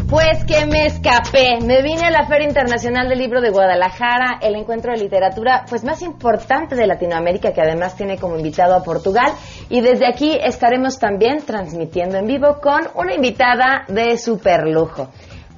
Pues 0.10 0.46
que 0.46 0.66
me 0.66 0.86
escapé, 0.86 1.60
me 1.62 1.82
vine 1.82 2.06
a 2.06 2.12
la 2.12 2.28
Feria 2.28 2.48
Internacional 2.48 3.10
del 3.10 3.20
Libro 3.20 3.42
de 3.42 3.50
Guadalajara, 3.50 4.40
el 4.42 4.56
encuentro 4.56 4.94
de 4.94 5.00
literatura 5.00 5.66
pues 5.70 5.84
más 5.84 6.02
importante 6.02 6.78
de 6.78 6.88
Latinoamérica 6.88 7.52
que 7.52 7.60
además 7.60 7.98
tiene 7.98 8.20
como 8.20 8.38
invitado 8.38 8.74
a 8.74 8.84
Portugal 8.84 9.34
y 9.70 9.82
desde 9.82 10.08
aquí 10.08 10.38
estaremos 10.42 10.98
también 10.98 11.40
transmitiendo 11.46 12.18
en 12.18 12.28
vivo 12.28 12.62
con 12.62 12.88
una 12.96 13.14
invitada 13.14 13.84
de 13.90 14.18
super 14.18 14.66
lujo. 14.66 15.10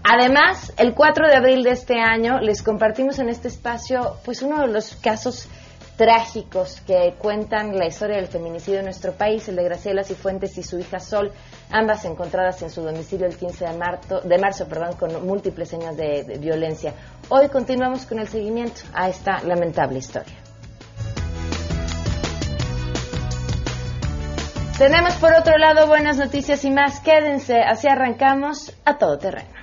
Además, 0.03 0.73
el 0.77 0.93
4 0.93 1.27
de 1.27 1.35
abril 1.35 1.63
de 1.63 1.71
este 1.71 1.99
año 1.99 2.39
les 2.41 2.61
compartimos 2.61 3.19
en 3.19 3.29
este 3.29 3.47
espacio 3.47 4.17
pues 4.25 4.41
uno 4.41 4.59
de 4.59 4.67
los 4.67 4.95
casos 4.97 5.47
trágicos 5.95 6.81
que 6.81 7.13
cuentan 7.17 7.77
la 7.77 7.85
historia 7.85 8.17
del 8.17 8.27
feminicidio 8.27 8.79
en 8.79 8.85
nuestro 8.85 9.13
país, 9.13 9.47
el 9.47 9.55
de 9.55 9.63
Graciela 9.63 10.03
Cifuentes 10.03 10.57
y 10.57 10.63
su 10.63 10.77
hija 10.77 10.99
Sol, 10.99 11.31
ambas 11.71 12.03
encontradas 12.03 12.61
en 12.63 12.69
su 12.69 12.81
domicilio 12.81 13.27
el 13.27 13.37
15 13.37 13.65
de 13.65 13.77
marzo, 13.77 14.19
de 14.21 14.37
marzo 14.37 14.67
con 14.99 15.25
múltiples 15.25 15.69
señas 15.69 15.95
de 15.95 16.37
violencia. 16.37 16.93
Hoy 17.29 17.47
continuamos 17.47 18.05
con 18.05 18.19
el 18.19 18.27
seguimiento 18.27 18.81
a 18.93 19.07
esta 19.07 19.41
lamentable 19.43 19.99
historia. 19.99 20.35
Tenemos 24.77 25.13
por 25.15 25.33
otro 25.33 25.57
lado 25.57 25.87
buenas 25.87 26.17
noticias 26.17 26.65
y 26.65 26.71
más. 26.71 26.99
Quédense, 26.99 27.61
así 27.61 27.87
arrancamos 27.87 28.73
a 28.83 28.97
todo 28.97 29.17
terreno. 29.17 29.62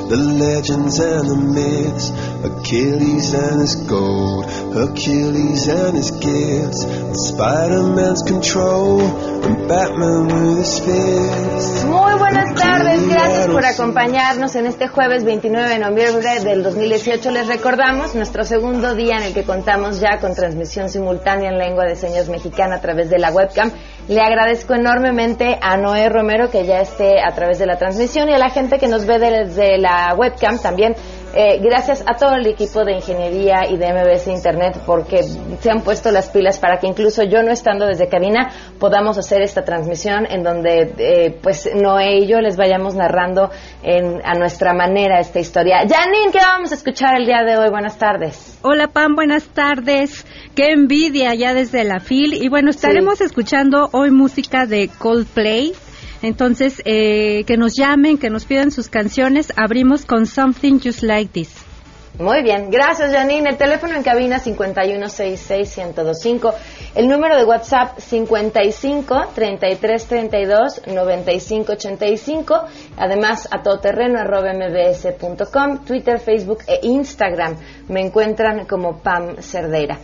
the 0.11 0.17
legends 0.17 0.99
and 0.99 1.29
the 1.29 1.37
myths, 1.37 2.11
Achilles 2.43 3.33
and 3.33 3.61
his 3.61 3.75
gold, 3.87 4.43
Hercules 4.75 5.69
and 5.69 5.95
his 5.95 6.11
gifts, 6.11 6.83
Spider-Man's 7.29 8.23
control, 8.23 8.99
and 8.99 9.69
Batman 9.69 10.27
with 10.27 10.57
his 10.57 10.79
fists. 10.81 11.85
Muy 11.85 12.13
buenas 12.19 12.53
tardes, 12.55 13.07
gracias 13.07 13.47
por 13.47 13.65
acompañarnos 13.65 14.53
en 14.55 14.65
este 14.65 14.89
jueves 14.89 15.23
29 15.23 15.69
de 15.69 15.79
noviembre 15.79 16.41
del 16.41 16.61
2018. 16.63 17.31
Les 17.31 17.47
recordamos 17.47 18.13
nuestro 18.13 18.43
segundo 18.43 18.95
día 18.95 19.15
en 19.15 19.23
el 19.23 19.33
que 19.33 19.45
contamos 19.45 20.01
ya 20.01 20.19
con 20.19 20.35
transmisión 20.35 20.89
simultánea 20.89 21.51
en 21.51 21.57
lengua 21.57 21.85
de 21.85 21.95
señas 21.95 22.27
mexicana 22.27 22.75
a 22.75 22.81
través 22.81 23.09
de 23.09 23.17
la 23.17 23.31
webcam. 23.31 23.71
Le 24.11 24.19
agradezco 24.19 24.73
enormemente 24.73 25.57
a 25.61 25.77
Noé 25.77 26.09
Romero 26.09 26.49
que 26.49 26.65
ya 26.65 26.81
esté 26.81 27.21
a 27.21 27.33
través 27.33 27.59
de 27.59 27.65
la 27.65 27.77
transmisión 27.77 28.27
y 28.27 28.33
a 28.33 28.37
la 28.37 28.49
gente 28.49 28.77
que 28.77 28.89
nos 28.89 29.05
ve 29.05 29.19
desde 29.19 29.77
la 29.77 30.13
webcam 30.17 30.59
también. 30.59 30.95
Eh, 31.33 31.59
gracias 31.61 32.03
a 32.05 32.17
todo 32.17 32.35
el 32.35 32.45
equipo 32.45 32.83
de 32.83 32.93
ingeniería 32.93 33.61
y 33.69 33.77
de 33.77 33.93
MBS 33.93 34.27
Internet 34.27 34.81
porque 34.85 35.23
se 35.23 35.71
han 35.71 35.81
puesto 35.81 36.11
las 36.11 36.29
pilas 36.29 36.59
para 36.59 36.77
que 36.77 36.87
incluso 36.87 37.23
yo 37.23 37.41
no 37.41 37.51
estando 37.51 37.85
desde 37.85 38.09
cabina 38.09 38.49
podamos 38.79 39.17
hacer 39.17 39.41
esta 39.41 39.63
transmisión 39.63 40.25
en 40.29 40.43
donde 40.43 40.93
eh, 40.97 41.39
pues 41.41 41.69
Noé 41.73 42.19
y 42.19 42.27
yo 42.27 42.41
les 42.41 42.57
vayamos 42.57 42.95
narrando 42.95 43.49
en, 43.81 44.19
a 44.25 44.33
nuestra 44.33 44.73
manera 44.73 45.19
esta 45.19 45.39
historia. 45.39 45.77
Janine, 45.87 46.31
¿qué 46.33 46.39
vamos 46.39 46.71
a 46.73 46.75
escuchar 46.75 47.15
el 47.17 47.25
día 47.25 47.43
de 47.43 47.57
hoy? 47.57 47.69
Buenas 47.69 47.97
tardes. 47.97 48.59
Hola 48.61 48.87
Pam, 48.87 49.15
buenas 49.15 49.45
tardes. 49.45 50.25
Qué 50.53 50.71
envidia 50.71 51.33
ya 51.33 51.53
desde 51.53 51.85
la 51.85 51.99
FIL. 52.01 52.33
Y 52.33 52.49
bueno, 52.49 52.69
estaremos 52.69 53.21
escuchando 53.21 53.89
hoy 53.93 54.11
música 54.11 54.65
de 54.65 54.89
Coldplay. 54.89 55.73
Entonces, 56.21 56.81
eh, 56.85 57.43
que 57.45 57.57
nos 57.57 57.75
llamen, 57.75 58.17
que 58.17 58.29
nos 58.29 58.45
pidan 58.45 58.71
sus 58.71 58.89
canciones. 58.89 59.51
Abrimos 59.55 60.05
con 60.05 60.25
Something 60.25 60.79
Just 60.79 61.03
Like 61.03 61.31
This. 61.33 61.71
Muy 62.19 62.43
bien, 62.43 62.69
gracias 62.69 63.13
Janine. 63.13 63.51
El 63.51 63.57
teléfono 63.57 63.95
en 63.95 64.03
cabina 64.03 64.37
5166-1025. 64.39 66.53
El 66.93 67.07
número 67.07 67.37
de 67.37 67.45
WhatsApp 67.45 67.97
55 67.97 69.27
33 69.33 70.05
32 70.05 70.81
95 70.87 71.71
85. 71.71 72.65
Además, 72.97 73.47
a 73.49 73.63
todoterreno 73.63 74.19
arroba 74.19 74.51
mbs.com, 74.53 75.85
Twitter, 75.85 76.19
Facebook 76.19 76.59
e 76.67 76.81
Instagram. 76.83 77.55
Me 77.87 78.01
encuentran 78.01 78.65
como 78.65 78.99
Pam 78.99 79.37
Cerdeira. 79.41 79.97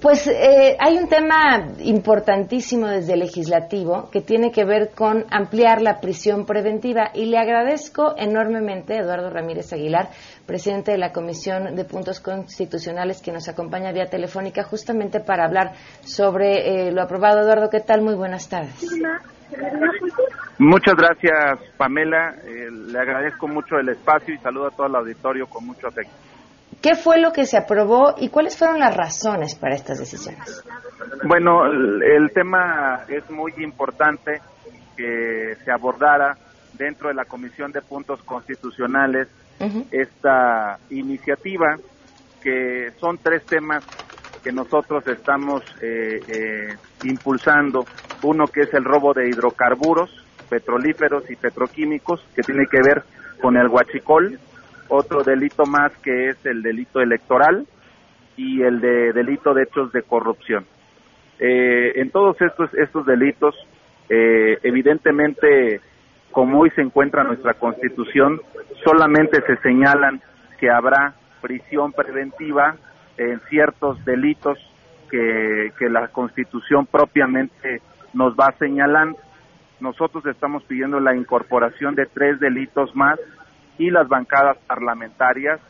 Pues 0.00 0.28
eh, 0.28 0.76
hay 0.78 0.96
un 0.96 1.08
tema 1.08 1.72
importantísimo 1.80 2.86
desde 2.86 3.14
el 3.14 3.20
legislativo 3.20 4.08
que 4.12 4.20
tiene 4.20 4.52
que 4.52 4.64
ver 4.64 4.90
con 4.94 5.24
ampliar 5.30 5.82
la 5.82 6.00
prisión 6.00 6.46
preventiva 6.46 7.10
y 7.14 7.26
le 7.26 7.36
agradezco 7.36 8.14
enormemente 8.16 8.94
a 8.94 9.00
Eduardo 9.00 9.28
Ramírez 9.28 9.72
Aguilar, 9.72 10.10
presidente 10.46 10.92
de 10.92 10.98
la 10.98 11.10
Comisión 11.10 11.74
de 11.74 11.84
Puntos 11.84 12.20
Constitucionales, 12.20 13.20
que 13.20 13.32
nos 13.32 13.48
acompaña 13.48 13.90
vía 13.90 14.06
telefónica 14.06 14.62
justamente 14.62 15.18
para 15.18 15.46
hablar 15.46 15.72
sobre 16.02 16.88
eh, 16.88 16.92
lo 16.92 17.02
aprobado. 17.02 17.40
Eduardo, 17.40 17.68
¿qué 17.68 17.80
tal? 17.80 18.00
Muy 18.00 18.14
buenas 18.14 18.48
tardes. 18.48 18.86
Muchas 20.58 20.94
gracias, 20.94 21.72
Pamela. 21.76 22.36
Eh, 22.44 22.70
le 22.70 22.98
agradezco 23.00 23.48
mucho 23.48 23.76
el 23.78 23.88
espacio 23.88 24.32
y 24.32 24.38
saludo 24.38 24.68
a 24.68 24.70
todo 24.70 24.86
el 24.86 24.94
auditorio 24.94 25.48
con 25.48 25.66
mucho 25.66 25.88
afecto. 25.88 26.27
¿Qué 26.80 26.94
fue 26.94 27.20
lo 27.20 27.32
que 27.32 27.44
se 27.44 27.56
aprobó 27.56 28.14
y 28.18 28.28
cuáles 28.28 28.56
fueron 28.56 28.78
las 28.78 28.96
razones 28.96 29.54
para 29.56 29.74
estas 29.74 29.98
decisiones? 29.98 30.62
Bueno, 31.24 31.66
el, 31.66 32.02
el 32.02 32.30
tema 32.32 33.04
es 33.08 33.28
muy 33.30 33.52
importante 33.58 34.40
que 34.96 35.56
se 35.64 35.70
abordara 35.72 36.36
dentro 36.74 37.08
de 37.08 37.14
la 37.14 37.24
Comisión 37.24 37.72
de 37.72 37.82
Puntos 37.82 38.22
Constitucionales 38.22 39.28
esta 39.90 40.78
iniciativa, 40.90 41.76
que 42.40 42.92
son 43.00 43.18
tres 43.18 43.44
temas 43.44 43.84
que 44.42 44.52
nosotros 44.52 45.06
estamos 45.08 45.62
eh, 45.82 46.20
eh, 46.28 46.76
impulsando. 47.04 47.84
Uno 48.22 48.46
que 48.46 48.62
es 48.62 48.74
el 48.74 48.84
robo 48.84 49.12
de 49.12 49.28
hidrocarburos, 49.28 50.10
petrolíferos 50.48 51.28
y 51.30 51.36
petroquímicos, 51.36 52.24
que 52.34 52.42
tiene 52.42 52.66
que 52.70 52.78
ver 52.80 53.02
con 53.40 53.56
el 53.56 53.68
huachicol. 53.68 54.38
Otro 54.88 55.22
delito 55.22 55.66
más 55.66 55.92
que 55.98 56.30
es 56.30 56.46
el 56.46 56.62
delito 56.62 57.00
electoral 57.00 57.66
y 58.36 58.62
el 58.62 58.80
de 58.80 59.12
delito 59.12 59.52
de 59.52 59.64
hechos 59.64 59.92
de 59.92 60.02
corrupción. 60.02 60.64
Eh, 61.38 61.92
en 61.96 62.10
todos 62.10 62.40
estos, 62.40 62.72
estos 62.74 63.04
delitos, 63.04 63.54
eh, 64.08 64.58
evidentemente, 64.62 65.80
como 66.30 66.60
hoy 66.60 66.70
se 66.70 66.80
encuentra 66.80 67.22
nuestra 67.24 67.54
Constitución, 67.54 68.40
solamente 68.84 69.40
se 69.42 69.56
señalan 69.58 70.20
que 70.58 70.70
habrá 70.70 71.14
prisión 71.40 71.92
preventiva 71.92 72.76
en 73.16 73.40
ciertos 73.48 74.02
delitos 74.04 74.58
que, 75.10 75.72
que 75.78 75.88
la 75.88 76.08
Constitución 76.08 76.86
propiamente 76.86 77.80
nos 78.14 78.34
va 78.34 78.54
señalando. 78.58 79.18
Nosotros 79.80 80.26
estamos 80.26 80.64
pidiendo 80.64 80.98
la 80.98 81.14
incorporación 81.14 81.94
de 81.94 82.06
tres 82.06 82.40
delitos 82.40 82.94
más 82.96 83.18
y 83.78 83.90
las 83.90 84.08
bancadas 84.08 84.58
parlamentarias 84.66 85.60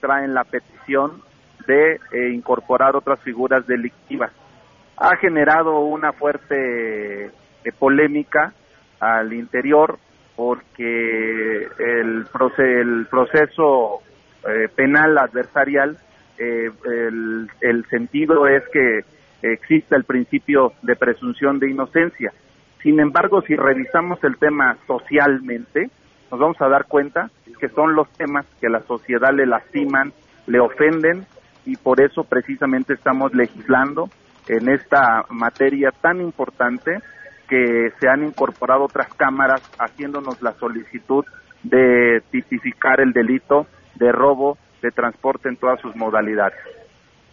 traen 0.00 0.34
la 0.34 0.44
petición 0.44 1.22
de 1.66 2.00
eh, 2.12 2.30
incorporar 2.32 2.96
otras 2.96 3.20
figuras 3.20 3.66
delictivas. 3.66 4.30
Ha 4.96 5.16
generado 5.16 5.80
una 5.80 6.12
fuerte 6.12 7.26
eh, 7.26 7.32
polémica 7.78 8.54
al 9.00 9.32
interior 9.32 9.98
porque 10.36 11.68
el, 11.78 12.26
proce 12.32 12.80
el 12.80 13.06
proceso 13.10 14.00
eh, 14.48 14.68
penal 14.74 15.18
adversarial, 15.18 15.98
el, 16.38 17.50
el 17.62 17.86
sentido 17.86 18.46
es 18.46 18.62
que 18.68 19.00
exista 19.40 19.96
el 19.96 20.04
principio 20.04 20.74
de 20.82 20.94
presunción 20.94 21.58
de 21.58 21.70
inocencia. 21.70 22.32
Sin 22.82 23.00
embargo, 23.00 23.40
si 23.40 23.56
revisamos 23.56 24.22
el 24.22 24.36
tema 24.36 24.76
socialmente, 24.86 25.90
nos 26.30 26.40
vamos 26.40 26.60
a 26.60 26.68
dar 26.68 26.86
cuenta 26.86 27.30
que 27.60 27.68
son 27.68 27.94
los 27.94 28.08
temas 28.12 28.46
que 28.60 28.68
la 28.68 28.80
sociedad 28.82 29.32
le 29.32 29.46
lastiman, 29.46 30.12
le 30.46 30.60
ofenden 30.60 31.26
y 31.64 31.76
por 31.76 32.00
eso 32.00 32.24
precisamente 32.24 32.94
estamos 32.94 33.34
legislando 33.34 34.08
en 34.48 34.68
esta 34.68 35.24
materia 35.30 35.90
tan 35.90 36.20
importante 36.20 36.98
que 37.48 37.92
se 38.00 38.08
han 38.08 38.24
incorporado 38.24 38.84
otras 38.84 39.12
cámaras 39.14 39.62
haciéndonos 39.78 40.42
la 40.42 40.52
solicitud 40.54 41.24
de 41.62 42.22
tipificar 42.30 43.00
el 43.00 43.12
delito 43.12 43.66
de 43.94 44.12
robo 44.12 44.58
de 44.82 44.90
transporte 44.90 45.48
en 45.48 45.56
todas 45.56 45.80
sus 45.80 45.96
modalidades. 45.96 46.58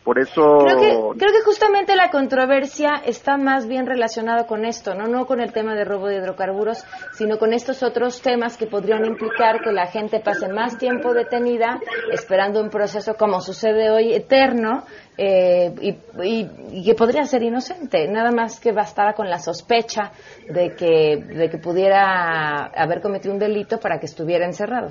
Por 0.04 0.20
eso... 0.20 0.66
Creo 0.66 0.80
que, 0.80 1.20
creo 1.20 1.32
que 1.32 1.42
justamente 1.46 1.96
la 1.96 2.10
controversia 2.10 3.02
está 3.06 3.38
más 3.38 3.68
bien 3.68 3.86
relacionada 3.86 4.46
con 4.46 4.66
esto, 4.66 4.94
¿no? 4.96 5.08
No 5.08 5.26
con 5.26 5.40
el 5.40 5.54
tema 5.54 5.76
de 5.76 5.86
robo 5.86 6.08
de 6.08 6.18
hidrocarburos, 6.18 6.84
sino 7.14 7.38
con 7.38 7.54
estos 7.54 7.84
otros 7.84 8.22
temas 8.22 8.58
que 8.58 8.68
podrían 8.68 9.06
implicar 9.06 9.62
que 9.62 9.72
la 9.72 9.88
gente 9.88 10.20
pase 10.20 10.52
más 10.52 10.78
tiempo 10.78 11.14
detenida 11.14 11.80
esperando 12.12 12.62
un 12.62 12.70
proceso 12.70 13.14
como 13.16 13.40
sucede 13.40 13.90
hoy 13.90 14.14
eterno 14.14 14.84
eh, 15.18 15.74
y, 16.22 16.84
que 16.84 16.96
podría 16.96 17.24
ser 17.24 17.44
inocente, 17.44 18.08
nada 18.08 18.32
más 18.32 18.60
que 18.60 18.74
bastara 18.74 19.14
con 19.14 19.30
la 19.30 19.38
sospecha 19.38 20.12
de 20.50 20.76
que, 20.76 21.24
de 21.34 21.50
que 21.50 21.58
pudiera 21.60 22.66
haber 22.76 23.00
cometido 23.02 23.34
un 23.34 23.40
delito 23.40 23.80
para 23.80 24.00
que 24.00 24.08
estuviera 24.08 24.46
encerrado. 24.46 24.88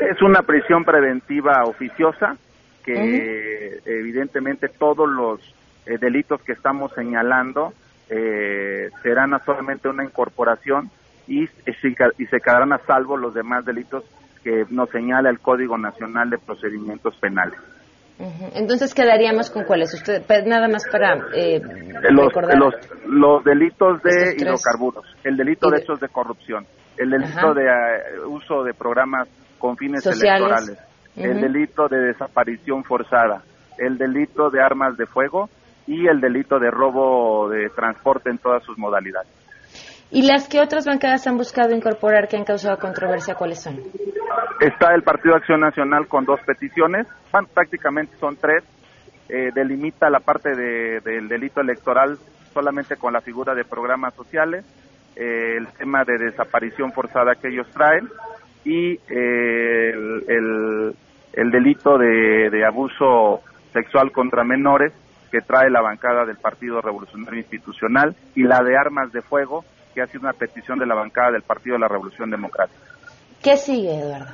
Es 0.00 0.20
una 0.22 0.42
prisión 0.42 0.84
preventiva 0.84 1.64
oficiosa 1.64 2.36
que 2.84 3.80
evidentemente 3.84 4.68
todos 4.68 5.08
los 5.08 5.40
eh, 5.86 5.98
delitos 5.98 6.42
que 6.42 6.52
estamos 6.52 6.92
señalando 6.94 7.72
eh, 8.08 8.90
serán 9.02 9.30
solamente 9.44 9.88
una 9.88 10.04
incorporación 10.04 10.90
y, 11.26 11.44
y 11.44 12.26
se 12.26 12.40
quedarán 12.40 12.72
a 12.72 12.78
salvo 12.86 13.16
los 13.16 13.34
demás 13.34 13.64
delitos 13.64 14.04
que 14.42 14.66
nos 14.70 14.90
señala 14.90 15.30
el 15.30 15.38
Código 15.40 15.78
Nacional 15.78 16.30
de 16.30 16.38
Procedimientos 16.38 17.16
Penales. 17.16 17.58
Entonces 18.54 18.94
quedaríamos 18.94 19.50
con 19.50 19.64
cuáles, 19.64 19.92
usted 19.94 20.22
nada 20.46 20.68
más 20.68 20.84
para 20.90 21.14
eh, 21.34 21.60
los, 22.10 22.26
recordar. 22.26 22.56
Los, 23.06 23.44
delitos 23.44 24.00
de 24.02 24.36
hidrocarburos, 24.38 25.04
el 25.24 25.36
delito 25.36 25.68
de 25.70 25.78
hechos 25.78 25.98
de 25.98 26.08
corrupción, 26.08 26.64
el 26.96 27.10
delito 27.10 27.54
de 27.54 27.66
uso 28.26 28.62
de 28.62 28.74
programas 28.74 29.28
con 29.58 29.76
fines 29.76 30.06
electorales, 30.06 30.78
el 31.16 31.40
delito 31.40 31.88
de 31.88 31.98
desaparición 31.98 32.84
forzada, 32.84 33.42
el 33.78 33.98
delito 33.98 34.50
de 34.50 34.62
armas 34.62 34.96
de 34.96 35.06
fuego 35.06 35.48
y 35.86 36.06
el 36.06 36.20
delito 36.20 36.58
de 36.58 36.70
robo 36.70 37.48
de 37.48 37.68
transporte 37.70 38.30
en 38.30 38.38
todas 38.38 38.62
sus 38.64 38.78
modalidades. 38.78 39.30
¿Y 40.10 40.26
las 40.26 40.46
que 40.46 40.60
otras 40.60 40.86
bancadas 40.86 41.26
han 41.26 41.38
buscado 41.38 41.74
incorporar 41.74 42.28
que 42.28 42.36
han 42.36 42.44
causado 42.44 42.78
controversia, 42.78 43.34
cuáles 43.34 43.62
son? 43.62 43.78
Está 44.60 44.94
el 44.94 45.02
Partido 45.02 45.34
Acción 45.34 45.60
Nacional 45.60 46.06
con 46.06 46.24
dos 46.24 46.40
peticiones, 46.46 47.06
prácticamente 47.54 48.16
son 48.18 48.36
tres. 48.36 48.62
Eh, 49.28 49.50
delimita 49.54 50.10
la 50.10 50.20
parte 50.20 50.50
del 50.54 51.28
delito 51.28 51.62
electoral 51.62 52.18
solamente 52.52 52.96
con 52.96 53.14
la 53.14 53.22
figura 53.22 53.54
de 53.54 53.64
programas 53.64 54.14
sociales, 54.14 54.64
eh, 55.16 55.56
el 55.56 55.66
tema 55.68 56.04
de 56.04 56.18
desaparición 56.18 56.92
forzada 56.92 57.34
que 57.34 57.48
ellos 57.48 57.66
traen 57.72 58.08
y 58.64 58.92
eh, 58.92 59.90
el, 60.28 60.94
el, 61.32 61.50
delito 61.50 61.98
de, 61.98 62.50
de 62.50 62.64
abuso 62.64 63.40
sexual 63.72 64.12
contra 64.12 64.44
menores 64.44 64.92
que 65.30 65.40
trae 65.40 65.70
la 65.70 65.80
bancada 65.80 66.24
del 66.24 66.36
Partido 66.36 66.80
Revolucionario 66.80 67.40
Institucional 67.40 68.14
y 68.34 68.42
la 68.42 68.62
de 68.62 68.76
armas 68.76 69.12
de 69.12 69.22
fuego 69.22 69.64
que 69.94 70.02
ha 70.02 70.06
sido 70.06 70.20
una 70.20 70.32
petición 70.32 70.78
de 70.78 70.86
la 70.86 70.94
bancada 70.94 71.32
del 71.32 71.42
Partido 71.42 71.74
de 71.74 71.80
la 71.80 71.88
Revolución 71.88 72.30
Democrática. 72.30 72.80
¿Qué 73.42 73.56
sigue, 73.56 73.98
Eduardo? 73.98 74.26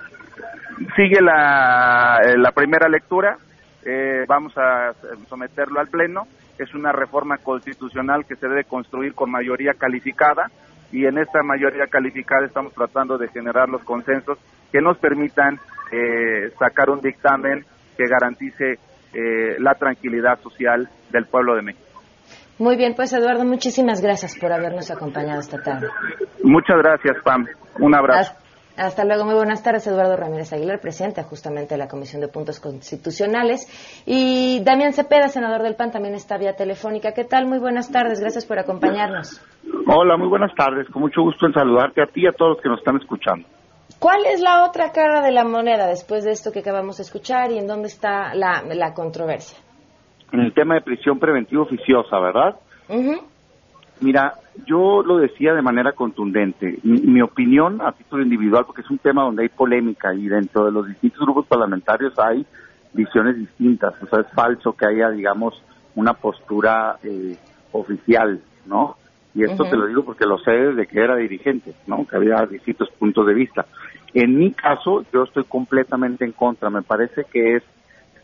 Sigue 0.94 1.20
la, 1.20 2.18
eh, 2.24 2.36
la 2.36 2.52
primera 2.52 2.88
lectura, 2.88 3.38
eh, 3.84 4.24
vamos 4.28 4.52
a 4.56 4.92
someterlo 5.28 5.80
al 5.80 5.88
Pleno, 5.88 6.26
es 6.58 6.74
una 6.74 6.92
reforma 6.92 7.38
constitucional 7.38 8.24
que 8.26 8.36
se 8.36 8.48
debe 8.48 8.64
construir 8.64 9.14
con 9.14 9.30
mayoría 9.30 9.74
calificada, 9.74 10.50
y 10.92 11.06
en 11.06 11.18
esta 11.18 11.42
mayoría 11.42 11.86
calificada 11.86 12.46
estamos 12.46 12.72
tratando 12.74 13.18
de 13.18 13.28
generar 13.28 13.68
los 13.68 13.82
consensos 13.84 14.38
que 14.72 14.80
nos 14.80 14.98
permitan 14.98 15.58
eh, 15.92 16.50
sacar 16.58 16.90
un 16.90 17.00
dictamen 17.00 17.64
que 17.96 18.04
garantice 18.06 18.78
eh, 19.14 19.56
la 19.58 19.74
tranquilidad 19.74 20.38
social 20.40 20.88
del 21.10 21.26
pueblo 21.26 21.56
de 21.56 21.62
México. 21.62 21.84
Muy 22.58 22.76
bien, 22.76 22.94
pues 22.96 23.12
Eduardo, 23.12 23.44
muchísimas 23.44 24.02
gracias 24.02 24.36
por 24.38 24.52
habernos 24.52 24.90
acompañado 24.90 25.40
esta 25.40 25.62
tarde. 25.62 25.88
Muchas 26.42 26.76
gracias, 26.78 27.16
Pam. 27.22 27.46
Un 27.78 27.94
abrazo. 27.94 28.32
Hasta, 28.32 28.47
luego, 29.04 29.24
muy 29.24 29.34
buenas 29.34 29.62
tardes, 29.62 29.86
Eduardo 29.86 30.16
Ramírez 30.16 30.52
Aguilar, 30.52 30.80
presidente 30.80 31.22
justamente 31.22 31.74
de 31.74 31.78
la 31.78 31.88
Comisión 31.88 32.20
de 32.20 32.28
Puntos 32.28 32.60
Constitucionales. 32.60 33.66
Y 34.06 34.62
Damián 34.62 34.92
Cepeda, 34.92 35.28
senador 35.28 35.62
del 35.62 35.74
PAN, 35.74 35.90
también 35.90 36.14
está 36.14 36.38
vía 36.38 36.54
telefónica. 36.54 37.12
¿Qué 37.12 37.24
tal? 37.24 37.46
Muy 37.46 37.58
buenas 37.58 37.90
tardes, 37.90 38.20
gracias 38.20 38.46
por 38.46 38.58
acompañarnos. 38.58 39.40
Hola, 39.86 40.16
muy 40.16 40.28
buenas 40.28 40.54
tardes. 40.54 40.88
Con 40.90 41.02
mucho 41.02 41.22
gusto 41.22 41.46
en 41.46 41.52
saludarte 41.54 42.02
a 42.02 42.06
ti 42.06 42.22
y 42.22 42.26
a 42.26 42.32
todos 42.32 42.52
los 42.52 42.62
que 42.62 42.68
nos 42.68 42.78
están 42.78 42.96
escuchando. 42.96 43.48
¿Cuál 43.98 44.20
es 44.26 44.40
la 44.40 44.64
otra 44.64 44.92
cara 44.92 45.22
de 45.22 45.32
la 45.32 45.44
moneda 45.44 45.88
después 45.88 46.24
de 46.24 46.30
esto 46.30 46.52
que 46.52 46.60
acabamos 46.60 46.98
de 46.98 47.02
escuchar 47.02 47.50
y 47.50 47.58
en 47.58 47.66
dónde 47.66 47.88
está 47.88 48.32
la, 48.34 48.92
controversia? 48.94 49.58
En 50.32 50.40
el 50.40 50.52
tema 50.54 50.74
de 50.74 50.82
prisión 50.82 51.18
preventiva 51.18 51.62
oficiosa, 51.62 52.18
¿verdad? 52.20 52.56
Mira, 54.00 54.34
yo 54.66 55.02
lo 55.02 55.18
decía 55.18 55.54
de 55.54 55.62
manera 55.62 55.92
contundente. 55.92 56.78
Mi, 56.82 57.20
opinión 57.20 57.80
a 57.80 57.92
título 57.92 58.22
individual, 58.22 58.64
porque 58.64 58.82
es 58.82 58.90
un 58.90 58.98
tema 58.98 59.22
donde 59.22 59.42
hay 59.42 59.48
polémica 59.48 60.14
y 60.14 60.28
dentro 60.28 60.66
de 60.66 60.72
los 60.72 60.86
distintos 60.86 61.20
grupos 61.20 61.46
parlamentarios 61.46 62.12
hay 62.18 62.46
visiones 62.92 63.36
distintas. 63.36 63.94
O 64.02 64.06
sea, 64.06 64.20
es 64.20 64.32
falso 64.32 64.72
que 64.72 64.86
haya, 64.86 65.10
digamos, 65.10 65.62
una 65.94 66.14
postura 66.14 66.96
eh, 67.02 67.36
oficial, 67.72 68.40
¿no? 68.66 68.96
Y 69.34 69.44
esto 69.44 69.64
te 69.64 69.76
lo 69.76 69.86
digo 69.86 70.04
porque 70.04 70.26
lo 70.26 70.38
sé 70.38 70.50
desde 70.50 70.86
que 70.86 71.00
era 71.00 71.16
dirigente, 71.16 71.74
¿no? 71.86 72.06
Que 72.06 72.16
había 72.16 72.44
distintos 72.46 72.90
puntos 72.98 73.26
de 73.26 73.34
vista. 73.34 73.66
En 74.14 74.36
mi 74.36 74.52
caso, 74.52 75.04
yo 75.12 75.24
estoy 75.24 75.44
completamente 75.44 76.24
en 76.24 76.32
contra. 76.32 76.70
Me 76.70 76.82
parece 76.82 77.24
que 77.24 77.56
es 77.56 77.62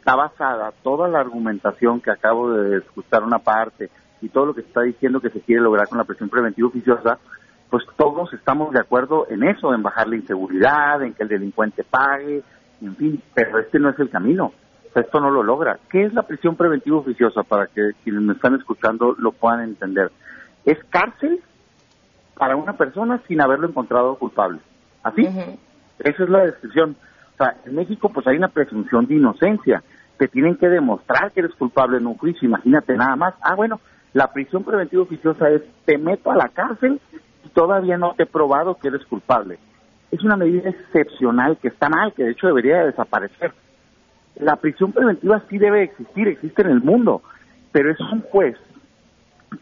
está 0.05 0.17
basada 0.17 0.71
toda 0.82 1.09
la 1.09 1.19
argumentación 1.19 1.99
que 1.99 2.11
acabo 2.11 2.50
de 2.50 2.76
escuchar 2.76 3.23
una 3.23 3.38
parte 3.38 3.88
y 4.20 4.28
todo 4.28 4.46
lo 4.46 4.55
que 4.55 4.62
se 4.62 4.69
está 4.69 4.82
diciendo 4.82 5.20
que 5.20 5.31
se 5.31 5.40
quiere 5.40 5.62
lograr 5.62 5.88
con 5.88 5.99
la 5.99 6.05
presión 6.05 6.28
preventiva 6.28 6.69
oficiosa, 6.69 7.19
pues 7.70 7.84
todos 7.96 8.32
estamos 8.32 8.72
de 8.72 8.81
acuerdo 8.81 9.26
en 9.28 9.43
eso, 9.44 9.75
en 9.75 9.82
bajar 9.82 10.08
la 10.08 10.16
inseguridad, 10.16 11.02
en 11.02 11.14
que 11.14 11.25
el 11.25 11.28
delincuente 11.28 11.84
pague, 11.84 12.43
en 12.81 12.96
fin, 12.96 13.22
pero 13.34 13.58
este 13.58 13.78
no 13.78 13.90
es 13.90 13.99
el 13.99 14.11
camino. 14.11 14.52
esto 14.94 15.20
no 15.20 15.31
lo 15.31 15.43
logra. 15.43 15.78
¿Qué 15.90 16.05
es 16.05 16.14
la 16.14 16.22
prisión 16.22 16.56
preventiva 16.56 16.99
oficiosa 16.99 17.43
para 17.43 17.66
que 17.66 17.90
quienes 18.05 18.22
me 18.22 18.34
están 18.34 18.55
escuchando 18.55 19.14
lo 19.19 19.32
puedan 19.32 19.61
entender? 19.61 20.11
es 20.64 20.78
cárcel 20.90 21.40
para 22.37 22.56
una 22.56 22.72
persona 22.75 23.20
sin 23.28 23.40
haberlo 23.40 23.69
encontrado 23.69 24.16
culpable. 24.16 24.61
¿Así? 25.02 25.26
Esa 25.99 26.25
es 26.25 26.28
la 26.28 26.46
descripción. 26.46 26.96
O 27.34 27.37
sea, 27.37 27.56
en 27.64 27.75
México 27.75 28.08
pues 28.08 28.26
hay 28.26 28.37
una 28.37 28.49
presunción 28.49 29.06
de 29.06 29.16
inocencia. 29.16 29.82
Te 30.19 30.28
tienen 30.28 30.56
que 30.56 30.69
demostrar 30.69 31.32
que 31.32 31.40
eres 31.40 31.55
culpable 31.55 31.99
en 31.99 32.06
un 32.06 32.16
juicio. 32.16 32.49
Imagínate 32.49 32.96
nada 32.96 33.16
más. 33.16 33.34
Ah, 33.40 33.55
bueno, 33.55 33.81
la 34.12 34.32
prisión 34.32 34.64
preventiva 34.64 35.02
oficiosa 35.02 35.50
es 35.50 35.62
te 35.84 35.99
meto 35.99 36.31
a 36.31 36.37
la 36.37 36.49
cárcel 36.49 37.00
y 37.44 37.49
todavía 37.49 37.99
no 37.99 38.14
te 38.14 38.22
he 38.22 38.26
probado 38.26 38.76
que 38.76 38.88
eres 38.88 39.05
culpable. 39.06 39.58
Es 40.11 40.23
una 40.23 40.37
medida 40.37 40.71
excepcional 40.71 41.59
que 41.59 41.68
está 41.68 41.88
mal, 41.88 42.12
que 42.12 42.25
de 42.25 42.30
hecho 42.30 42.47
debería 42.47 42.85
desaparecer. 42.85 43.52
La 44.37 44.56
prisión 44.56 44.92
preventiva 44.92 45.42
sí 45.49 45.59
debe 45.59 45.83
existir, 45.83 46.28
existe 46.28 46.62
en 46.62 46.71
el 46.71 46.80
mundo, 46.80 47.23
pero 47.73 47.90
es 47.90 48.00
un 48.00 48.21
juez 48.21 48.56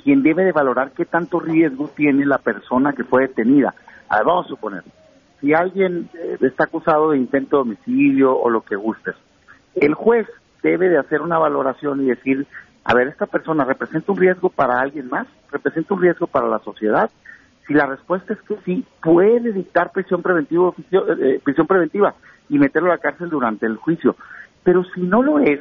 quien 0.05 0.23
debe 0.23 0.45
de 0.45 0.53
valorar 0.53 0.93
qué 0.93 1.05
tanto 1.05 1.41
riesgo 1.41 1.91
tiene 1.95 2.27
la 2.27 2.39
persona 2.39 2.93
que 2.93 3.05
fue 3.05 3.23
detenida. 3.23 3.75
A 4.09 4.23
vamos 4.23 4.47
a 4.47 4.49
suponer, 4.49 4.83
si 5.41 5.55
alguien 5.55 6.09
eh, 6.15 6.37
está 6.41 6.65
acusado 6.65 7.11
de 7.11 7.19
intento 7.19 7.57
de 7.57 7.63
homicidio 7.63 8.39
o 8.39 8.51
lo 8.51 8.63
que 8.63 8.77
gustes, 8.77 9.15
el 9.75 9.95
juez 9.95 10.27
debe 10.63 10.89
de 10.89 10.99
hacer 10.99 11.23
una 11.23 11.39
valoración 11.39 12.03
y 12.03 12.07
decir, 12.07 12.47
a 12.85 12.95
ver, 12.95 13.09
esta 13.09 13.27
persona 13.27 13.65
representa 13.65 14.13
un 14.13 14.19
riesgo 14.19 14.49
para 14.49 14.81
alguien 14.81 15.09
más, 15.09 15.27
representa 15.51 15.95
un 15.95 16.03
riesgo 16.03 16.27
para 16.27 16.49
la 16.49 16.59
sociedad. 16.61 17.11
Si 17.67 17.75
la 17.75 17.87
respuesta 17.87 18.33
es 18.33 18.41
que 18.43 18.57
sí, 18.65 18.85
puede 19.03 19.53
dictar 19.53 19.93
prisión 19.93 20.23
preventiva, 20.23 20.73
eh, 20.91 21.41
prisión 21.45 21.67
preventiva 21.67 22.15
y 22.49 22.59
meterlo 22.59 22.91
a 22.91 22.97
la 22.97 23.01
cárcel 23.01 23.31
durante 23.31 23.67
el 23.67 23.77
juicio. 23.77 24.17
Pero 24.65 24.85
si 24.95 25.01
no 25.03 25.23
lo 25.23 25.39
es, 25.39 25.61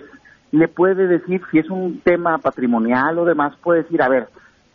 le 0.51 0.67
puede 0.67 1.07
decir, 1.07 1.41
si 1.51 1.59
es 1.59 1.69
un 1.69 2.01
tema 2.01 2.37
patrimonial 2.39 3.19
o 3.19 3.25
demás, 3.25 3.55
puede 3.61 3.83
decir, 3.83 4.01
a 4.01 4.09
ver, 4.09 4.27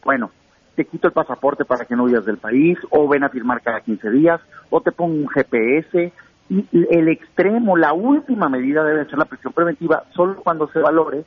bueno, 0.04 0.30
te 0.76 0.84
quito 0.84 1.08
el 1.08 1.12
pasaporte 1.12 1.64
para 1.64 1.84
que 1.84 1.96
no 1.96 2.04
huyas 2.04 2.24
del 2.24 2.38
país, 2.38 2.78
o 2.90 3.08
ven 3.08 3.24
a 3.24 3.28
firmar 3.28 3.62
cada 3.62 3.80
15 3.80 4.10
días, 4.10 4.40
o 4.70 4.80
te 4.80 4.92
pongo 4.92 5.14
un 5.14 5.28
GPS, 5.28 6.12
y 6.48 6.66
el 6.72 7.08
extremo, 7.08 7.76
la 7.76 7.92
última 7.92 8.48
medida 8.48 8.84
debe 8.84 9.04
ser 9.06 9.18
la 9.18 9.24
prisión 9.24 9.52
preventiva, 9.52 10.04
solo 10.14 10.36
cuando 10.36 10.68
se 10.68 10.78
valore 10.78 11.24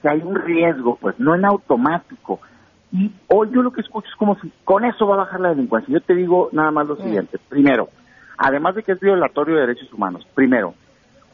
que 0.00 0.08
hay 0.08 0.22
un 0.22 0.36
riesgo, 0.36 0.96
pues 1.00 1.18
no 1.18 1.34
en 1.34 1.44
automático. 1.44 2.40
Y 2.92 3.12
hoy 3.28 3.50
yo 3.52 3.62
lo 3.62 3.72
que 3.72 3.82
escucho 3.82 4.08
es 4.08 4.16
como 4.16 4.36
si 4.40 4.52
con 4.64 4.84
eso 4.84 5.06
va 5.06 5.14
a 5.14 5.18
bajar 5.18 5.40
la 5.40 5.50
delincuencia. 5.50 5.92
Yo 5.92 6.00
te 6.00 6.14
digo 6.14 6.48
nada 6.52 6.70
más 6.70 6.86
lo 6.86 6.96
siguiente. 6.96 7.38
Primero, 7.48 7.88
además 8.36 8.74
de 8.74 8.82
que 8.82 8.92
es 8.92 9.00
violatorio 9.00 9.56
de 9.56 9.60
derechos 9.62 9.92
humanos, 9.92 10.26
primero, 10.34 10.74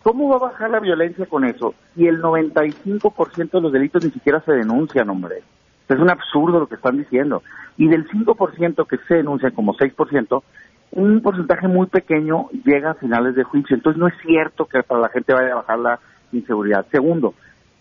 ¿Cómo 0.07 0.29
va 0.29 0.37
a 0.37 0.51
bajar 0.51 0.71
la 0.71 0.79
violencia 0.79 1.27
con 1.27 1.45
eso? 1.45 1.75
Y 1.97 2.07
el 2.07 2.23
95% 2.23 3.51
de 3.51 3.61
los 3.61 3.73
delitos 3.73 4.05
ni 4.05 4.13
siquiera 4.13 4.41
se 4.43 4.53
denuncian, 4.53 5.11
hombre. 5.11 5.43
Es 5.89 5.99
un 5.99 6.09
absurdo 6.09 6.61
lo 6.61 6.69
que 6.69 6.77
están 6.77 6.97
diciendo. 6.97 7.43
Y 7.77 7.89
del 7.89 8.07
5% 8.09 8.87
que 8.87 8.99
se 9.09 9.15
denuncia 9.17 9.51
como 9.51 9.75
6%, 9.75 10.43
un 10.97 11.21
porcentaje 11.23 11.69
muy 11.69 11.87
pequeño 11.87 12.49
llega 12.65 12.91
a 12.91 12.95
finales 12.95 13.35
de 13.37 13.45
juicio. 13.45 13.77
Entonces 13.77 14.01
no 14.01 14.09
es 14.09 14.15
cierto 14.23 14.67
que 14.67 14.83
para 14.83 15.01
la 15.03 15.09
gente 15.09 15.33
vaya 15.33 15.53
a 15.53 15.57
bajar 15.57 15.79
la 15.79 16.01
inseguridad. 16.33 16.85
Segundo, 16.91 17.35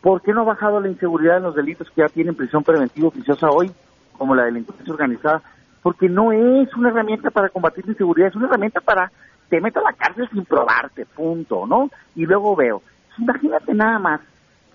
¿Por 0.06 0.22
qué 0.22 0.34
no 0.34 0.42
ha 0.42 0.44
bajado 0.44 0.80
la 0.80 0.88
inseguridad 0.88 1.38
en 1.38 1.44
los 1.46 1.56
delitos 1.56 1.90
que 1.90 2.02
ya 2.02 2.08
tienen 2.08 2.36
prisión 2.36 2.64
preventiva 2.64 3.08
oficiosa 3.08 3.50
hoy, 3.50 3.72
como 4.16 4.36
la 4.36 4.44
delincuencia 4.44 4.94
organizada? 4.94 5.42
Porque 5.82 6.08
no 6.08 6.32
es 6.32 6.72
una 6.76 6.90
herramienta 6.90 7.32
para 7.32 7.50
combatir 7.50 7.88
la 7.88 7.94
inseguridad, 7.94 8.28
es 8.28 8.36
una 8.36 8.46
herramienta 8.46 8.82
para 8.82 9.12
te 9.50 9.60
meto 9.60 9.80
a 9.80 9.92
la 9.92 9.94
cárcel 9.94 10.30
sin 10.32 10.46
probarte, 10.46 11.08
punto, 11.08 11.66
¿no? 11.66 11.90
Y 12.16 12.28
luego 12.28 12.56
veo, 12.56 12.84
imagínate 13.18 13.74
nada 13.74 13.98
más 13.98 14.22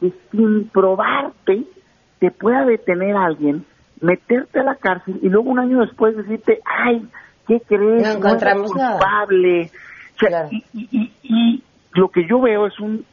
que 0.01 0.13
sin 0.33 0.69
probarte 0.71 1.63
te 2.19 2.33
pueda 2.33 2.65
detener 2.65 3.15
alguien, 3.15 3.65
meterte 4.01 4.59
a 4.59 4.65
la 4.65 4.75
cárcel 4.75 5.21
y 5.23 5.29
luego 5.29 5.49
un 5.49 5.61
año 5.61 5.79
después 5.79 6.17
decirte, 6.17 6.59
ay, 6.65 7.09
¿qué 7.51 7.61
crees? 7.67 8.03
No 8.03 8.13
encontramos 8.13 8.73
culpable. 8.73 9.71
y, 10.73 11.13
y, 11.23 11.63
lo 11.93 12.09
que 12.09 12.25
yo 12.25 12.41
veo 12.41 12.69
es 12.69 12.79
un, 12.79 13.05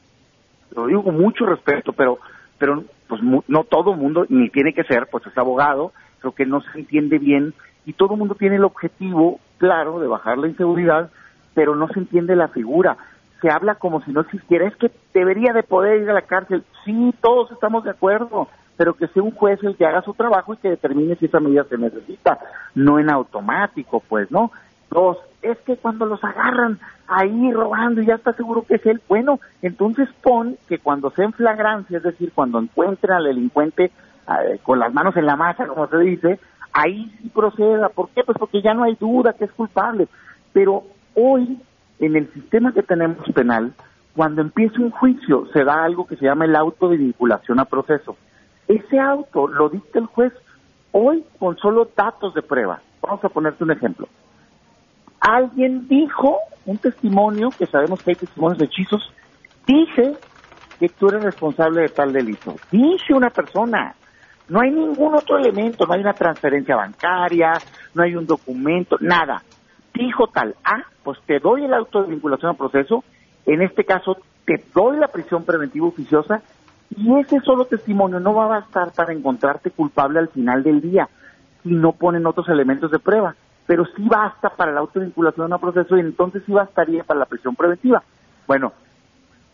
lo 0.75 0.85
digo 0.85 1.03
con 1.03 1.17
mucho 1.17 1.47
respeto, 1.47 1.91
pero, 1.93 2.19
pero 2.59 2.83
pues 3.07 3.21
no 3.23 3.63
todo 3.63 3.93
mundo, 3.93 4.27
ni 4.29 4.49
tiene 4.49 4.73
que 4.73 4.83
ser, 4.83 5.07
pues 5.09 5.25
es 5.25 5.35
abogado, 5.35 5.93
creo 6.19 6.33
que 6.33 6.45
no 6.45 6.61
se 6.61 6.79
entiende 6.79 7.17
bien 7.17 7.55
y 7.87 7.93
todo 7.93 8.13
el 8.13 8.19
mundo 8.19 8.35
tiene 8.35 8.57
el 8.57 8.65
objetivo 8.65 9.39
claro 9.57 9.99
de 9.99 10.07
bajar 10.07 10.37
la 10.37 10.47
inseguridad, 10.47 11.09
pero 11.55 11.75
no 11.75 11.87
se 11.87 11.99
entiende 11.99 12.35
la 12.35 12.49
figura. 12.49 12.97
Se 13.41 13.49
habla 13.49 13.75
como 13.75 14.03
si 14.03 14.11
no 14.11 14.21
existiera. 14.21 14.67
Es 14.67 14.75
que 14.75 14.91
debería 15.13 15.53
de 15.53 15.63
poder 15.63 16.01
ir 16.01 16.09
a 16.09 16.13
la 16.13 16.21
cárcel. 16.21 16.63
Sí, 16.85 17.13
todos 17.21 17.51
estamos 17.51 17.83
de 17.83 17.91
acuerdo, 17.91 18.47
pero 18.77 18.93
que 18.93 19.07
sea 19.07 19.23
un 19.23 19.31
juez 19.31 19.61
el 19.63 19.75
que 19.75 19.85
haga 19.85 20.01
su 20.03 20.13
trabajo 20.13 20.53
y 20.53 20.57
que 20.57 20.69
determine 20.69 21.15
si 21.15 21.25
esa 21.25 21.39
medida 21.39 21.65
se 21.65 21.77
necesita, 21.77 22.39
no 22.75 22.99
en 22.99 23.09
automático, 23.09 24.01
pues, 24.07 24.31
¿no? 24.31 24.51
Dos, 24.89 25.17
es 25.41 25.57
que 25.59 25.75
cuando 25.77 26.05
los 26.05 26.23
agarran 26.23 26.79
ahí 27.07 27.51
robando 27.51 28.01
y 28.01 28.05
ya 28.05 28.15
está 28.15 28.33
seguro 28.33 28.63
que 28.63 28.75
es 28.75 28.85
él, 28.85 29.01
bueno, 29.09 29.39
entonces 29.61 30.07
pon 30.21 30.57
que 30.69 30.79
cuando 30.79 31.09
sea 31.11 31.25
en 31.25 31.33
flagrancia, 31.33 31.97
es 31.97 32.03
decir, 32.03 32.31
cuando 32.33 32.59
encuentren 32.59 33.13
al 33.13 33.25
delincuente 33.25 33.85
eh, 34.27 34.59
con 34.63 34.79
las 34.79 34.93
manos 34.93 35.17
en 35.17 35.25
la 35.25 35.35
masa, 35.35 35.67
como 35.67 35.87
se 35.87 35.97
dice, 35.99 36.39
ahí 36.73 37.11
sí 37.21 37.29
proceda. 37.29 37.89
¿Por 37.89 38.09
qué? 38.09 38.23
Pues 38.23 38.37
porque 38.37 38.61
ya 38.61 38.73
no 38.73 38.83
hay 38.83 38.95
duda 38.95 39.33
que 39.33 39.45
es 39.45 39.51
culpable. 39.51 40.07
Pero 40.53 40.83
hoy, 41.15 41.59
en 41.99 42.15
el 42.15 42.31
sistema 42.33 42.73
que 42.73 42.83
tenemos 42.83 43.25
penal, 43.33 43.73
cuando 44.15 44.41
empieza 44.41 44.81
un 44.81 44.91
juicio, 44.91 45.47
se 45.53 45.63
da 45.63 45.83
algo 45.83 46.07
que 46.07 46.15
se 46.15 46.25
llama 46.25 46.45
el 46.45 46.55
auto 46.55 46.89
de 46.89 46.97
vinculación 46.97 47.59
a 47.59 47.65
proceso. 47.65 48.17
Ese 48.67 48.99
auto 48.99 49.47
lo 49.47 49.69
dicta 49.69 49.99
el 49.99 50.05
juez 50.07 50.33
hoy 50.91 51.23
con 51.39 51.57
solo 51.57 51.89
datos 51.95 52.33
de 52.33 52.41
prueba. 52.41 52.81
Vamos 53.01 53.23
a 53.23 53.29
ponerte 53.29 53.63
un 53.63 53.71
ejemplo. 53.71 54.07
Alguien 55.19 55.87
dijo, 55.87 56.39
un 56.65 56.77
testimonio, 56.77 57.49
que 57.57 57.65
sabemos 57.65 58.01
que 58.01 58.11
hay 58.11 58.15
testimonios 58.15 58.59
de 58.59 58.65
hechizos, 58.65 59.13
dice 59.65 60.15
que 60.79 60.89
tú 60.89 61.07
eres 61.09 61.23
responsable 61.23 61.81
de 61.81 61.89
tal 61.89 62.13
delito. 62.13 62.55
Dice 62.71 63.13
una 63.13 63.29
persona, 63.29 63.95
no 64.49 64.61
hay 64.61 64.71
ningún 64.71 65.15
otro 65.15 65.37
elemento, 65.37 65.85
no 65.85 65.93
hay 65.93 66.01
una 66.01 66.13
transferencia 66.13 66.75
bancaria, 66.75 67.53
no 67.93 68.03
hay 68.03 68.15
un 68.15 68.25
documento, 68.25 68.97
nada. 68.99 69.43
Dijo 69.93 70.27
tal, 70.27 70.55
ah, 70.63 70.83
pues 71.03 71.19
te 71.25 71.39
doy 71.39 71.65
el 71.65 71.73
auto 71.73 72.03
de 72.03 72.09
vinculación 72.09 72.51
al 72.51 72.57
proceso, 72.57 73.03
en 73.45 73.61
este 73.61 73.85
caso 73.85 74.17
te 74.45 74.63
doy 74.73 74.97
la 74.97 75.07
prisión 75.07 75.43
preventiva 75.43 75.87
oficiosa 75.87 76.41
y 76.97 77.19
ese 77.19 77.39
solo 77.41 77.65
testimonio 77.65 78.19
no 78.19 78.33
va 78.33 78.45
a 78.45 78.59
bastar 78.59 78.91
para 78.91 79.13
encontrarte 79.13 79.71
culpable 79.71 80.19
al 80.19 80.29
final 80.29 80.63
del 80.63 80.81
día 80.81 81.07
si 81.63 81.69
no 81.69 81.93
ponen 81.93 82.25
otros 82.25 82.49
elementos 82.49 82.89
de 82.91 82.99
prueba, 82.99 83.35
pero 83.67 83.85
sí 83.85 84.07
basta 84.07 84.49
para 84.49 84.71
la 84.71 84.79
auto 84.79 84.99
de 84.99 85.05
vinculación 85.05 85.53
al 85.53 85.59
proceso 85.59 85.95
y 85.97 86.01
entonces 86.01 86.41
sí 86.45 86.51
bastaría 86.51 87.03
para 87.03 87.19
la 87.19 87.25
prisión 87.25 87.55
preventiva. 87.55 88.01
Bueno, 88.47 88.73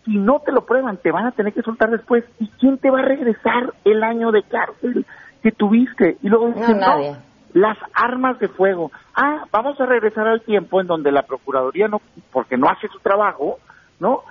si 0.05 0.17
no 0.17 0.41
te 0.45 0.51
lo 0.51 0.65
prueban, 0.65 0.97
te 0.97 1.11
van 1.11 1.25
a 1.25 1.31
tener 1.31 1.53
que 1.53 1.61
soltar 1.61 1.89
después. 1.89 2.23
¿Y 2.39 2.47
quién 2.59 2.77
te 2.77 2.89
va 2.89 2.99
a 2.99 3.03
regresar 3.03 3.73
el 3.83 4.03
año 4.03 4.31
de 4.31 4.43
cárcel 4.43 5.05
que 5.41 5.51
tuviste? 5.51 6.17
Y 6.21 6.29
luego 6.29 6.47
dicen, 6.49 6.79
no, 6.79 7.17
las 7.53 7.77
armas 7.93 8.39
de 8.39 8.49
fuego. 8.49 8.91
Ah, 9.15 9.45
vamos 9.51 9.79
a 9.79 9.85
regresar 9.85 10.27
al 10.27 10.41
tiempo 10.41 10.81
en 10.81 10.87
donde 10.87 11.11
la 11.11 11.23
Procuraduría 11.23 11.87
no, 11.87 12.01
porque 12.31 12.57
no 12.57 12.67
hace 12.69 12.87
su 12.87 12.99
trabajo, 12.99 13.59
¿no? 13.99 14.23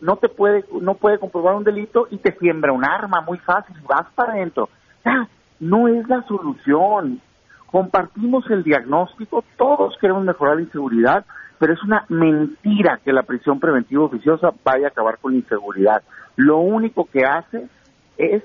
No 0.00 0.16
te 0.16 0.28
puede, 0.28 0.64
no 0.80 0.94
puede 0.94 1.18
comprobar 1.18 1.54
un 1.54 1.64
delito 1.64 2.06
y 2.10 2.18
te 2.18 2.36
siembra 2.38 2.72
un 2.72 2.84
arma 2.84 3.20
muy 3.20 3.38
fácil, 3.38 3.76
vas 3.88 4.06
para 4.14 4.32
adentro. 4.32 4.68
Ah, 5.04 5.26
no 5.60 5.88
es 5.88 6.06
la 6.08 6.22
solución. 6.24 7.20
Compartimos 7.66 8.48
el 8.50 8.62
diagnóstico, 8.62 9.44
todos 9.56 9.96
queremos 10.00 10.24
mejorar 10.24 10.56
la 10.56 10.62
inseguridad, 10.62 11.24
pero 11.58 11.72
es 11.72 11.82
una 11.82 12.04
mentira 12.08 13.00
que 13.04 13.12
la 13.12 13.22
prisión 13.22 13.58
preventiva 13.58 14.04
oficiosa 14.04 14.52
vaya 14.64 14.86
a 14.86 14.90
acabar 14.90 15.18
con 15.18 15.32
la 15.32 15.38
inseguridad. 15.38 16.02
Lo 16.36 16.58
único 16.58 17.08
que 17.10 17.24
hace 17.24 17.66
es 18.18 18.42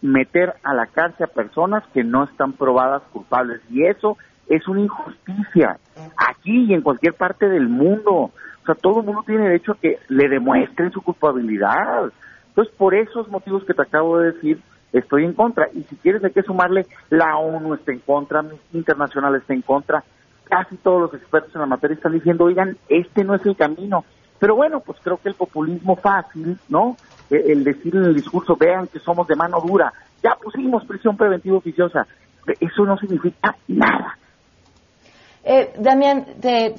meter 0.00 0.54
a 0.62 0.74
la 0.74 0.86
cárcel 0.86 1.24
a 1.24 1.34
personas 1.34 1.82
que 1.92 2.04
no 2.04 2.24
están 2.24 2.52
probadas 2.52 3.02
culpables 3.12 3.60
y 3.70 3.84
eso 3.84 4.16
es 4.48 4.66
una 4.68 4.80
injusticia 4.80 5.78
aquí 6.16 6.66
y 6.66 6.74
en 6.74 6.82
cualquier 6.82 7.14
parte 7.14 7.48
del 7.48 7.68
mundo. 7.68 8.30
O 8.66 8.72
sea, 8.72 8.74
todo 8.74 8.98
el 8.98 9.06
mundo 9.06 9.22
tiene 9.24 9.44
derecho 9.44 9.72
a 9.72 9.76
que 9.76 10.00
le 10.08 10.28
demuestren 10.28 10.90
su 10.90 11.00
culpabilidad. 11.00 12.10
Entonces, 12.48 12.74
por 12.76 12.96
esos 12.96 13.28
motivos 13.28 13.64
que 13.64 13.74
te 13.74 13.82
acabo 13.82 14.18
de 14.18 14.32
decir, 14.32 14.60
estoy 14.92 15.24
en 15.24 15.34
contra. 15.34 15.68
Y 15.72 15.84
si 15.84 15.94
quieres 15.94 16.24
hay 16.24 16.32
que 16.32 16.42
sumarle, 16.42 16.84
la 17.08 17.36
ONU 17.36 17.74
está 17.74 17.92
en 17.92 18.00
contra, 18.00 18.44
Internacional 18.72 19.36
está 19.36 19.54
en 19.54 19.62
contra, 19.62 20.02
casi 20.48 20.76
todos 20.78 21.00
los 21.00 21.14
expertos 21.14 21.54
en 21.54 21.60
la 21.60 21.68
materia 21.68 21.94
están 21.94 22.12
diciendo, 22.12 22.44
oigan, 22.46 22.76
este 22.88 23.22
no 23.22 23.36
es 23.36 23.46
el 23.46 23.54
camino. 23.54 24.04
Pero 24.40 24.56
bueno, 24.56 24.80
pues 24.80 24.98
creo 25.00 25.18
que 25.18 25.28
el 25.28 25.36
populismo 25.36 25.94
fácil, 25.94 26.58
¿no? 26.68 26.96
E, 27.30 27.52
el 27.52 27.62
decir 27.62 27.94
en 27.94 28.02
el 28.02 28.14
discurso, 28.14 28.56
vean 28.56 28.88
que 28.88 28.98
somos 28.98 29.28
de 29.28 29.36
mano 29.36 29.60
dura, 29.60 29.92
ya 30.24 30.34
pusimos 30.42 30.84
prisión 30.86 31.16
preventiva 31.16 31.58
oficiosa, 31.58 32.04
eso 32.58 32.84
no 32.84 32.98
significa 32.98 33.54
nada. 33.68 34.18
Eh, 35.48 35.74
Damián, 35.78 36.24
te, 36.40 36.72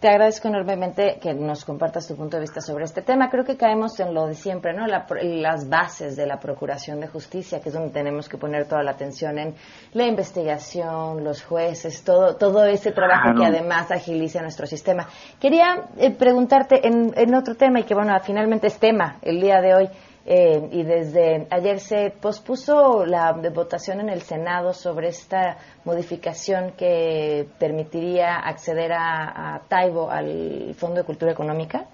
te, 0.00 0.08
agradezco 0.08 0.48
enormemente 0.48 1.18
que 1.20 1.34
nos 1.34 1.62
compartas 1.62 2.08
tu 2.08 2.16
punto 2.16 2.38
de 2.38 2.40
vista 2.40 2.62
sobre 2.62 2.86
este 2.86 3.02
tema. 3.02 3.28
Creo 3.28 3.44
que 3.44 3.58
caemos 3.58 4.00
en 4.00 4.14
lo 4.14 4.26
de 4.26 4.34
siempre, 4.34 4.72
¿no? 4.72 4.86
las 4.86 5.68
bases 5.68 6.16
de 6.16 6.24
la 6.24 6.40
Procuración 6.40 7.00
de 7.00 7.06
Justicia, 7.06 7.60
que 7.60 7.68
es 7.68 7.74
donde 7.74 7.92
tenemos 7.92 8.26
que 8.26 8.38
poner 8.38 8.66
toda 8.66 8.82
la 8.82 8.92
atención 8.92 9.38
en 9.38 9.54
la 9.92 10.06
investigación, 10.06 11.22
los 11.22 11.44
jueces, 11.44 12.02
todo, 12.02 12.36
todo 12.36 12.64
ese 12.64 12.92
trabajo 12.92 13.38
que 13.38 13.44
además 13.44 13.90
agiliza 13.90 14.40
nuestro 14.40 14.66
sistema. 14.66 15.06
Quería 15.38 15.90
eh, 15.98 16.10
preguntarte 16.10 16.80
en, 16.88 17.12
en 17.14 17.34
otro 17.34 17.56
tema, 17.56 17.80
y 17.80 17.82
que 17.82 17.94
bueno, 17.94 18.18
finalmente 18.24 18.68
es 18.68 18.78
tema 18.78 19.18
el 19.20 19.38
día 19.38 19.60
de 19.60 19.74
hoy. 19.74 19.90
Eh, 20.26 20.70
y 20.72 20.82
desde 20.84 21.46
ayer 21.50 21.80
se 21.80 22.10
pospuso 22.10 23.04
la 23.04 23.32
votación 23.54 24.00
en 24.00 24.08
el 24.08 24.22
Senado 24.22 24.72
sobre 24.72 25.08
esta 25.08 25.58
modificación 25.84 26.72
que 26.78 27.46
permitiría 27.58 28.36
acceder 28.36 28.92
a, 28.92 29.60
Taibo 29.68 30.10
al 30.10 30.74
Fondo 30.76 30.96
de 31.00 31.04
Cultura 31.04 31.32
Económica. 31.32 31.84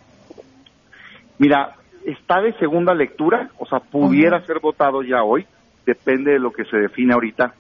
Mira, 1.38 1.74
está 2.04 2.40
de 2.40 2.52
segunda 2.58 2.94
lectura, 2.94 3.50
o 3.58 3.66
sea, 3.66 3.80
pudiera 3.80 4.44
ser 4.46 4.60
votado 4.60 5.02
ya 5.02 5.24
hoy, 5.24 5.44
depende 5.84 6.32
de 6.32 6.38
lo 6.38 6.52
que 6.52 6.64
se 6.66 6.76
define 6.76 7.14
ahorita 7.14 7.54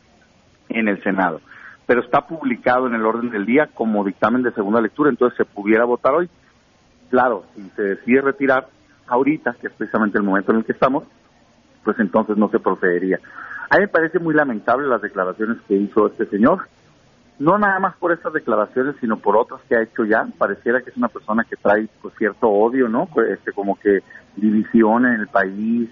en 0.68 0.86
el 0.86 1.02
Senado, 1.02 1.40
pero 1.84 2.00
está 2.00 2.20
publicado 2.20 2.86
en 2.86 2.94
el 2.94 3.04
orden 3.04 3.30
del 3.30 3.44
día 3.44 3.68
como 3.74 4.04
dictamen 4.04 4.42
de 4.42 4.52
segunda 4.52 4.80
lectura, 4.80 5.10
entonces 5.10 5.36
se 5.36 5.44
pudiera 5.44 5.84
votar 5.84 6.14
hoy. 6.14 6.30
Claro, 7.10 7.44
si 7.56 7.62
se 7.70 7.82
decide 7.82 8.20
retirar, 8.20 8.68
ahorita, 9.10 9.56
que 9.60 9.66
es 9.66 9.72
precisamente 9.74 10.18
el 10.18 10.24
momento 10.24 10.52
en 10.52 10.58
el 10.58 10.64
que 10.64 10.72
estamos, 10.72 11.04
pues 11.84 11.98
entonces 11.98 12.36
no 12.36 12.48
se 12.50 12.58
procedería. 12.58 13.20
A 13.68 13.76
mí 13.76 13.82
me 13.82 13.88
parece 13.88 14.18
muy 14.18 14.34
lamentable 14.34 14.88
las 14.88 15.02
declaraciones 15.02 15.58
que 15.68 15.74
hizo 15.74 16.06
este 16.08 16.26
señor, 16.26 16.66
no 17.38 17.58
nada 17.58 17.78
más 17.78 17.96
por 17.96 18.12
estas 18.12 18.32
declaraciones, 18.32 18.96
sino 19.00 19.18
por 19.18 19.36
otras 19.36 19.60
que 19.68 19.74
ha 19.74 19.82
hecho 19.82 20.04
ya. 20.04 20.26
Pareciera 20.36 20.82
que 20.82 20.90
es 20.90 20.96
una 20.96 21.08
persona 21.08 21.44
que 21.44 21.56
trae 21.56 21.88
pues, 22.02 22.14
cierto 22.18 22.48
odio, 22.48 22.88
¿no? 22.88 23.06
Pues, 23.06 23.30
este, 23.30 23.52
como 23.52 23.78
que 23.78 24.00
división 24.36 25.06
en 25.06 25.20
el 25.20 25.28
país 25.28 25.88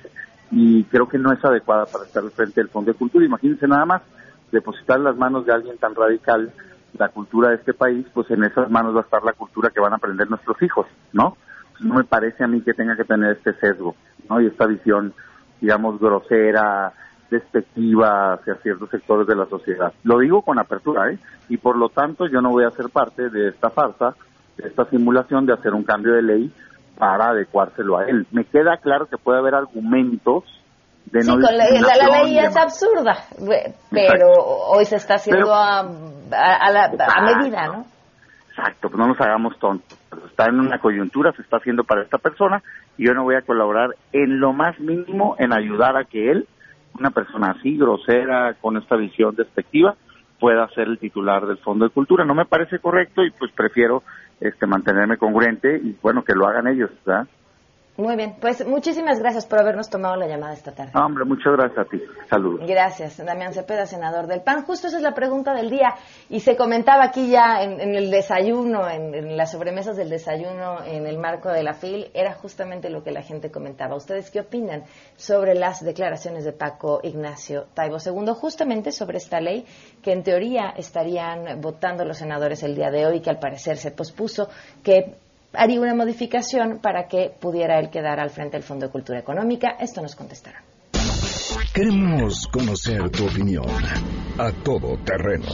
y 0.50 0.84
creo 0.84 1.08
que 1.08 1.18
no 1.18 1.32
es 1.32 1.42
adecuada 1.44 1.87
para 1.87 2.04
estar 2.04 2.22
al 2.22 2.30
frente 2.30 2.60
del 2.60 2.68
Fondo 2.68 2.92
de 2.92 2.98
Cultura. 2.98 3.25
Imagínense 3.25 3.66
nada 3.66 3.87
más 3.87 4.02
depositar 4.52 4.98
en 4.98 5.04
las 5.04 5.16
manos 5.16 5.46
de 5.46 5.52
alguien 5.52 5.78
tan 5.78 5.94
radical 5.94 6.52
la 6.98 7.08
cultura 7.08 7.50
de 7.50 7.56
este 7.56 7.75
país, 7.75 8.06
pues 8.12 8.30
en 8.30 8.44
esas 8.44 8.70
manos 8.70 8.94
va 8.94 9.00
a 9.00 9.04
estar 9.04 9.22
la 9.22 9.32
cultura 9.32 9.70
que 9.70 9.80
van 9.80 9.92
a 9.92 9.96
aprender 9.96 10.28
nuestros 10.28 10.60
hijos, 10.62 10.87
¿no? 11.12 11.37
No 11.80 11.94
me 11.94 12.04
parece 12.04 12.44
a 12.44 12.49
mí 12.49 12.61
que 12.62 12.75
tenga 12.75 12.97
que 12.97 13.04
tener 13.04 13.37
este 13.37 13.52
sesgo, 13.54 13.94
¿no? 14.28 14.40
Y 14.40 14.47
esta 14.47 14.66
visión, 14.66 15.12
digamos, 15.61 15.99
grosera, 15.99 16.92
despectiva 17.30 18.35
hacia 18.35 18.54
ciertos 18.56 18.90
sectores 18.90 19.26
de 19.26 19.37
la 19.37 19.47
sociedad. 19.47 19.92
Lo 20.04 20.18
digo 20.18 20.42
con 20.42 20.58
apertura, 20.58 21.11
¿eh? 21.11 21.18
Y 21.49 21.58
por 21.58 21.76
lo 21.76 21.88
tanto 21.88 22.26
yo 22.26 22.40
no 22.40 22.50
voy 22.50 22.64
a 22.64 22.70
ser 22.70 22.88
parte 22.90 23.28
de 23.28 23.49
esta 23.49 23.70
farsa, 23.70 24.14
de 24.56 24.68
esta 24.68 24.85
simulación 24.87 25.47
de 25.47 25.52
hacer 25.52 25.75
un 25.75 25.85
cambio 25.85 26.14
de 26.14 26.23
ley 26.23 26.52
para 26.97 27.28
adecuárselo 27.28 27.99
a 27.99 28.04
él. 28.04 28.26
Me 28.32 28.44
queda 28.44 28.78
claro 28.78 29.06
que 29.06 29.18
puede 29.18 29.38
haber 29.38 29.54
argumentos 29.54 30.44
de 31.06 31.20
no 31.20 31.35
sí, 31.35 31.40
la, 31.40 32.23
ley 32.23 32.38
es 32.38 32.56
absurda, 32.56 33.16
pero 33.90 34.26
hoy 34.68 34.85
se 34.85 34.97
está 34.97 35.14
haciendo 35.14 35.54
a, 35.54 35.80
a, 35.80 37.23
medida, 37.23 37.66
¿no? 37.68 37.87
Exacto, 38.59 38.88
pues 38.88 38.99
no 38.99 39.07
nos 39.07 39.21
hagamos 39.21 39.57
tontos. 39.61 39.97
Está 40.27 40.47
en 40.47 40.59
una 40.59 40.81
coyuntura, 40.81 41.33
se 41.33 41.43
está 41.43 41.59
haciendo 41.59 41.85
para 41.85 42.03
esta 42.03 42.19
persona 42.19 42.61
y 42.97 43.07
yo 43.07 43.15
no 43.15 43.23
voy 43.23 43.37
a 43.37 43.43
colaborar 43.43 43.91
en 44.12 44.41
lo 44.41 44.53
más 44.53 44.81
mínimo 44.81 45.37
en 45.38 45.53
ayudar 45.53 45.97
a 45.97 46.05
que 46.05 46.33
él, 46.33 46.49
una 46.99 47.11
persona 47.11 47.53
así, 47.53 47.77
grosera, 47.77 48.55
con 48.55 48.77
esta 48.77 48.97
visión 48.97 49.37
despectiva, 49.37 49.95
pueda 50.41 50.69
ser 50.71 50.88
el 50.88 50.99
titular 50.99 51.47
del 51.47 51.59
Fondo 51.59 51.85
de 51.85 51.93
Cultura. 51.93 52.25
No 52.25 52.35
me 52.35 52.47
parece 52.47 52.81
correcto 52.81 53.23
y 53.23 53.31
pues 53.31 53.53
prefiero 53.53 54.03
este 54.41 54.67
mantenerme 54.67 55.19
congruente 55.19 55.77
y 55.77 55.97
bueno, 56.03 56.25
que 56.25 56.35
lo 56.35 56.49
hagan 56.49 56.67
ellos, 56.67 56.91
¿verdad? 57.07 57.29
Muy 57.99 58.14
bien, 58.14 58.37
pues 58.40 58.64
muchísimas 58.64 59.19
gracias 59.19 59.45
por 59.45 59.59
habernos 59.59 59.90
tomado 59.90 60.14
la 60.14 60.28
llamada 60.28 60.52
esta 60.52 60.71
tarde. 60.71 60.93
hombre, 60.95 61.25
muchas 61.25 61.52
gracias 61.55 61.78
a 61.85 61.90
ti. 61.90 62.00
Saludos. 62.31 62.64
Gracias, 62.64 63.17
Damián 63.17 63.52
Cepeda, 63.52 63.87
senador 63.87 64.28
del 64.28 64.40
PAN. 64.40 64.62
Justo 64.62 64.87
esa 64.87 64.99
es 64.99 65.02
la 65.02 65.14
pregunta 65.14 65.52
del 65.52 65.69
día 65.69 65.97
y 66.31 66.38
se 66.38 66.57
comentaba 66.57 67.02
aquí 67.02 67.28
ya 67.28 67.61
en, 67.61 67.81
el 67.97 68.12
desayuno, 68.12 68.88
en, 68.88 69.37
las 69.37 69.50
sobremesas 69.50 69.97
del 69.97 70.11
desayuno 70.11 70.85
en 70.85 71.09
el 71.09 71.19
marco 71.19 71.49
de 71.49 71.64
la 71.64 71.75
FIL, 71.75 72.12
era 72.14 72.35
justamente 72.35 72.88
lo 72.88 73.02
que 73.02 73.11
la 73.11 73.23
gente 73.23 73.50
comentaba. 73.50 73.97
¿Ustedes 73.97 74.31
qué 74.31 74.43
opinan 74.43 74.85
sobre 75.17 75.57
las 75.57 75.85
declaraciones 75.85 76.45
de 76.45 76.52
Paco 76.52 77.00
Ignacio 77.02 77.67
Taibo 77.75 77.97
II, 77.97 78.33
justamente 78.33 78.93
sobre 78.93 79.19
esta 79.19 79.40
ley 79.40 79.67
que 80.05 80.12
en 80.12 80.23
teoría 80.23 80.73
estarían 80.76 81.61
votando 81.61 82.05
los 82.05 82.19
senadores 82.19 82.62
el 82.62 82.76
día 82.76 82.93
de 82.93 83.07
hoy, 83.07 83.21
que 83.21 83.31
al 83.31 83.40
parecer 83.40 83.76
se 83.76 83.90
pospuso, 83.90 84.49
que 84.85 85.17
haría 85.52 85.81
una 85.81 85.95
modificación 85.95 86.78
para 86.81 87.09
que 87.09 87.33
pudiera 87.38 87.78
él 87.78 87.90
quedar 87.90 88.21
al 88.21 88.31
frente 88.31 88.57
del 88.57 88.62
Fondo 88.62 88.87
de 88.87 88.93
Cultura 88.93 89.19
Económica. 89.19 89.76
Esto 89.81 90.00
nos 90.02 90.14
contestará. 90.14 90.62
Queremos 91.75 92.47
conocer 92.49 93.11
tu 93.11 93.26
opinión 93.26 93.67
a 94.38 94.52
todo 94.64 94.97
terreno 95.05 95.47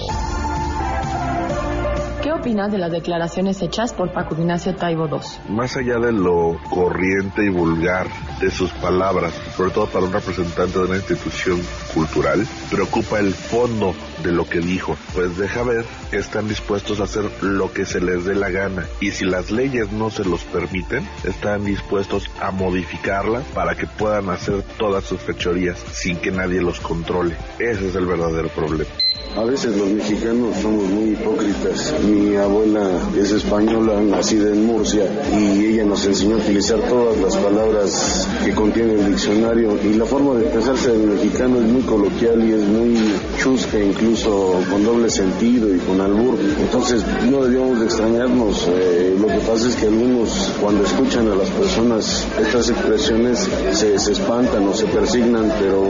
¿Qué 2.25 2.33
opinas 2.33 2.73
de 2.73 2.79
las 2.79 2.91
declaraciones 2.91 3.61
hechas 3.61 3.93
por 3.93 4.11
Paco 4.11 4.35
Ignacio 4.35 4.75
Taibo 4.75 5.07
II? 5.09 5.19
Más 5.51 5.77
allá 5.77 5.99
de 5.99 6.11
lo 6.11 6.59
corriente 6.71 7.45
y 7.45 7.51
vulgar 7.51 8.07
de 8.41 8.50
sus 8.50 8.71
palabras, 8.73 9.33
sobre 9.57 9.71
todo 9.71 9.87
para 9.87 10.07
un 10.07 10.12
representante 10.12 10.79
de 10.79 10.85
una 10.85 10.97
institución 10.97 11.61
cultural, 11.93 12.47
preocupa 12.71 13.19
el 13.19 13.35
fondo 13.35 13.95
de 14.23 14.33
lo 14.33 14.49
que 14.49 14.61
dijo, 14.61 14.97
pues 15.14 15.37
deja 15.37 15.62
ver 15.62 15.85
que 16.11 16.19
están 16.19 16.49
dispuestos 16.49 17.00
a 17.00 17.05
hacer 17.05 17.31
lo 17.43 17.73
que 17.73 17.85
se 17.85 18.00
les 18.00 18.25
dé 18.25 18.35
la 18.35 18.50
gana 18.50 18.87
y 19.00 19.11
si 19.11 19.25
las 19.25 19.50
leyes 19.50 19.93
no 19.93 20.11
se 20.11 20.25
los 20.25 20.43
permiten, 20.45 21.09
están 21.25 21.64
dispuestos 21.64 22.31
a 22.41 22.50
modificarlas 22.50 23.45
para 23.55 23.76
que 23.76 23.87
puedan 23.87 24.31
hacer 24.31 24.62
todas 24.79 25.05
sus 25.05 25.21
fechorías 25.21 25.79
sin 25.93 26.17
que 26.17 26.31
nadie 26.31 26.61
los 26.61 26.81
controle. 26.81 27.37
Ese 27.59 27.88
es 27.88 27.95
el 27.95 28.07
verdadero 28.07 28.49
problema. 28.49 28.91
A 29.37 29.43
veces 29.43 29.76
los 29.76 29.88
mexicanos 29.88 30.57
somos 30.62 30.85
muy 30.85 31.11
hipócritas. 31.11 31.93
Mi 32.05 32.37
abuela 32.37 32.88
es 33.17 33.33
española, 33.33 34.00
nacida 34.00 34.50
en 34.50 34.64
Murcia, 34.64 35.11
y 35.37 35.64
ella 35.73 35.85
nos 35.85 36.07
enseñó 36.07 36.37
a 36.37 36.38
utilizar 36.38 36.79
todas 36.83 37.19
las 37.19 37.37
palabras 37.37 38.24
que 38.45 38.54
contiene 38.54 38.95
el 38.95 39.07
diccionario. 39.11 39.78
Y 39.83 39.95
la 39.95 40.04
forma 40.04 40.35
de 40.35 40.43
expresarse 40.43 40.93
del 40.93 41.09
mexicano 41.09 41.59
es 41.59 41.64
muy 41.64 41.83
coloquial 41.83 42.49
y 42.49 42.52
es 42.52 42.62
muy 42.62 42.97
chusca, 43.38 43.78
incluso 43.78 44.61
con 44.71 44.85
doble 44.85 45.11
sentido 45.11 45.75
y 45.75 45.78
con 45.78 46.00
albur. 46.00 46.38
Entonces 46.61 47.04
no 47.31 47.45
debíamos 47.45 47.81
de 47.81 47.87
extrañarnos. 47.87 48.69
Eh, 48.69 49.16
lo 49.19 49.26
que 49.28 49.38
pasa 49.38 49.69
es 49.69 49.76
que 49.76 49.87
algunos 49.87 50.52
cuando 50.61 50.85
escuchan 50.85 51.28
a 51.28 51.35
las 51.35 51.49
personas 51.50 52.26
estas 52.40 52.71
expresiones 52.71 53.49
se, 53.73 53.99
se 53.99 54.12
espantan 54.12 54.66
o 54.69 54.75
se 54.75 54.87
persignan, 54.87 55.52
pero 55.59 55.85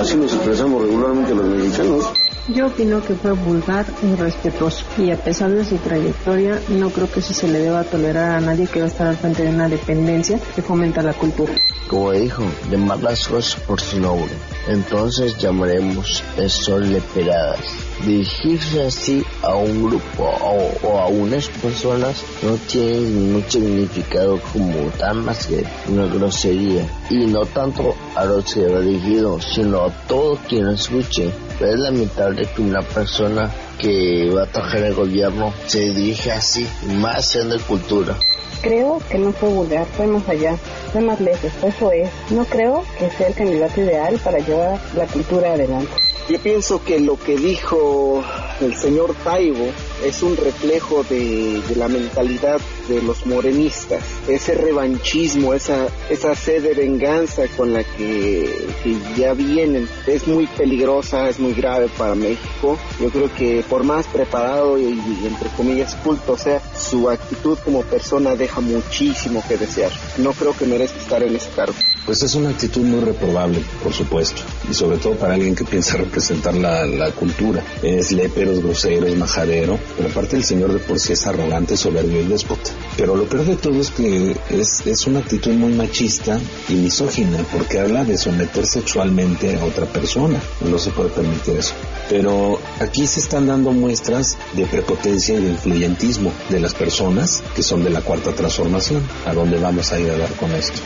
así 0.00 0.16
nos 0.16 0.32
expresamos 0.34 0.82
regularmente 0.82 1.34
los 1.34 1.46
mexicanos. 1.46 2.19
Yo 2.48 2.66
opino 2.66 3.02
que 3.02 3.14
fue 3.14 3.32
vulgar 3.32 3.86
y 4.02 4.06
irrespetuoso 4.06 4.84
y 4.98 5.10
a 5.10 5.16
pesar 5.16 5.50
de 5.50 5.64
su 5.64 5.76
trayectoria 5.76 6.60
no 6.68 6.90
creo 6.90 7.10
que 7.10 7.20
eso 7.20 7.34
se 7.34 7.48
le 7.48 7.60
deba 7.60 7.84
tolerar 7.84 8.30
a 8.30 8.40
nadie 8.40 8.66
que 8.66 8.80
va 8.80 8.86
a 8.86 8.88
estar 8.88 9.06
al 9.06 9.16
frente 9.16 9.44
de 9.44 9.50
una 9.50 9.68
dependencia 9.68 10.40
que 10.54 10.62
fomenta 10.62 11.02
la 11.02 11.12
cultura. 11.12 11.52
Como 11.86 12.12
dijo, 12.12 12.44
llamar 12.70 13.02
las 13.02 13.28
cosas 13.28 13.60
por 13.62 13.80
su 13.80 14.00
nombre. 14.00 14.32
Entonces 14.68 15.36
llamaremos 15.38 16.22
el 16.36 16.50
sol 16.50 16.90
de 16.90 17.00
peradas. 17.00 17.60
Dirigirse 18.04 18.86
así 18.86 19.24
a 19.50 19.56
un 19.56 19.82
grupo 19.84 20.22
o, 20.22 20.98
a 20.98 21.08
unas 21.08 21.48
personas 21.48 22.22
no 22.42 22.54
tiene 22.70 23.00
ningún 23.00 23.44
significado 23.48 24.40
como 24.52 24.90
tan 24.98 25.24
más 25.24 25.46
que 25.46 25.64
una 25.88 26.06
grosería. 26.06 26.86
Y 27.10 27.26
no 27.26 27.44
tanto 27.46 27.94
a 28.14 28.24
los 28.24 28.54
que 28.54 28.66
va 28.68 28.80
dirigido, 28.80 29.40
sino 29.40 29.86
a 29.86 29.90
todo 30.06 30.36
quien 30.48 30.66
lo 30.66 30.72
escuche 30.72 31.30
es 31.60 31.78
lamentable 31.78 32.46
que 32.46 32.62
una 32.62 32.80
persona 32.80 33.50
que 33.78 34.30
va 34.34 34.44
a 34.44 34.46
trabajar 34.46 34.78
en 34.78 34.84
el 34.86 34.94
gobierno 34.94 35.52
se 35.66 35.80
dirige 35.92 36.32
así, 36.32 36.66
más 36.96 37.26
siendo 37.28 37.56
de 37.56 37.62
cultura. 37.62 38.16
Creo 38.62 39.00
que 39.10 39.18
no 39.18 39.32
fue 39.32 39.48
vulgar, 39.48 39.86
fue 39.86 40.06
más 40.06 40.28
allá, 40.28 40.56
fue 40.92 41.00
más 41.00 41.20
lejos, 41.20 41.50
eso 41.62 41.92
es. 41.92 42.10
No 42.30 42.44
creo 42.44 42.84
que 42.98 43.10
sea 43.10 43.28
el 43.28 43.34
candidato 43.34 43.80
ideal 43.80 44.18
para 44.22 44.38
llevar 44.38 44.78
la 44.94 45.06
cultura 45.06 45.52
adelante. 45.52 45.92
Yo 46.28 46.38
pienso 46.38 46.82
que 46.84 47.00
lo 47.00 47.18
que 47.18 47.36
dijo 47.36 48.22
el 48.60 48.74
señor 48.74 49.14
Taibo 49.24 49.72
es 50.04 50.22
un 50.22 50.36
reflejo 50.36 51.04
de, 51.04 51.60
la 51.76 51.88
mentalidad 51.88 52.60
de 52.88 53.02
los 53.02 53.26
morenistas, 53.26 54.02
ese 54.28 54.54
revanchismo, 54.54 55.54
esa, 55.54 55.88
esa 56.08 56.34
sed 56.34 56.62
de 56.62 56.74
venganza 56.74 57.42
con 57.56 57.72
la 57.72 57.84
que, 57.84 58.68
ya 59.16 59.34
vienen, 59.34 59.88
es 60.06 60.26
muy 60.26 60.46
peligrosa, 60.46 61.28
es 61.28 61.38
muy 61.38 61.52
grave 61.52 61.88
para 61.96 62.14
México. 62.14 62.78
Yo 63.00 63.10
creo 63.10 63.32
que 63.34 63.64
por 63.68 63.84
más 63.84 64.06
preparado 64.06 64.78
y, 64.78 64.98
entre 65.24 65.48
comillas 65.56 65.94
culto 65.96 66.36
sea, 66.36 66.60
su 66.76 67.08
actitud 67.08 67.58
como 67.64 67.82
persona 67.82 68.34
deja 68.34 68.60
muchísimo 68.60 69.42
que 69.46 69.56
desear. 69.56 69.90
No 70.18 70.32
creo 70.32 70.56
que 70.56 70.66
merezca 70.66 70.98
estar 70.98 71.22
en 71.22 71.36
ese 71.36 71.50
cargo. 71.50 71.74
Pues 72.06 72.22
es 72.22 72.34
una 72.34 72.50
actitud 72.50 72.82
muy 72.82 73.00
reprobable, 73.00 73.62
por 73.82 73.92
supuesto, 73.92 74.42
y 74.68 74.74
sobre 74.74 74.98
todo 74.98 75.14
para 75.14 75.34
alguien 75.34 75.54
que 75.54 75.64
piensa 75.64 75.96
representar 75.96 76.54
la, 76.54 76.86
la 76.86 77.12
cultura. 77.12 77.62
Es 77.82 78.12
lépero, 78.12 78.52
es 78.52 78.62
grosero, 78.62 79.06
es 79.06 79.16
majadero, 79.16 79.78
pero 79.96 80.08
aparte 80.08 80.36
el 80.36 80.44
señor 80.44 80.72
de 80.72 80.78
por 80.78 80.98
sí 80.98 81.12
es 81.12 81.26
arrogante, 81.26 81.76
soberbio 81.76 82.20
y 82.20 82.26
déspota. 82.26 82.70
Pero 82.96 83.16
lo 83.16 83.24
peor 83.24 83.44
de 83.44 83.56
todo 83.56 83.80
es 83.80 83.90
que 83.90 84.36
es, 84.50 84.86
es 84.86 85.06
una 85.06 85.20
actitud 85.20 85.52
muy 85.52 85.72
machista 85.72 86.38
y 86.68 86.74
misógina, 86.74 87.38
porque 87.52 87.80
habla 87.80 88.04
de 88.04 88.16
someter 88.16 88.66
sexualmente 88.66 89.58
a 89.58 89.64
otra 89.64 89.86
persona. 89.86 90.40
No 90.60 90.78
se 90.78 90.90
puede 90.90 91.10
permitir 91.10 91.56
eso. 91.56 91.74
Pero 92.08 92.58
aquí 92.80 93.06
se 93.06 93.20
están 93.20 93.46
dando 93.46 93.72
muestras 93.72 94.36
de 94.54 94.66
prepotencia 94.66 95.34
y 95.36 95.42
de 95.42 95.50
influyentismo 95.50 96.32
de 96.48 96.60
las 96.60 96.74
personas 96.74 97.42
que 97.54 97.62
son 97.62 97.84
de 97.84 97.90
la 97.90 98.00
cuarta 98.00 98.32
transformación. 98.32 99.02
¿A 99.26 99.34
dónde 99.34 99.58
vamos 99.58 99.92
a 99.92 100.00
ir 100.00 100.10
a 100.10 100.18
dar 100.18 100.32
con 100.34 100.50
esto? 100.52 100.80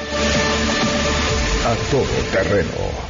A 1.67 1.90
todo 1.90 2.05
terreno. 2.33 3.04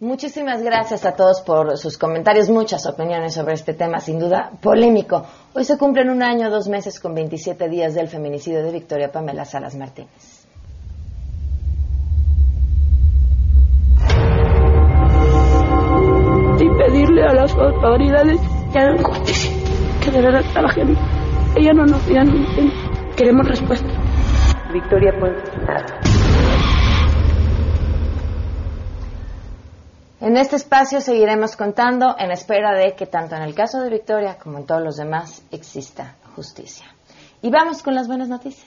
Muchísimas 0.00 0.62
gracias 0.62 1.04
a 1.04 1.16
todos 1.16 1.40
por 1.40 1.76
sus 1.76 1.98
comentarios, 1.98 2.48
muchas 2.48 2.86
opiniones 2.86 3.34
sobre 3.34 3.54
este 3.54 3.74
tema, 3.74 3.98
sin 3.98 4.20
duda 4.20 4.52
polémico. 4.62 5.26
Hoy 5.54 5.64
se 5.64 5.76
cumplen 5.76 6.08
un 6.08 6.22
año, 6.22 6.50
dos 6.50 6.68
meses 6.68 7.00
con 7.00 7.16
27 7.16 7.68
días 7.68 7.94
del 7.94 8.06
feminicidio 8.06 8.62
de 8.62 8.70
Victoria 8.70 9.10
Pamela 9.10 9.44
Salas 9.44 9.74
Martínez. 9.74 10.46
Y 16.60 16.68
pedirle 16.78 17.24
a 17.24 17.34
las 17.34 17.52
autoridades 17.56 18.38
que 18.72 18.78
hagan 18.78 19.02
justicia, 19.02 19.50
que 20.04 20.10
de 20.12 20.22
verdad 20.22 20.44
trabajen. 20.52 20.96
Ella 21.56 21.72
no 21.72 21.86
nos 21.86 22.06
digan, 22.06 22.30
queremos 23.16 23.48
respuesta. 23.48 23.88
Victoria, 24.72 25.12
pues 25.18 25.32
En 30.20 30.36
este 30.36 30.56
espacio 30.56 31.00
seguiremos 31.00 31.54
contando 31.54 32.16
en 32.18 32.32
espera 32.32 32.76
de 32.76 32.96
que 32.96 33.06
tanto 33.06 33.36
en 33.36 33.42
el 33.42 33.54
caso 33.54 33.80
de 33.80 33.88
Victoria 33.88 34.36
como 34.36 34.58
en 34.58 34.66
todos 34.66 34.82
los 34.82 34.96
demás 34.96 35.42
exista 35.52 36.16
justicia. 36.34 36.86
Y 37.40 37.50
vamos 37.50 37.84
con 37.84 37.94
las 37.94 38.08
buenas 38.08 38.28
noticias. 38.28 38.66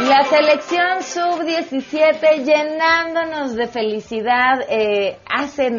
La 0.00 0.22
selección 0.24 1.02
sub-17 1.02 2.44
llenándonos 2.44 3.54
de 3.54 3.66
felicidad. 3.66 4.60
Eh, 4.68 5.18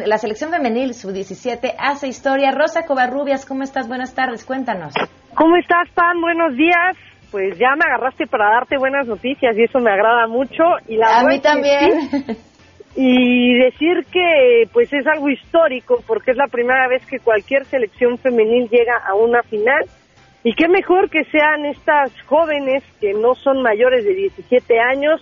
la 0.06 0.18
selección 0.18 0.50
femenil 0.50 0.92
sub-17 0.92 1.76
hace 1.78 2.08
historia. 2.08 2.50
Rosa 2.50 2.84
Covarrubias, 2.84 3.46
¿cómo 3.46 3.62
estás? 3.62 3.86
Buenas 3.86 4.14
tardes, 4.14 4.44
cuéntanos. 4.44 4.92
¿Cómo 5.36 5.54
estás, 5.58 5.90
Pan? 5.90 6.18
Buenos 6.22 6.56
días. 6.56 6.96
Pues 7.30 7.58
ya 7.58 7.76
me 7.76 7.84
agarraste 7.84 8.26
para 8.26 8.48
darte 8.52 8.78
buenas 8.78 9.06
noticias 9.06 9.54
y 9.58 9.64
eso 9.64 9.80
me 9.80 9.90
agrada 9.90 10.26
mucho. 10.26 10.64
Y 10.88 10.96
la 10.96 11.18
A 11.18 11.24
mí 11.24 11.38
también. 11.40 12.08
y 12.96 13.58
decir 13.58 14.06
que 14.10 14.66
pues 14.72 14.90
es 14.94 15.06
algo 15.06 15.28
histórico 15.28 16.02
porque 16.06 16.30
es 16.30 16.38
la 16.38 16.46
primera 16.46 16.88
vez 16.88 17.04
que 17.04 17.18
cualquier 17.18 17.66
selección 17.66 18.16
femenil 18.16 18.66
llega 18.70 18.96
a 19.06 19.14
una 19.14 19.42
final. 19.42 19.84
Y 20.42 20.54
qué 20.54 20.68
mejor 20.68 21.10
que 21.10 21.24
sean 21.24 21.66
estas 21.66 22.18
jóvenes 22.22 22.82
que 22.98 23.12
no 23.12 23.34
son 23.34 23.60
mayores 23.60 24.06
de 24.06 24.14
17 24.14 24.80
años, 24.80 25.20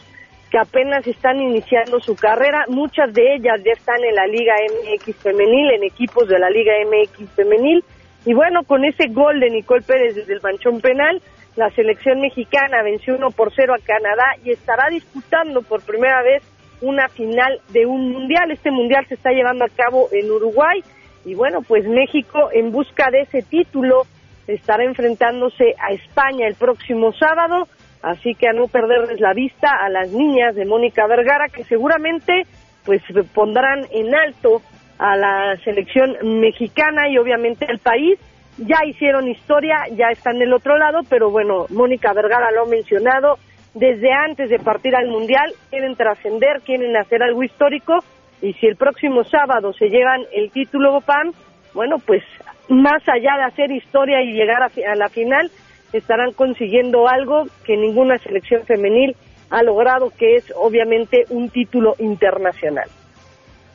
que 0.49 0.59
apenas 0.59 1.05
están 1.09 1.41
iniciando 1.41 1.99
su 1.99 2.15
carrera. 2.15 2.67
Muchas 2.69 3.13
de 3.13 3.35
ellas 3.35 3.61
ya 3.65 3.73
están 3.73 4.05
en 4.05 4.15
la 4.15 4.27
Liga 4.29 4.55
MX 4.71 5.17
femenil, 5.17 5.73
en 5.73 5.83
equipos 5.83 6.29
de 6.29 6.39
la 6.39 6.51
Liga 6.51 6.73
MX 6.87 7.35
femenil. 7.35 7.83
Y 8.27 8.33
bueno, 8.33 8.65
con 8.65 8.85
ese 8.85 9.09
gol 9.09 9.39
de 9.41 9.51
Nicole 9.51 9.83
Pérez 9.83 10.15
desde 10.15 10.35
el 10.35 10.41
manchón 10.41 10.81
penal, 10.81 11.21
la 11.57 11.71
selección 11.71 12.21
mexicana 12.21 12.83
venció 12.83 13.15
1 13.17 13.31
por 13.31 13.53
0 13.55 13.75
a 13.75 13.85
Canadá 13.85 14.25
y 14.45 14.51
estará 14.51 14.89
disputando 14.91 15.63
por 15.63 15.83
primera 15.83 16.23
vez 16.23 16.43
una 16.81 17.09
final 17.09 17.61
de 17.71 17.87
un 17.87 18.13
mundial. 18.13 18.51
Este 18.51 18.71
mundial 18.71 19.07
se 19.09 19.15
está 19.15 19.31
llevando 19.31 19.65
a 19.65 19.69
cabo 19.69 20.09
en 20.11 20.31
Uruguay 20.31 20.83
y 21.25 21.35
bueno, 21.35 21.61
pues 21.63 21.87
México 21.87 22.51
en 22.53 22.71
busca 22.71 23.11
de 23.11 23.23
ese 23.23 23.43
título 23.43 24.03
estará 24.47 24.85
enfrentándose 24.85 25.75
a 25.79 25.93
España 25.93 26.47
el 26.47 26.55
próximo 26.55 27.13
sábado, 27.13 27.69
así 28.03 28.35
que 28.35 28.49
a 28.49 28.53
no 28.53 28.67
perderles 28.69 29.21
la 29.21 29.33
vista 29.33 29.69
a 29.83 29.89
las 29.89 30.11
niñas 30.11 30.55
de 30.55 30.67
Mónica 30.67 31.07
Vergara 31.07 31.49
que 31.49 31.65
seguramente 31.65 32.43
pues 32.85 33.03
pondrán 33.33 33.87
en 33.91 34.15
alto 34.15 34.61
a 34.99 35.17
la 35.17 35.57
selección 35.65 36.17
mexicana 36.41 37.09
y 37.09 37.19
obviamente 37.19 37.67
al 37.67 37.79
país. 37.79 38.19
Ya 38.59 38.79
hicieron 38.87 39.29
historia, 39.29 39.87
ya 39.97 40.11
están 40.11 40.39
del 40.39 40.53
otro 40.53 40.79
lado, 40.79 41.01
pero 41.09 41.31
bueno, 41.31 41.67
Mónica 41.71 42.13
Vergara 42.13 42.53
lo 42.53 42.63
ha 42.63 42.67
mencionado, 42.67 43.37
desde 43.75 44.13
antes 44.13 44.49
de 44.49 44.61
partir 44.61 44.95
al 44.95 45.09
Mundial, 45.09 45.53
quieren 45.71 45.97
trascender, 45.97 46.61
quieren 46.65 46.97
hacer 46.97 47.23
algo 47.25 47.43
histórico 47.43 47.99
y 48.41 48.53
si 48.55 48.67
el 48.67 48.77
próximo 48.77 49.25
sábado 49.25 49.73
se 49.73 49.89
llevan 49.89 50.21
el 50.33 50.53
título 50.53 51.01
PAM, 51.01 51.33
bueno, 51.73 51.97
pues 51.99 52.23
más 52.69 53.03
allá 53.09 53.37
de 53.37 53.43
hacer 53.45 53.73
historia 53.73 54.23
y 54.23 54.33
llegar 54.33 54.63
a, 54.63 54.95
la 54.95 55.09
final, 55.09 55.51
estarán 55.93 56.33
consiguiendo 56.33 57.09
algo 57.09 57.47
que 57.65 57.77
ninguna 57.77 58.19
selección 58.19 58.63
femenil 58.65 59.17
ha 59.51 59.63
logrado, 59.63 60.11
que 60.17 60.37
es 60.37 60.53
obviamente 60.57 61.25
un 61.31 61.51
título 61.51 61.95
internacional. 61.99 62.89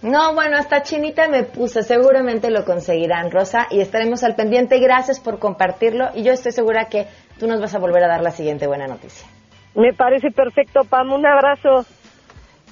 No, 0.02 0.34
bueno, 0.34 0.56
hasta 0.56 0.82
chinita 0.82 1.28
me 1.28 1.44
puse, 1.44 1.84
seguramente 1.84 2.50
lo 2.50 2.64
conseguirán, 2.64 3.32
Rosa, 3.32 3.68
y 3.70 3.82
estaremos 3.82 4.24
al 4.24 4.36
pendiente. 4.36 4.80
Gracias 4.80 5.20
por 5.20 5.40
compartirlo 5.40 6.10
y 6.16 6.24
yo 6.24 6.32
estoy 6.32 6.54
segura 6.54 6.86
que 6.86 7.08
tú 7.38 7.48
nos 7.48 7.60
vas 7.60 7.76
a 7.76 7.80
volver 7.80 8.04
a 8.04 8.08
dar 8.08 8.22
la 8.22 8.32
siguiente 8.32 8.66
buena 8.66 8.88
noticia. 8.88 9.28
Me 9.76 9.94
parece 9.94 10.32
perfecto, 10.32 10.82
Pam. 10.90 11.12
Un 11.12 11.26
abrazo. 11.26 11.86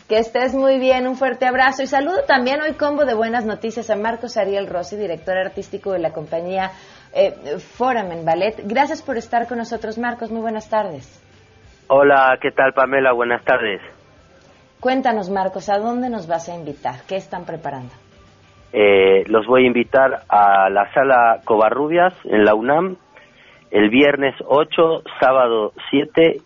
Que 0.07 0.19
estés 0.19 0.53
muy 0.53 0.79
bien, 0.79 1.05
un 1.05 1.17
fuerte 1.17 1.45
abrazo 1.45 1.83
y 1.83 1.87
saludo 1.87 2.23
también 2.25 2.61
hoy 2.61 2.75
combo 2.75 3.03
de 3.03 3.13
buenas 3.13 3.45
noticias 3.45 3.89
a 3.89 3.97
Marcos 3.97 4.37
Ariel 4.37 4.67
Rossi, 4.67 4.95
director 4.95 5.37
artístico 5.37 5.91
de 5.91 5.99
la 5.99 6.13
compañía 6.13 6.71
eh, 7.13 7.57
Foramen 7.59 8.23
Ballet. 8.23 8.55
Gracias 8.63 9.01
por 9.01 9.17
estar 9.17 9.49
con 9.49 9.57
nosotros, 9.57 9.97
Marcos. 9.97 10.31
Muy 10.31 10.39
buenas 10.39 10.69
tardes. 10.69 11.21
Hola, 11.89 12.37
¿qué 12.41 12.51
tal, 12.51 12.71
Pamela? 12.73 13.11
Buenas 13.11 13.43
tardes. 13.43 13.81
Cuéntanos, 14.79 15.29
Marcos, 15.29 15.69
¿a 15.69 15.77
dónde 15.77 16.09
nos 16.09 16.27
vas 16.27 16.49
a 16.49 16.55
invitar? 16.55 16.95
¿Qué 17.07 17.15
están 17.15 17.45
preparando? 17.45 17.93
Eh, 18.73 19.23
los 19.27 19.45
voy 19.47 19.63
a 19.63 19.67
invitar 19.67 20.21
a 20.29 20.69
la 20.69 20.91
sala 20.93 21.41
Covarrubias 21.45 22.13
en 22.25 22.43
la 22.43 22.53
UNAM 22.53 22.97
el 23.71 23.89
viernes 23.89 24.35
8, 24.45 25.03
sábado 25.19 25.73
7 25.89 26.41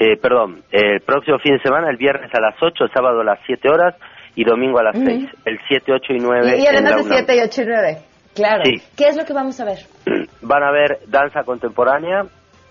eh, 0.00 0.16
perdón, 0.16 0.62
el 0.70 1.00
próximo 1.00 1.38
fin 1.40 1.54
de 1.54 1.60
semana, 1.60 1.90
el 1.90 1.96
viernes 1.96 2.30
a 2.32 2.40
las 2.40 2.54
8, 2.62 2.86
sábado 2.94 3.20
a 3.20 3.24
las 3.24 3.40
7 3.46 3.68
horas 3.68 3.96
y 4.36 4.44
domingo 4.44 4.78
a 4.78 4.84
las 4.84 4.96
6, 4.96 5.28
el 5.44 5.58
7, 5.66 5.92
8 5.92 6.12
y 6.12 6.18
9. 6.20 6.56
Y, 6.56 6.66
además 6.66 7.08
de 7.08 7.16
7 7.16 7.36
y 7.36 7.40
8 7.40 7.62
y 7.62 7.66
9, 7.66 7.98
claro. 8.32 8.62
¿Qué 8.96 9.08
es 9.08 9.16
lo 9.16 9.24
que 9.24 9.32
vamos 9.32 9.58
a 9.58 9.64
ver? 9.64 9.78
Van 10.42 10.62
a 10.62 10.70
ver 10.70 11.00
danza 11.08 11.42
contemporánea, 11.42 12.22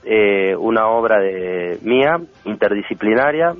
eh, 0.05 0.55
una 0.55 0.87
obra 0.87 1.19
de 1.19 1.79
mía, 1.81 2.15
interdisciplinaria, 2.45 3.51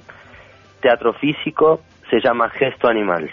teatro 0.81 1.13
físico, 1.13 1.81
se 2.09 2.19
llama 2.19 2.49
Gesto 2.49 2.87
Animal. 2.87 3.29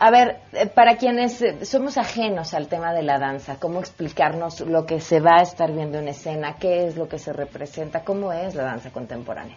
A 0.00 0.10
ver, 0.10 0.36
eh, 0.52 0.66
para 0.74 0.96
quienes 0.96 1.40
eh, 1.40 1.64
somos 1.64 1.98
ajenos 1.98 2.52
al 2.52 2.68
tema 2.68 2.92
de 2.92 3.02
la 3.02 3.18
danza, 3.18 3.58
¿cómo 3.60 3.78
explicarnos 3.78 4.60
lo 4.60 4.86
que 4.86 5.00
se 5.00 5.20
va 5.20 5.38
a 5.38 5.42
estar 5.42 5.72
viendo 5.72 5.98
en 5.98 6.08
escena? 6.08 6.56
¿Qué 6.60 6.86
es 6.86 6.96
lo 6.96 7.08
que 7.08 7.18
se 7.18 7.32
representa? 7.32 8.04
¿Cómo 8.04 8.32
es 8.32 8.54
la 8.54 8.64
danza 8.64 8.92
contemporánea? 8.92 9.56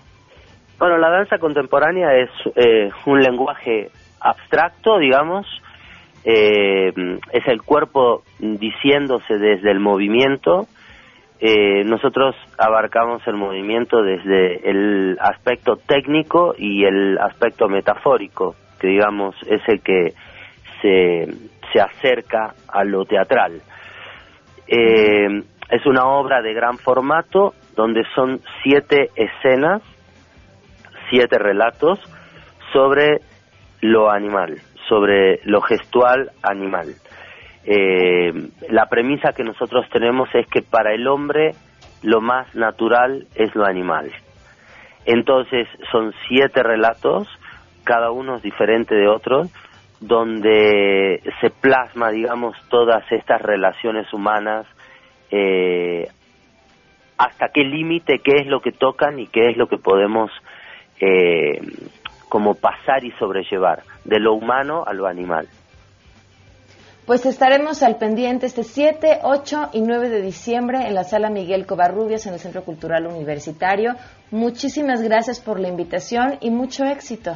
Bueno, 0.77 0.97
la 0.97 1.09
danza 1.09 1.39
contemporánea 1.39 2.13
es 2.13 2.29
eh, 2.55 2.89
un 3.07 3.19
lenguaje 3.19 3.89
abstracto, 4.19 4.99
digamos, 4.99 5.45
es 6.23 7.47
el 7.47 7.61
cuerpo 7.61 8.23
diciéndose 8.37 9.37
desde 9.37 9.71
el 9.71 9.79
movimiento. 9.79 10.67
Nosotros 11.39 12.35
abarcamos 12.57 13.21
el 13.27 13.35
movimiento 13.35 14.01
desde 14.01 14.69
el 14.69 15.17
aspecto 15.19 15.75
técnico 15.75 16.55
y 16.57 16.83
el 16.85 17.17
aspecto 17.19 17.67
metafórico, 17.67 18.55
que 18.79 18.87
digamos 18.87 19.35
es 19.47 19.61
el 19.67 19.81
que 19.81 20.13
se, 20.81 21.27
se 21.71 21.79
acerca 21.79 22.53
a 22.67 22.83
lo 22.83 23.05
teatral. 23.05 23.61
Eh, 24.67 25.43
es 25.69 25.85
una 25.85 26.05
obra 26.05 26.41
de 26.41 26.53
gran 26.53 26.77
formato 26.77 27.53
donde 27.75 28.03
son 28.15 28.39
siete 28.63 29.09
escenas, 29.15 29.81
siete 31.09 31.37
relatos 31.37 31.99
sobre 32.73 33.19
lo 33.81 34.09
animal, 34.09 34.55
sobre 34.87 35.39
lo 35.43 35.61
gestual 35.61 36.31
animal. 36.41 36.87
Eh, 37.69 38.31
la 38.69 38.85
premisa 38.85 39.33
que 39.33 39.43
nosotros 39.43 39.85
tenemos 39.91 40.29
es 40.33 40.47
que 40.47 40.61
para 40.61 40.93
el 40.93 41.05
hombre 41.05 41.51
lo 42.01 42.21
más 42.21 42.55
natural 42.55 43.27
es 43.35 43.53
lo 43.55 43.65
animal. 43.65 44.09
Entonces 45.05 45.67
son 45.91 46.13
siete 46.29 46.63
relatos, 46.63 47.27
cada 47.83 48.11
uno 48.11 48.37
es 48.37 48.41
diferente 48.41 48.95
de 48.95 49.09
otros, 49.09 49.51
donde 49.99 51.21
se 51.41 51.49
plasma, 51.49 52.09
digamos, 52.09 52.55
todas 52.69 53.03
estas 53.11 53.41
relaciones 53.41 54.13
humanas, 54.13 54.65
eh, 55.29 56.07
hasta 57.17 57.49
qué 57.49 57.65
límite, 57.65 58.19
qué 58.19 58.37
es 58.41 58.47
lo 58.47 58.61
que 58.61 58.71
tocan 58.71 59.19
y 59.19 59.27
qué 59.27 59.49
es 59.49 59.57
lo 59.57 59.67
que 59.67 59.77
podemos 59.77 60.31
eh, 61.01 61.59
como 62.29 62.55
pasar 62.55 63.03
y 63.03 63.11
sobrellevar, 63.11 63.83
de 64.05 64.19
lo 64.19 64.33
humano 64.35 64.85
a 64.87 64.93
lo 64.93 65.05
animal. 65.05 65.47
Pues 67.07 67.25
estaremos 67.25 67.83
al 67.83 67.95
pendiente 67.95 68.47
este 68.47 68.63
7, 68.63 69.19
8 69.23 69.69
y 69.71 69.79
9 69.79 70.09
de 70.09 70.21
diciembre 70.21 70.87
en 70.87 70.93
la 70.93 71.05
sala 71.05 71.29
Miguel 71.29 71.65
Covarrubias 71.65 72.27
en 72.27 72.33
el 72.33 72.39
Centro 72.39 72.65
Cultural 72.65 73.07
Universitario. 73.07 73.93
Muchísimas 74.29 75.01
gracias 75.01 75.39
por 75.39 75.57
la 75.57 75.69
invitación 75.69 76.33
y 76.41 76.49
mucho 76.51 76.83
éxito. 76.83 77.31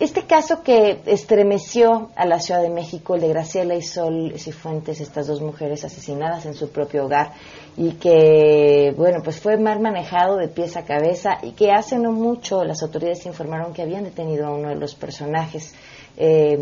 Este 0.00 0.26
caso 0.26 0.64
que 0.64 1.02
estremeció 1.06 2.10
a 2.16 2.26
la 2.26 2.40
Ciudad 2.40 2.62
de 2.62 2.68
México, 2.68 3.14
el 3.14 3.20
de 3.20 3.28
Graciela 3.28 3.76
y 3.76 3.82
Sol 3.82 4.34
Cifuentes, 4.36 5.00
estas 5.00 5.28
dos 5.28 5.40
mujeres 5.40 5.84
asesinadas 5.84 6.46
en 6.46 6.54
su 6.54 6.70
propio 6.70 7.04
hogar, 7.04 7.32
y 7.76 7.92
que, 7.92 8.92
bueno, 8.96 9.20
pues 9.22 9.38
fue 9.38 9.56
mal 9.56 9.78
manejado 9.78 10.36
de 10.36 10.48
pies 10.48 10.76
a 10.76 10.84
cabeza, 10.84 11.38
y 11.42 11.52
que 11.52 11.70
hace 11.70 11.96
no 11.96 12.10
mucho 12.10 12.64
las 12.64 12.82
autoridades 12.82 13.24
informaron 13.24 13.72
que 13.72 13.82
habían 13.82 14.02
detenido 14.02 14.48
a 14.48 14.50
uno 14.50 14.70
de 14.70 14.76
los 14.76 14.96
personajes 14.96 15.74
eh, 16.16 16.58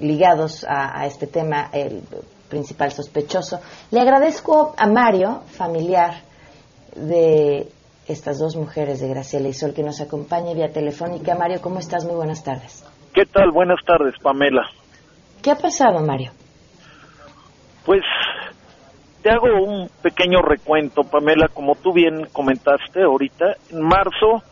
ligados 0.00 0.64
a, 0.64 1.00
a 1.00 1.06
este 1.06 1.26
tema, 1.26 1.70
el 1.72 2.02
principal 2.48 2.92
sospechoso. 2.92 3.58
Le 3.90 4.00
agradezco 4.00 4.74
a 4.76 4.86
Mario, 4.86 5.42
familiar 5.48 6.22
de 6.94 7.68
estas 8.08 8.38
dos 8.38 8.56
mujeres 8.56 9.00
de 9.00 9.08
Graciela 9.08 9.48
y 9.48 9.52
Sol 9.52 9.74
que 9.74 9.82
nos 9.82 10.00
acompaña 10.00 10.54
vía 10.54 10.72
telefónica. 10.72 11.34
Mario, 11.34 11.60
¿cómo 11.60 11.78
estás? 11.78 12.04
Muy 12.04 12.14
buenas 12.14 12.44
tardes. 12.44 12.84
¿Qué 13.12 13.24
tal? 13.26 13.50
Buenas 13.50 13.78
tardes, 13.84 14.14
Pamela. 14.22 14.68
¿Qué 15.42 15.50
ha 15.50 15.56
pasado, 15.56 16.00
Mario? 16.00 16.32
Pues 17.84 18.02
te 19.22 19.30
hago 19.30 19.46
un 19.60 19.88
pequeño 20.02 20.40
recuento, 20.40 21.02
Pamela, 21.02 21.48
como 21.48 21.74
tú 21.74 21.92
bien 21.92 22.26
comentaste 22.32 23.02
ahorita, 23.02 23.56
en 23.70 23.82
marzo 23.82 24.42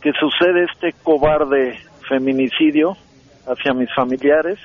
que 0.00 0.12
sucede 0.12 0.64
este 0.64 0.92
cobarde 1.02 1.78
feminicidio 2.08 2.96
hacia 3.46 3.74
mis 3.74 3.92
familiares, 3.94 4.58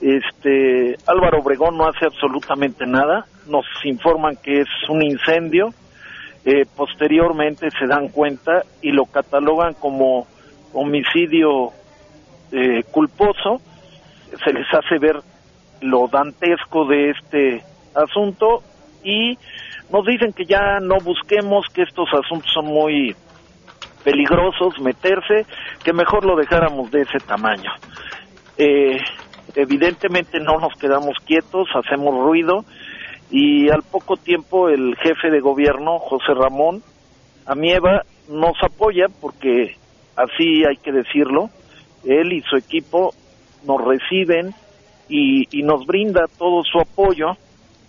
este 0.00 0.96
Álvaro 1.06 1.40
Obregón 1.40 1.76
no 1.76 1.88
hace 1.88 2.06
absolutamente 2.06 2.86
nada, 2.86 3.26
nos 3.46 3.64
informan 3.84 4.36
que 4.36 4.60
es 4.60 4.68
un 4.88 5.02
incendio, 5.02 5.70
eh, 6.50 6.64
posteriormente 6.64 7.68
se 7.78 7.86
dan 7.86 8.08
cuenta 8.08 8.62
y 8.80 8.90
lo 8.90 9.04
catalogan 9.04 9.74
como 9.74 10.26
homicidio 10.72 11.72
eh, 12.50 12.84
culposo, 12.90 13.60
se 14.42 14.54
les 14.54 14.66
hace 14.72 14.98
ver 14.98 15.20
lo 15.82 16.08
dantesco 16.08 16.86
de 16.86 17.10
este 17.10 17.62
asunto 17.94 18.62
y 19.04 19.36
nos 19.92 20.06
dicen 20.06 20.32
que 20.32 20.46
ya 20.46 20.80
no 20.80 20.96
busquemos 21.04 21.66
que 21.74 21.82
estos 21.82 22.08
asuntos 22.14 22.50
son 22.54 22.64
muy 22.64 23.14
peligrosos 24.02 24.80
meterse, 24.80 25.44
que 25.84 25.92
mejor 25.92 26.24
lo 26.24 26.34
dejáramos 26.34 26.90
de 26.90 27.02
ese 27.02 27.18
tamaño. 27.18 27.72
Eh, 28.56 28.96
evidentemente 29.54 30.40
no 30.40 30.58
nos 30.58 30.72
quedamos 30.80 31.14
quietos, 31.26 31.68
hacemos 31.74 32.14
ruido 32.24 32.64
y 33.30 33.68
al 33.68 33.82
poco 33.82 34.16
tiempo 34.16 34.68
el 34.68 34.96
jefe 34.96 35.30
de 35.30 35.40
gobierno, 35.40 35.98
José 35.98 36.34
Ramón 36.34 36.82
Amieva, 37.46 38.02
nos 38.28 38.62
apoya 38.62 39.06
porque 39.20 39.76
así 40.16 40.64
hay 40.64 40.76
que 40.76 40.92
decirlo, 40.92 41.50
él 42.04 42.32
y 42.32 42.42
su 42.42 42.56
equipo 42.56 43.14
nos 43.66 43.82
reciben 43.84 44.54
y, 45.08 45.46
y 45.50 45.62
nos 45.62 45.86
brinda 45.86 46.26
todo 46.38 46.62
su 46.64 46.78
apoyo 46.78 47.36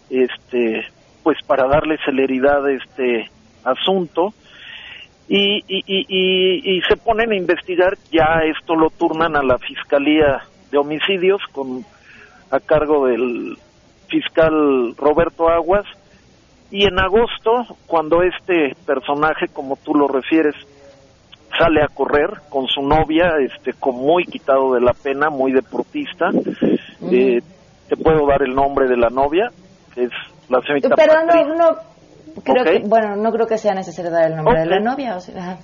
este 0.09 0.87
pues 1.23 1.37
para 1.45 1.67
darle 1.67 1.97
celeridad 2.05 2.65
a 2.65 2.71
este 2.71 3.29
asunto. 3.63 4.33
Y, 5.27 5.63
y, 5.67 5.83
y, 5.85 6.77
y, 6.77 6.81
se 6.89 6.97
ponen 6.97 7.31
a 7.31 7.35
investigar, 7.35 7.95
ya 8.11 8.41
esto 8.45 8.75
lo 8.75 8.89
turnan 8.89 9.35
a 9.35 9.43
la 9.43 9.59
Fiscalía 9.59 10.39
de 10.71 10.77
Homicidios 10.79 11.39
con 11.51 11.85
a 12.49 12.59
cargo 12.59 13.05
del 13.05 13.55
fiscal 14.09 14.95
Roberto 14.97 15.49
Aguas 15.49 15.85
y 16.71 16.85
en 16.85 16.99
agosto 16.99 17.75
cuando 17.87 18.21
este 18.21 18.75
personaje 18.85 19.47
como 19.47 19.75
tú 19.77 19.93
lo 19.93 20.07
refieres 20.07 20.55
sale 21.57 21.81
a 21.81 21.87
correr 21.87 22.29
con 22.49 22.67
su 22.67 22.81
novia 22.81 23.31
este 23.39 23.73
con 23.73 23.95
muy 23.95 24.25
quitado 24.25 24.73
de 24.73 24.81
la 24.81 24.93
pena 24.93 25.29
muy 25.29 25.51
deportista 25.51 26.29
eh, 27.11 27.41
te 27.87 27.97
puedo 27.97 28.27
dar 28.27 28.43
el 28.43 28.53
nombre 28.53 28.87
de 28.87 28.97
la 28.97 29.09
novia 29.09 29.49
que 29.95 30.03
es 30.03 30.11
la 30.47 30.61
señorita 30.61 30.89
pero 30.95 31.13
no 31.25 31.55
no 31.55 31.69
creo 32.43 32.63
que, 32.63 32.87
bueno 32.87 33.15
no 33.15 33.31
creo 33.31 33.47
que 33.47 33.57
sea 33.57 33.73
necesario 33.73 34.11
dar 34.11 34.29
el 34.29 34.35
nombre 34.35 34.59
de 34.59 34.65
la 34.67 34.79
novia 34.79 35.15
o 35.15 35.19
sea, 35.19 35.57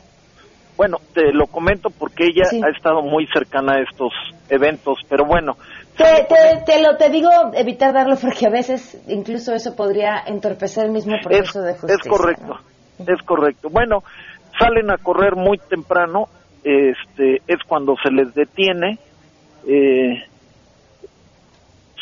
bueno 0.75 0.97
te 1.13 1.31
lo 1.33 1.45
comento 1.45 1.89
porque 1.91 2.25
ella 2.25 2.49
ha 2.65 2.75
estado 2.75 3.03
muy 3.03 3.27
cercana 3.27 3.73
a 3.73 3.81
estos 3.81 4.11
eventos 4.49 4.97
pero 5.07 5.25
bueno 5.25 5.55
te, 5.97 6.63
te, 6.65 6.81
lo 6.81 6.97
te 6.97 7.09
digo 7.09 7.29
evitar 7.53 7.93
darlo 7.93 8.15
porque 8.17 8.47
a 8.47 8.49
veces 8.49 9.01
incluso 9.07 9.53
eso 9.53 9.75
podría 9.75 10.23
entorpecer 10.25 10.85
el 10.85 10.91
mismo 10.91 11.15
proceso 11.23 11.61
de 11.61 11.73
justicia. 11.73 11.95
Es 11.95 12.07
correcto, 12.07 12.59
es 12.99 13.21
correcto. 13.23 13.69
Bueno, 13.69 14.03
salen 14.59 14.91
a 14.91 14.97
correr 14.97 15.35
muy 15.35 15.57
temprano, 15.57 16.27
este, 16.63 17.41
es 17.47 17.63
cuando 17.67 17.95
se 18.03 18.11
les 18.11 18.33
detiene, 18.33 18.97
eh, 19.67 20.23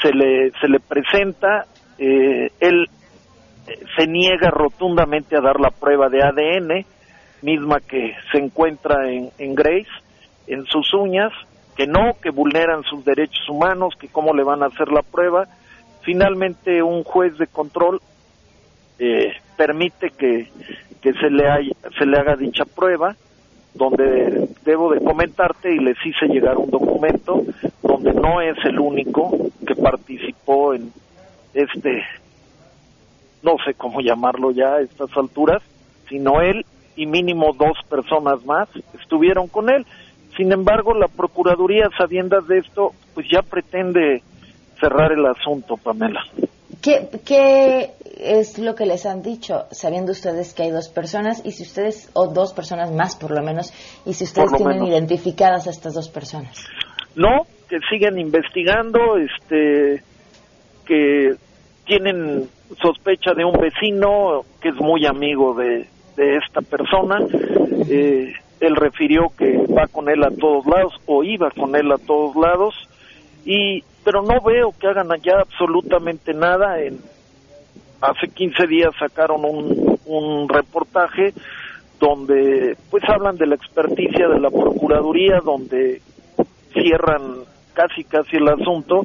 se 0.02 0.12
le 0.12 0.52
se 0.60 0.68
le 0.68 0.80
presenta, 0.80 1.66
eh, 1.98 2.50
él 2.60 2.88
se 3.96 4.08
niega 4.08 4.50
rotundamente 4.50 5.38
a 5.38 5.42
dar 5.42 5.60
la 5.60 5.70
prueba 5.70 6.10
de 6.10 6.22
ADN, 6.24 6.86
misma 7.42 7.80
que 7.80 8.16
se 8.32 8.40
encuentra 8.40 9.10
en, 9.10 9.30
en 9.38 9.56
Grace, 9.56 9.90
en 10.48 10.66
sus 10.66 10.94
uñas, 10.94 11.32
que 11.76 11.88
no, 11.88 12.14
que 12.22 12.30
vulneran 12.30 12.84
sus 12.84 13.04
derechos 13.04 13.48
humanos, 13.50 13.96
que 14.00 14.08
cómo 14.08 14.34
le 14.34 14.44
van 14.44 14.64
a 14.64 14.68
hacer 14.68 14.90
la 14.90 15.02
prueba. 15.02 15.48
Finalmente 16.02 16.84
un 16.84 17.04
juez 17.04 17.38
de 17.38 17.48
control 17.48 18.02
eh, 19.00 19.34
permite 19.58 20.12
que, 20.12 20.50
que 21.02 21.14
se, 21.14 21.30
le 21.30 21.74
se 21.98 22.06
le 22.06 22.18
haga 22.18 22.36
dicha 22.36 22.66
prueba, 22.66 23.16
donde 23.74 24.50
debo 24.66 24.92
de 24.92 25.04
comentarte 25.04 25.74
y 25.74 25.80
les 25.80 25.98
hice 26.06 26.28
llegar 26.28 26.58
un 26.58 26.70
documento 26.70 27.44
donde 27.82 28.14
no 28.14 28.42
es 28.42 28.58
el 28.66 28.80
único 28.80 29.32
que 29.66 29.76
participó 29.76 30.74
en 30.74 30.92
este, 31.54 32.04
no 33.42 33.56
sé 33.66 33.74
cómo 33.74 34.02
llamarlo 34.02 34.52
ya 34.52 34.76
a 34.76 34.82
estas 34.82 35.16
alturas, 35.18 35.62
sino 36.10 36.42
él 36.42 36.66
y 36.96 37.06
mínimo 37.08 37.54
dos 37.54 37.78
personas 37.90 38.46
más 38.46 38.70
estuvieron 39.00 39.48
con 39.48 39.70
él 39.70 39.86
sin 40.38 40.52
embargo, 40.52 40.94
la 40.94 41.08
Procuraduría, 41.08 41.90
sabiendas 41.98 42.48
de 42.48 42.60
esto, 42.60 42.92
pues 43.14 43.28
ya 43.32 43.42
pretende 43.42 44.22
cerrar 44.80 45.12
el 45.12 45.26
asunto, 45.26 45.78
Pamela. 45.78 46.24
¿Qué, 46.82 47.08
¿Qué, 47.26 47.92
es 48.18 48.60
lo 48.60 48.76
que 48.76 48.86
les 48.86 49.06
han 49.06 49.22
dicho, 49.22 49.66
sabiendo 49.72 50.12
ustedes 50.12 50.54
que 50.54 50.64
hay 50.64 50.72
dos 50.72 50.90
personas 50.90 51.46
y 51.46 51.52
si 51.52 51.64
ustedes, 51.64 52.10
o 52.14 52.28
dos 52.28 52.54
personas 52.54 52.92
más 52.92 53.16
por 53.16 53.32
lo 53.32 53.42
menos, 53.42 53.74
y 54.06 54.14
si 54.14 54.24
ustedes 54.24 54.52
tienen 54.54 54.84
identificadas 54.84 55.68
a 55.68 55.70
estas 55.70 55.94
dos 55.94 56.10
personas? 56.10 56.66
No, 57.16 57.46
que 57.70 57.78
siguen 57.90 58.20
investigando, 58.20 59.18
este, 59.18 60.04
que 60.86 61.36
tienen 61.86 62.50
sospecha 62.82 63.34
de 63.34 63.46
un 63.46 63.54
vecino 63.54 64.42
que 64.62 64.70
es 64.70 64.76
muy 64.76 65.06
amigo 65.06 65.54
de, 65.54 65.88
de 66.16 66.38
esta 66.38 66.62
persona. 66.62 67.20
Eh, 67.90 68.34
él 68.64 68.76
refirió 68.76 69.32
que 69.38 69.58
va 69.68 69.88
con 69.88 70.10
él 70.10 70.24
a 70.24 70.30
todos 70.30 70.66
lados 70.66 70.94
o 71.06 71.24
iba 71.24 71.52
con 71.52 71.76
él 71.76 71.92
a 71.92 71.98
todos 71.98 72.36
lados 72.36 72.76
y 73.46 73.84
pero 74.04 74.22
no 74.22 74.42
veo 74.42 74.74
que 74.78 74.88
hagan 74.88 75.12
allá 75.12 75.40
absolutamente 75.40 76.34
nada. 76.34 76.82
En 76.82 77.00
hace 78.02 78.28
15 78.28 78.68
días 78.68 78.92
sacaron 79.00 79.46
un, 79.46 79.98
un 80.06 80.50
reportaje 80.50 81.34
donde 82.00 82.76
pues 82.90 83.04
hablan 83.08 83.38
de 83.38 83.48
la 83.48 83.56
experticia 83.56 84.28
de 84.28 84.40
la 84.40 84.50
procuraduría 84.50 85.40
donde 85.44 86.02
cierran 86.74 87.46
casi 87.74 88.04
casi 88.04 88.38
el 88.38 88.50
asunto 88.50 89.02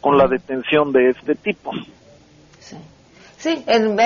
con 0.00 0.16
la 0.16 0.28
detención 0.28 0.92
de 0.92 1.10
este 1.10 1.34
tipo. 1.34 1.72
Sí. 2.60 2.76
Sí 3.36 3.64
en, 3.66 3.96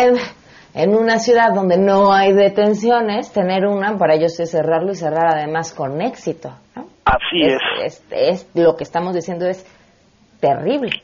una 0.74 1.18
ciudad 1.18 1.52
donde 1.54 1.78
no 1.78 2.12
hay 2.12 2.32
detenciones, 2.32 3.32
tener 3.32 3.66
una 3.66 3.98
para 3.98 4.14
ellos 4.14 4.38
es 4.38 4.52
cerrarlo 4.52 4.92
y 4.92 4.96
cerrar 4.96 5.34
además 5.36 5.72
con 5.72 6.00
éxito. 6.00 6.50
Así 7.04 7.42
es, 7.42 8.04
es. 8.10 8.50
Lo 8.54 8.76
que 8.76 8.84
estamos 8.84 9.14
diciendo 9.14 9.46
es 9.46 9.66
terrible. 10.40 11.02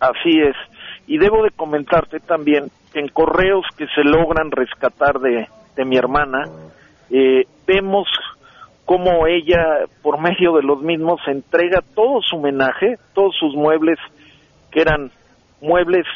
Así 0.00 0.40
es. 0.40 0.56
Y 1.06 1.18
debo 1.18 1.42
de 1.42 1.50
comentarte 1.50 2.20
también 2.20 2.70
que 2.92 3.00
en 3.00 3.08
correos 3.08 3.64
que 3.76 3.86
se 3.94 4.02
logran 4.04 4.50
rescatar 4.50 5.18
de, 5.20 5.48
de 5.74 5.84
mi 5.84 5.96
hermana, 5.96 6.44
eh, 7.10 7.44
vemos 7.66 8.08
cómo 8.84 9.26
ella, 9.26 9.86
por 10.02 10.20
medio 10.20 10.54
de 10.54 10.62
los 10.62 10.80
mismos, 10.82 11.20
entrega 11.26 11.82
todo 11.94 12.20
su 12.22 12.36
homenaje, 12.36 12.96
todos 13.14 13.34
sus 13.38 13.54
muebles, 13.54 13.98
que 14.70 14.80
eran 14.80 15.10
muebles 15.60 16.06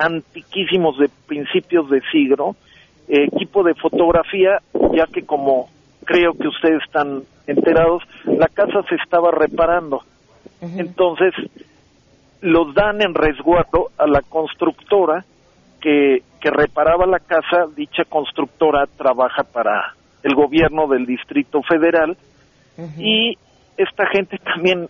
antiquísimos 0.00 0.98
de 0.98 1.10
principios 1.26 1.88
de 1.90 2.00
siglo, 2.10 2.56
eh, 3.08 3.24
equipo 3.24 3.62
de 3.62 3.74
fotografía, 3.74 4.58
ya 4.94 5.06
que 5.06 5.24
como 5.24 5.68
creo 6.04 6.32
que 6.32 6.48
ustedes 6.48 6.82
están 6.84 7.22
enterados, 7.46 8.02
la 8.24 8.48
casa 8.48 8.82
se 8.88 8.96
estaba 8.96 9.30
reparando. 9.30 10.02
Entonces, 10.60 11.32
los 12.40 12.74
dan 12.74 13.00
en 13.02 13.14
resguardo 13.14 13.90
a 13.98 14.06
la 14.06 14.20
constructora 14.22 15.24
que, 15.80 16.22
que 16.40 16.50
reparaba 16.50 17.06
la 17.06 17.18
casa. 17.18 17.66
Dicha 17.74 18.04
constructora 18.04 18.86
trabaja 18.86 19.42
para 19.44 19.94
el 20.22 20.34
gobierno 20.34 20.86
del 20.86 21.06
Distrito 21.06 21.62
Federal 21.62 22.16
y 22.98 23.36
esta 23.76 24.06
gente 24.06 24.38
también 24.38 24.88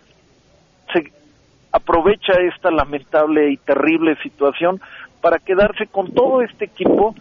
aprovecha 1.71 2.33
esta 2.33 2.71
lamentable 2.71 3.51
y 3.51 3.57
terrible 3.57 4.15
situación 4.21 4.81
para 5.21 5.39
quedarse 5.39 5.87
con 5.87 6.11
todo 6.13 6.41
este 6.41 6.65
equipo. 6.65 7.15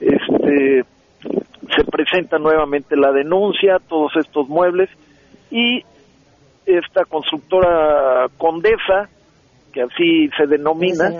Este, 0.00 0.84
se 1.76 1.84
presenta 1.90 2.38
nuevamente 2.38 2.96
la 2.96 3.12
denuncia, 3.12 3.78
todos 3.88 4.12
estos 4.16 4.48
muebles 4.48 4.90
y 5.50 5.82
esta 6.66 7.04
constructora 7.04 8.26
Condesa, 8.38 9.08
que 9.72 9.82
así 9.82 10.28
se 10.36 10.46
denomina, 10.46 11.10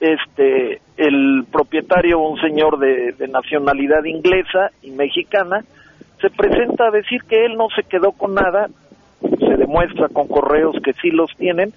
este 0.00 0.80
el 0.96 1.44
propietario, 1.50 2.20
un 2.20 2.40
señor 2.40 2.78
de, 2.78 3.12
de 3.12 3.28
nacionalidad 3.28 4.04
inglesa 4.04 4.70
y 4.82 4.90
mexicana, 4.90 5.64
se 6.20 6.30
presenta 6.30 6.88
a 6.88 6.90
decir 6.90 7.22
que 7.24 7.44
él 7.44 7.56
no 7.56 7.68
se 7.74 7.82
quedó 7.82 8.12
con 8.12 8.34
nada, 8.34 8.68
se 9.54 9.60
demuestra 9.60 10.08
con 10.08 10.26
correos 10.26 10.76
que 10.84 10.92
sí 10.94 11.10
los 11.10 11.30
tienen, 11.36 11.72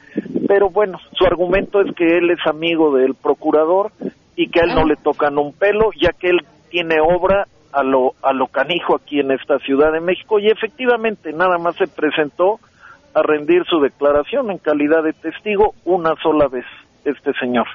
pero 0.48 0.70
bueno, 0.70 1.00
su 1.14 1.26
argumento 1.26 1.82
es 1.82 1.94
que 1.96 2.18
él 2.18 2.32
es 2.32 2.40
amigo 2.48 2.96
del 2.96 3.16
procurador 3.16 3.92
y 4.36 4.50
que 4.50 4.62
a 4.62 4.64
él 4.64 4.76
no 4.76 4.86
le 4.86 4.96
tocan 4.96 5.38
un 5.38 5.54
pelo, 5.54 5.92
ya 6.00 6.10
que 6.12 6.30
él 6.30 6.40
tiene 6.70 6.96
obra 7.00 7.48
a 7.72 7.84
lo, 7.84 8.14
a 8.24 8.34
lo 8.34 8.48
canijo 8.48 8.96
aquí 8.96 9.20
en 9.20 9.32
esta 9.32 9.60
Ciudad 9.60 9.92
de 9.92 10.00
México 10.00 10.40
y 10.40 10.48
efectivamente 10.48 11.32
nada 11.34 11.58
más 11.58 11.76
se 11.76 11.88
presentó 11.88 12.60
a 13.14 13.22
rendir 13.22 13.64
su 13.66 13.80
declaración 13.80 14.52
en 14.52 14.58
calidad 14.58 15.04
de 15.04 15.14
testigo 15.14 15.74
una 15.86 16.14
sola 16.22 16.48
vez 16.48 16.66
este 17.06 17.32
señor. 17.40 17.68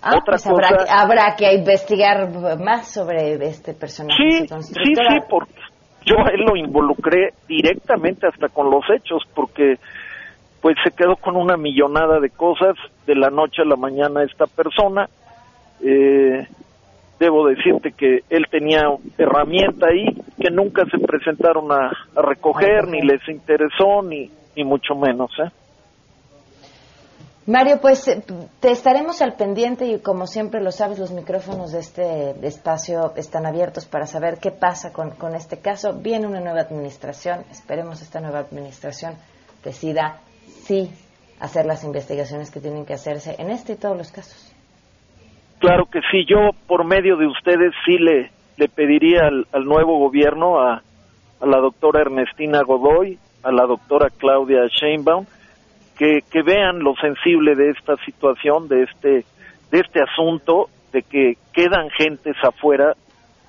Ah, 0.00 0.12
Otra 0.16 0.34
pues 0.34 0.44
cosa, 0.44 0.68
habrá, 0.68 1.00
habrá, 1.00 1.36
que 1.36 1.52
investigar 1.54 2.28
más 2.60 2.92
sobre 2.92 3.34
este 3.44 3.74
personaje. 3.74 4.16
Sí, 4.16 4.46
sí, 4.46 4.94
sí, 4.94 5.18
porque 5.28 5.52
yo 6.08 6.18
a 6.24 6.30
él 6.30 6.40
lo 6.40 6.56
involucré 6.56 7.34
directamente 7.46 8.26
hasta 8.26 8.48
con 8.48 8.70
los 8.70 8.84
hechos, 8.90 9.22
porque 9.34 9.78
pues 10.60 10.76
se 10.82 10.90
quedó 10.90 11.16
con 11.16 11.36
una 11.36 11.56
millonada 11.56 12.18
de 12.18 12.30
cosas 12.30 12.74
de 13.06 13.14
la 13.14 13.30
noche 13.30 13.62
a 13.62 13.66
la 13.66 13.76
mañana 13.76 14.24
esta 14.24 14.46
persona. 14.46 15.08
Eh, 15.84 16.46
debo 17.20 17.46
decirte 17.46 17.92
que 17.92 18.22
él 18.30 18.46
tenía 18.50 18.84
herramienta 19.18 19.88
ahí 19.88 20.06
que 20.40 20.50
nunca 20.50 20.84
se 20.86 20.98
presentaron 20.98 21.70
a, 21.70 21.90
recoger, 22.16 22.88
ni 22.88 23.02
les 23.02 23.26
interesó, 23.28 24.02
ni, 24.02 24.30
ni 24.56 24.64
mucho 24.64 24.94
menos. 24.94 25.30
¿eh? 25.38 25.50
Mario, 27.48 27.78
pues 27.80 28.06
eh, 28.08 28.22
te 28.60 28.70
estaremos 28.70 29.22
al 29.22 29.32
pendiente 29.32 29.86
y 29.86 30.02
como 30.02 30.26
siempre 30.26 30.60
lo 30.60 30.70
sabes, 30.70 30.98
los 30.98 31.12
micrófonos 31.12 31.72
de 31.72 31.78
este 31.78 32.46
espacio 32.46 33.14
están 33.16 33.46
abiertos 33.46 33.86
para 33.86 34.04
saber 34.04 34.34
qué 34.38 34.50
pasa 34.50 34.92
con, 34.92 35.34
este 35.34 35.58
caso. 35.58 35.98
Viene 35.98 36.26
una 36.26 36.40
nueva 36.40 36.60
administración, 36.60 37.46
esperemos 37.50 38.02
esta 38.02 38.20
nueva 38.20 38.40
administración 38.40 39.14
decida 39.64 40.20
sí 40.44 40.90
hacer 41.40 41.64
las 41.64 41.84
investigaciones 41.84 42.50
que 42.50 42.60
tienen 42.60 42.84
que 42.84 42.92
hacerse 42.92 43.34
en 43.38 43.48
este 43.48 43.72
y 43.72 43.76
todos 43.76 43.96
los 43.96 44.12
casos. 44.12 44.54
Claro 45.58 45.86
que 45.86 46.00
sí, 46.10 46.26
yo 46.28 46.50
por 46.66 46.84
medio 46.84 47.16
de 47.16 47.28
ustedes 47.28 47.72
sí 47.86 47.96
le, 47.96 48.68
pediría 48.68 49.22
al, 49.52 49.64
nuevo 49.64 49.98
gobierno, 49.98 50.60
a, 50.60 50.82
a, 51.40 51.46
la 51.46 51.60
doctora 51.60 52.02
Ernestina 52.02 52.60
Godoy, 52.62 53.18
a 53.42 53.50
la 53.50 53.64
doctora 53.64 54.10
Claudia 54.18 54.66
Sheinbaum, 54.66 55.24
que, 55.98 56.20
que 56.30 56.42
vean 56.42 56.78
lo 56.78 56.94
sensible 56.94 57.56
de 57.56 57.70
esta 57.70 57.96
situación, 58.04 58.68
de 58.68 58.84
este, 58.84 59.24
de 59.70 59.80
este 59.80 60.00
asunto, 60.00 60.70
de 60.92 61.02
que 61.02 61.36
quedan 61.52 61.90
gentes 61.90 62.36
afuera 62.42 62.94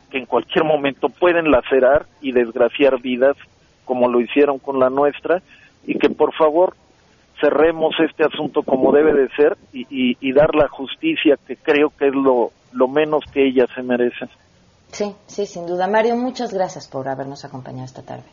que 0.10 0.18
en 0.18 0.26
cualquier 0.26 0.66
momento 0.66 1.10
pueden 1.10 1.52
lacerar 1.52 2.08
y 2.20 2.32
desgraciar 2.32 3.00
vidas, 3.00 3.38
como 3.86 4.10
lo 4.10 4.20
hicieron 4.20 4.58
con 4.58 4.80
la 4.80 4.90
nuestra, 4.90 5.42
y 5.86 5.98
que 6.00 6.10
por 6.10 6.34
favor 6.34 6.74
cerremos 7.40 7.96
este 8.00 8.26
asunto 8.26 8.64
como 8.64 8.92
debe 8.92 9.14
de 9.14 9.30
ser 9.30 9.56
y, 9.72 10.34
dar 10.34 10.56
la 10.56 10.68
justicia 10.68 11.38
que 11.48 11.56
creo 11.56 11.90
que 11.90 12.08
es 12.08 12.16
lo, 12.16 12.52
lo 12.74 12.88
menos 12.88 13.24
que 13.32 13.48
ellas 13.48 13.70
se 13.74 13.84
merecen. 13.84 14.30
Sí, 14.92 15.16
sí, 15.28 15.46
sin 15.46 15.68
duda. 15.68 15.88
Mario, 15.88 16.16
muchas 16.16 16.54
gracias 16.54 16.88
por 16.88 17.08
habernos 17.08 17.46
acompañado 17.46 17.86
esta 17.86 18.04
tarde. 18.04 18.26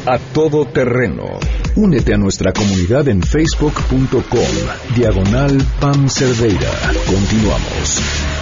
A 0.06 0.18
Todo 0.32 0.64
Terreno. 0.64 1.38
Únete 1.76 2.14
a 2.14 2.18
nuestra 2.18 2.52
comunidad 2.52 3.08
en 3.08 3.22
facebook.com, 3.22 4.96
diagonal 4.96 5.56
Pam 5.80 6.08
Cerdeira. 6.08 6.70
Continuamos. 7.06 8.39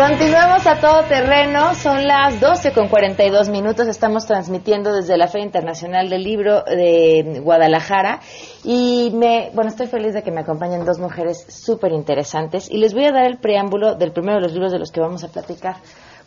Continuamos 0.00 0.66
a 0.66 0.80
todo 0.80 1.02
terreno, 1.04 1.74
son 1.74 2.06
las 2.06 2.40
12 2.40 2.72
con 2.72 2.88
42 2.88 3.50
minutos, 3.50 3.86
estamos 3.86 4.24
transmitiendo 4.24 4.94
desde 4.94 5.18
la 5.18 5.28
Feria 5.28 5.44
Internacional 5.44 6.08
del 6.08 6.24
Libro 6.24 6.62
de 6.62 7.42
Guadalajara. 7.44 8.20
Y 8.64 9.10
me, 9.14 9.50
bueno, 9.52 9.68
estoy 9.68 9.88
feliz 9.88 10.14
de 10.14 10.22
que 10.22 10.30
me 10.30 10.40
acompañen 10.40 10.86
dos 10.86 10.98
mujeres 10.98 11.44
súper 11.50 11.92
interesantes 11.92 12.70
y 12.70 12.78
les 12.78 12.94
voy 12.94 13.04
a 13.04 13.12
dar 13.12 13.26
el 13.26 13.36
preámbulo 13.36 13.94
del 13.94 14.12
primero 14.12 14.36
de 14.36 14.44
los 14.44 14.54
libros 14.54 14.72
de 14.72 14.78
los 14.78 14.90
que 14.90 15.00
vamos 15.00 15.22
a 15.22 15.28
platicar. 15.28 15.76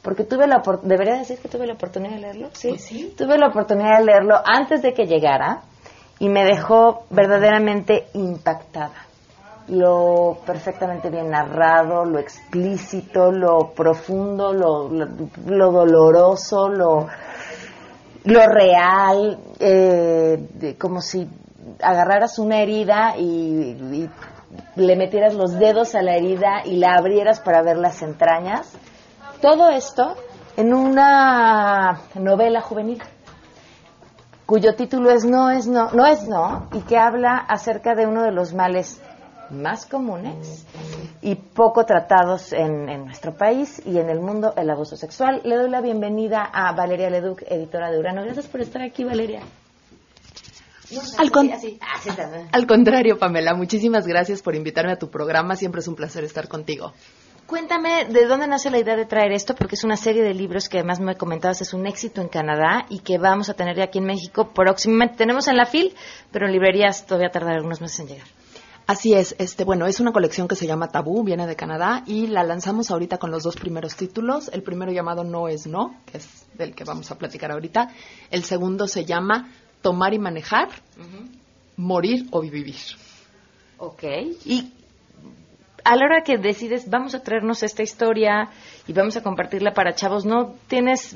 Porque 0.04 0.24
tuve 0.24 0.46
la 0.46 0.58
oportunidad, 0.58 0.96
debería 0.96 1.18
decir 1.18 1.40
que 1.40 1.50
tuve 1.50 1.66
la 1.66 1.74
oportunidad 1.74 2.14
de 2.14 2.20
leerlo, 2.20 2.50
¿Sí? 2.54 2.70
Pues 2.70 2.84
sí, 2.84 3.16
tuve 3.18 3.40
la 3.40 3.48
oportunidad 3.48 3.98
de 3.98 4.06
leerlo 4.06 4.36
antes 4.46 4.84
de 4.84 4.94
que 4.94 5.08
llegara 5.08 5.64
y 6.20 6.30
me 6.30 6.46
dejó 6.46 7.06
verdaderamente 7.10 8.06
impactada 8.14 9.03
lo 9.68 10.40
perfectamente 10.46 11.10
bien 11.10 11.30
narrado, 11.30 12.06
lo 12.06 12.20
explícito, 12.20 13.32
lo 13.32 13.72
profundo, 13.74 14.54
lo, 14.54 14.90
lo, 14.90 15.72
doloroso, 15.72 16.70
lo, 16.70 17.08
lo 18.26 18.48
real, 18.48 19.40
eh, 19.60 20.76
como 20.80 21.02
si 21.02 21.28
agarraras 21.82 22.40
una 22.40 22.62
herida 22.62 23.16
y, 23.18 24.10
le 24.76 24.96
metieras 24.96 25.34
los 25.34 25.58
dedos 25.58 25.96
a 25.96 26.04
la 26.04 26.16
herida 26.16 26.62
y 26.64 26.78
la 26.78 26.94
abrieras 26.94 27.40
para 27.40 27.64
ver 27.64 27.78
las 27.78 28.04
entrañas. 28.04 28.72
Todo 29.42 29.70
esto 29.70 30.16
en 30.58 30.76
una 30.76 32.02
novela 32.14 32.62
juvenil 32.62 33.02
cuyo 34.46 34.76
título 34.76 35.10
es 35.10 35.26
No 35.26 35.50
es 35.50 35.68
no, 35.68 35.90
no 35.92 36.06
es 36.06 36.28
no, 36.28 36.68
y 36.74 36.82
que 36.82 36.98
habla 36.98 37.38
acerca 37.38 37.96
de 37.96 38.06
uno 38.06 38.22
de 38.22 38.32
los 38.32 38.54
males 38.54 39.02
más 39.50 39.86
comunes 39.86 40.66
y 41.22 41.36
poco 41.36 41.86
tratados 41.86 42.54
en, 42.54 42.86
nuestro 43.06 43.36
país 43.36 43.82
y 43.86 43.98
en 43.98 44.10
el 44.10 44.20
mundo, 44.20 44.54
el 44.58 44.70
abuso 44.70 44.96
sexual. 44.96 45.42
Le 45.44 45.56
doy 45.56 45.70
la 45.70 45.82
bienvenida 45.82 46.44
a 46.44 46.74
Valeria 46.74 47.10
Leduc, 47.10 47.42
editora 47.44 47.92
de 47.92 48.00
Urano. 48.00 48.24
Gracias 48.24 48.48
por 48.48 48.62
estar 48.62 48.82
aquí, 48.82 49.04
Valeria. 49.04 49.42
al, 51.18 51.32
al 52.52 52.68
contrario, 52.68 53.18
Pamela, 53.18 53.54
muchísimas 53.54 54.06
gracias 54.08 54.42
por 54.42 54.56
invitarme 54.56 54.94
a 54.94 54.98
tu 54.98 55.10
programa. 55.10 55.56
Siempre 55.56 55.82
es 55.82 55.88
un 55.88 55.96
placer 55.96 56.24
estar 56.24 56.48
contigo. 56.48 56.94
Cuéntame 57.46 58.06
de 58.06 58.26
dónde 58.26 58.48
nace 58.48 58.72
la 58.72 58.80
idea 58.80 58.96
de 58.96 59.06
traer 59.06 59.34
esto, 59.34 59.54
porque 59.54 59.76
es 59.76 59.84
una 59.84 59.98
serie 59.98 60.24
de 60.24 60.34
libros 60.34 60.70
que 60.70 60.78
además 60.80 61.02
me 61.02 61.16
comentabas 61.18 61.62
es 61.62 61.74
un 61.74 61.86
éxito 61.86 62.22
en 62.22 62.30
Canadá 62.30 62.86
y 62.90 63.00
que 63.00 63.18
vamos 63.18 63.50
a 63.50 63.54
tener 63.54 63.76
ya 63.76 63.84
aquí 63.84 64.00
en 64.00 64.06
México 64.06 64.54
próximamente. 64.54 65.18
Tenemos 65.18 65.48
en 65.50 65.58
la 65.58 65.66
FIL, 65.66 65.94
pero 66.32 66.46
en 66.46 66.54
librerías 66.54 67.06
todavía 67.06 67.30
tardará 67.30 67.58
algunos 67.58 67.82
meses 67.82 68.00
en 68.00 68.08
llegar. 68.08 68.28
Así 68.86 69.14
es, 69.14 69.36
este, 69.40 69.64
bueno, 69.64 69.86
es 69.86 70.02
una 70.02 70.12
colección 70.12 70.48
que 70.48 70.56
se 70.56 70.68
llama 70.68 70.90
Tabú, 70.90 71.24
viene 71.24 71.48
de 71.48 71.56
Canadá 71.56 72.04
y 72.06 72.28
la 72.28 72.44
lanzamos 72.44 72.92
ahorita 72.92 73.18
con 73.18 73.32
los 73.32 73.44
dos 73.44 73.56
primeros 73.56 73.96
títulos. 73.96 74.50
El 74.52 74.62
primero 74.62 74.92
llamado 74.92 75.24
No 75.24 75.48
es 75.48 75.68
No, 75.68 75.96
que 76.06 76.18
es 76.18 76.46
del 76.56 76.76
que 76.76 76.84
vamos 76.84 77.10
a 77.10 77.18
platicar 77.18 77.52
ahorita. 77.52 77.90
El 78.30 78.44
segundo 78.44 78.88
se 78.88 79.06
llama 79.06 79.50
Tomar 79.82 80.14
y 80.14 80.20
manejar, 80.20 80.68
morir 81.78 82.28
o 82.32 82.42
vivir. 82.42 82.76
Ok. 83.78 84.04
Y 84.46 84.74
a 85.86 85.96
la 85.96 86.06
hora 86.06 86.24
que 86.24 86.38
decides, 86.38 86.90
vamos 86.90 87.16
a 87.16 87.24
traernos 87.24 87.64
esta 87.64 87.84
historia 87.84 88.50
y 88.86 88.92
vamos 88.92 89.16
a 89.16 89.24
compartirla 89.24 89.74
para 89.74 89.96
chavos, 89.96 90.26
¿no 90.26 90.56
tienes 90.68 91.16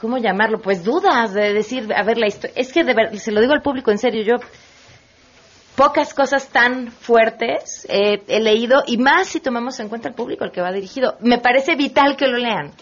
¿cómo 0.00 0.18
llamarlo? 0.18 0.60
Pues 0.60 0.84
dudas 0.84 1.32
de 1.34 1.52
decir, 1.52 1.92
a 1.92 2.02
ver, 2.02 2.18
la 2.18 2.26
historia. 2.26 2.54
Es 2.56 2.72
que 2.72 2.84
de 2.84 2.94
verdad, 2.94 3.14
se 3.14 3.32
lo 3.32 3.40
digo 3.40 3.52
al 3.52 3.62
público 3.62 3.90
en 3.90 3.98
serio, 3.98 4.22
yo 4.22 4.36
pocas 5.78 6.12
cosas 6.12 6.48
tan 6.48 6.90
fuertes 6.90 7.86
he 7.88 8.40
leído 8.40 8.82
y 8.84 8.98
más 8.98 9.28
si 9.28 9.38
tomamos 9.38 9.78
en 9.78 9.88
cuenta 9.88 10.08
el 10.08 10.14
público 10.14 10.42
al 10.42 10.50
que 10.50 10.60
va 10.60 10.72
dirigido. 10.72 11.16
Me 11.20 11.38
parece 11.38 11.76
vital 11.76 12.16
que 12.16 12.26
lo 12.26 12.36
lean. 12.36 12.72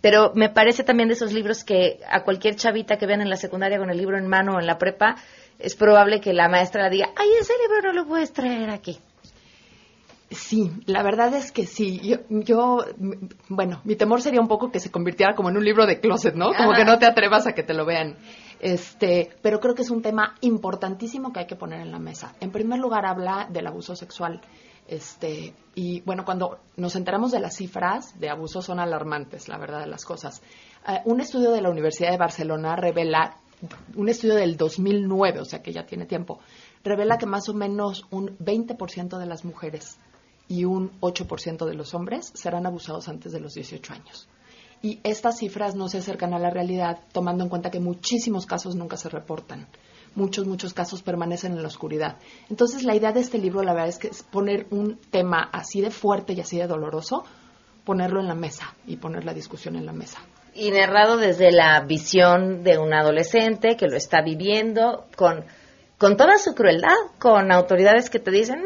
pero 0.00 0.32
me 0.34 0.48
parece 0.48 0.82
también 0.82 1.08
de 1.08 1.14
esos 1.14 1.32
libros 1.32 1.62
que 1.64 1.98
a 2.08 2.22
cualquier 2.22 2.54
chavita 2.54 2.96
que 2.96 3.06
vean 3.06 3.20
en 3.20 3.28
la 3.28 3.36
secundaria 3.36 3.76
con 3.76 3.90
el 3.90 3.98
libro 3.98 4.16
en 4.16 4.28
mano 4.28 4.54
o 4.54 4.60
en 4.60 4.66
la 4.66 4.78
prepa, 4.78 5.16
es 5.58 5.74
probable 5.74 6.20
que 6.20 6.32
la 6.32 6.48
maestra 6.48 6.88
diga, 6.88 7.10
ay, 7.16 7.28
ese 7.40 7.52
libro 7.60 7.82
no 7.82 7.92
lo 7.92 8.06
puedes 8.06 8.32
traer 8.32 8.70
aquí. 8.70 8.98
Sí, 10.30 10.70
la 10.86 11.02
verdad 11.02 11.34
es 11.34 11.52
que 11.52 11.66
sí. 11.66 12.00
Yo, 12.02 12.18
yo, 12.30 12.84
bueno, 13.48 13.80
mi 13.84 13.94
temor 13.96 14.22
sería 14.22 14.40
un 14.40 14.48
poco 14.48 14.70
que 14.70 14.80
se 14.80 14.90
convirtiera 14.90 15.34
como 15.34 15.50
en 15.50 15.56
un 15.56 15.64
libro 15.64 15.86
de 15.86 16.00
closet, 16.00 16.34
¿no? 16.34 16.54
Como 16.54 16.72
que 16.72 16.84
no 16.84 16.98
te 16.98 17.06
atrevas 17.06 17.46
a 17.46 17.52
que 17.52 17.62
te 17.62 17.74
lo 17.74 17.84
vean. 17.84 18.16
Este, 18.60 19.30
pero 19.42 19.60
creo 19.60 19.74
que 19.74 19.82
es 19.82 19.90
un 19.90 20.02
tema 20.02 20.34
importantísimo 20.40 21.32
que 21.32 21.40
hay 21.40 21.46
que 21.46 21.56
poner 21.56 21.80
en 21.80 21.92
la 21.92 21.98
mesa. 21.98 22.34
En 22.40 22.50
primer 22.50 22.78
lugar, 22.78 23.04
habla 23.06 23.46
del 23.50 23.66
abuso 23.66 23.94
sexual. 23.94 24.40
Este, 24.88 25.52
y 25.74 26.00
bueno, 26.02 26.24
cuando 26.24 26.60
nos 26.76 26.94
enteramos 26.94 27.32
de 27.32 27.40
las 27.40 27.56
cifras 27.56 28.18
de 28.20 28.30
abuso 28.30 28.62
son 28.62 28.78
alarmantes, 28.78 29.48
la 29.48 29.58
verdad 29.58 29.80
de 29.80 29.88
las 29.88 30.04
cosas. 30.04 30.42
Eh, 30.86 31.00
un 31.04 31.20
estudio 31.20 31.50
de 31.50 31.60
la 31.60 31.70
Universidad 31.70 32.12
de 32.12 32.18
Barcelona 32.18 32.76
revela, 32.76 33.36
un 33.96 34.08
estudio 34.08 34.36
del 34.36 34.56
2009, 34.56 35.40
o 35.40 35.44
sea 35.44 35.60
que 35.60 35.72
ya 35.72 35.84
tiene 35.84 36.06
tiempo, 36.06 36.38
revela 36.84 37.18
que 37.18 37.26
más 37.26 37.48
o 37.48 37.54
menos 37.54 38.06
un 38.10 38.38
20% 38.38 39.18
de 39.18 39.26
las 39.26 39.44
mujeres 39.44 39.98
y 40.48 40.64
un 40.64 40.92
8% 41.00 41.66
de 41.66 41.74
los 41.74 41.94
hombres 41.94 42.30
serán 42.34 42.66
abusados 42.66 43.08
antes 43.08 43.32
de 43.32 43.40
los 43.40 43.54
18 43.54 43.92
años. 43.92 44.28
Y 44.86 45.00
estas 45.02 45.38
cifras 45.38 45.74
no 45.74 45.88
se 45.88 45.98
acercan 45.98 46.32
a 46.32 46.38
la 46.38 46.48
realidad, 46.48 47.00
tomando 47.10 47.42
en 47.42 47.50
cuenta 47.50 47.72
que 47.72 47.80
muchísimos 47.80 48.46
casos 48.46 48.76
nunca 48.76 48.96
se 48.96 49.08
reportan. 49.08 49.66
Muchos, 50.14 50.46
muchos 50.46 50.74
casos 50.74 51.02
permanecen 51.02 51.54
en 51.54 51.62
la 51.62 51.66
oscuridad. 51.66 52.18
Entonces, 52.48 52.84
la 52.84 52.94
idea 52.94 53.10
de 53.10 53.18
este 53.18 53.38
libro, 53.38 53.64
la 53.64 53.72
verdad 53.72 53.88
es 53.88 53.98
que 53.98 54.06
es 54.06 54.22
poner 54.22 54.68
un 54.70 55.00
tema 55.10 55.50
así 55.52 55.80
de 55.80 55.90
fuerte 55.90 56.34
y 56.34 56.40
así 56.40 56.58
de 56.58 56.68
doloroso, 56.68 57.24
ponerlo 57.84 58.20
en 58.20 58.28
la 58.28 58.36
mesa 58.36 58.76
y 58.86 58.96
poner 58.96 59.24
la 59.24 59.34
discusión 59.34 59.74
en 59.74 59.86
la 59.86 59.92
mesa. 59.92 60.20
Y 60.54 60.70
narrado 60.70 61.16
desde 61.16 61.50
la 61.50 61.80
visión 61.80 62.62
de 62.62 62.78
un 62.78 62.94
adolescente 62.94 63.76
que 63.76 63.88
lo 63.88 63.96
está 63.96 64.22
viviendo 64.22 65.06
con, 65.16 65.46
con 65.98 66.16
toda 66.16 66.38
su 66.38 66.54
crueldad, 66.54 66.94
con 67.18 67.50
autoridades 67.50 68.08
que 68.08 68.20
te 68.20 68.30
dicen, 68.30 68.62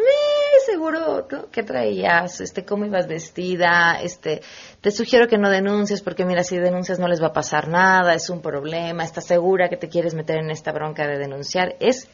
seguro 0.70 1.26
que 1.50 1.62
traías, 1.62 2.40
este, 2.40 2.64
cómo 2.64 2.84
ibas 2.84 3.08
vestida, 3.08 4.00
este, 4.02 4.42
te 4.80 4.90
sugiero 4.90 5.28
que 5.28 5.38
no 5.38 5.50
denuncies 5.50 6.02
porque 6.02 6.24
mira, 6.24 6.44
si 6.44 6.58
denuncias 6.58 6.98
no 6.98 7.08
les 7.08 7.22
va 7.22 7.28
a 7.28 7.32
pasar 7.32 7.68
nada, 7.68 8.14
es 8.14 8.30
un 8.30 8.40
problema, 8.40 9.04
estás 9.04 9.26
segura 9.26 9.68
que 9.68 9.76
te 9.76 9.88
quieres 9.88 10.14
meter 10.14 10.38
en 10.38 10.50
esta 10.50 10.72
bronca 10.72 11.06
de 11.06 11.18
denunciar, 11.18 11.76
es 11.80 12.08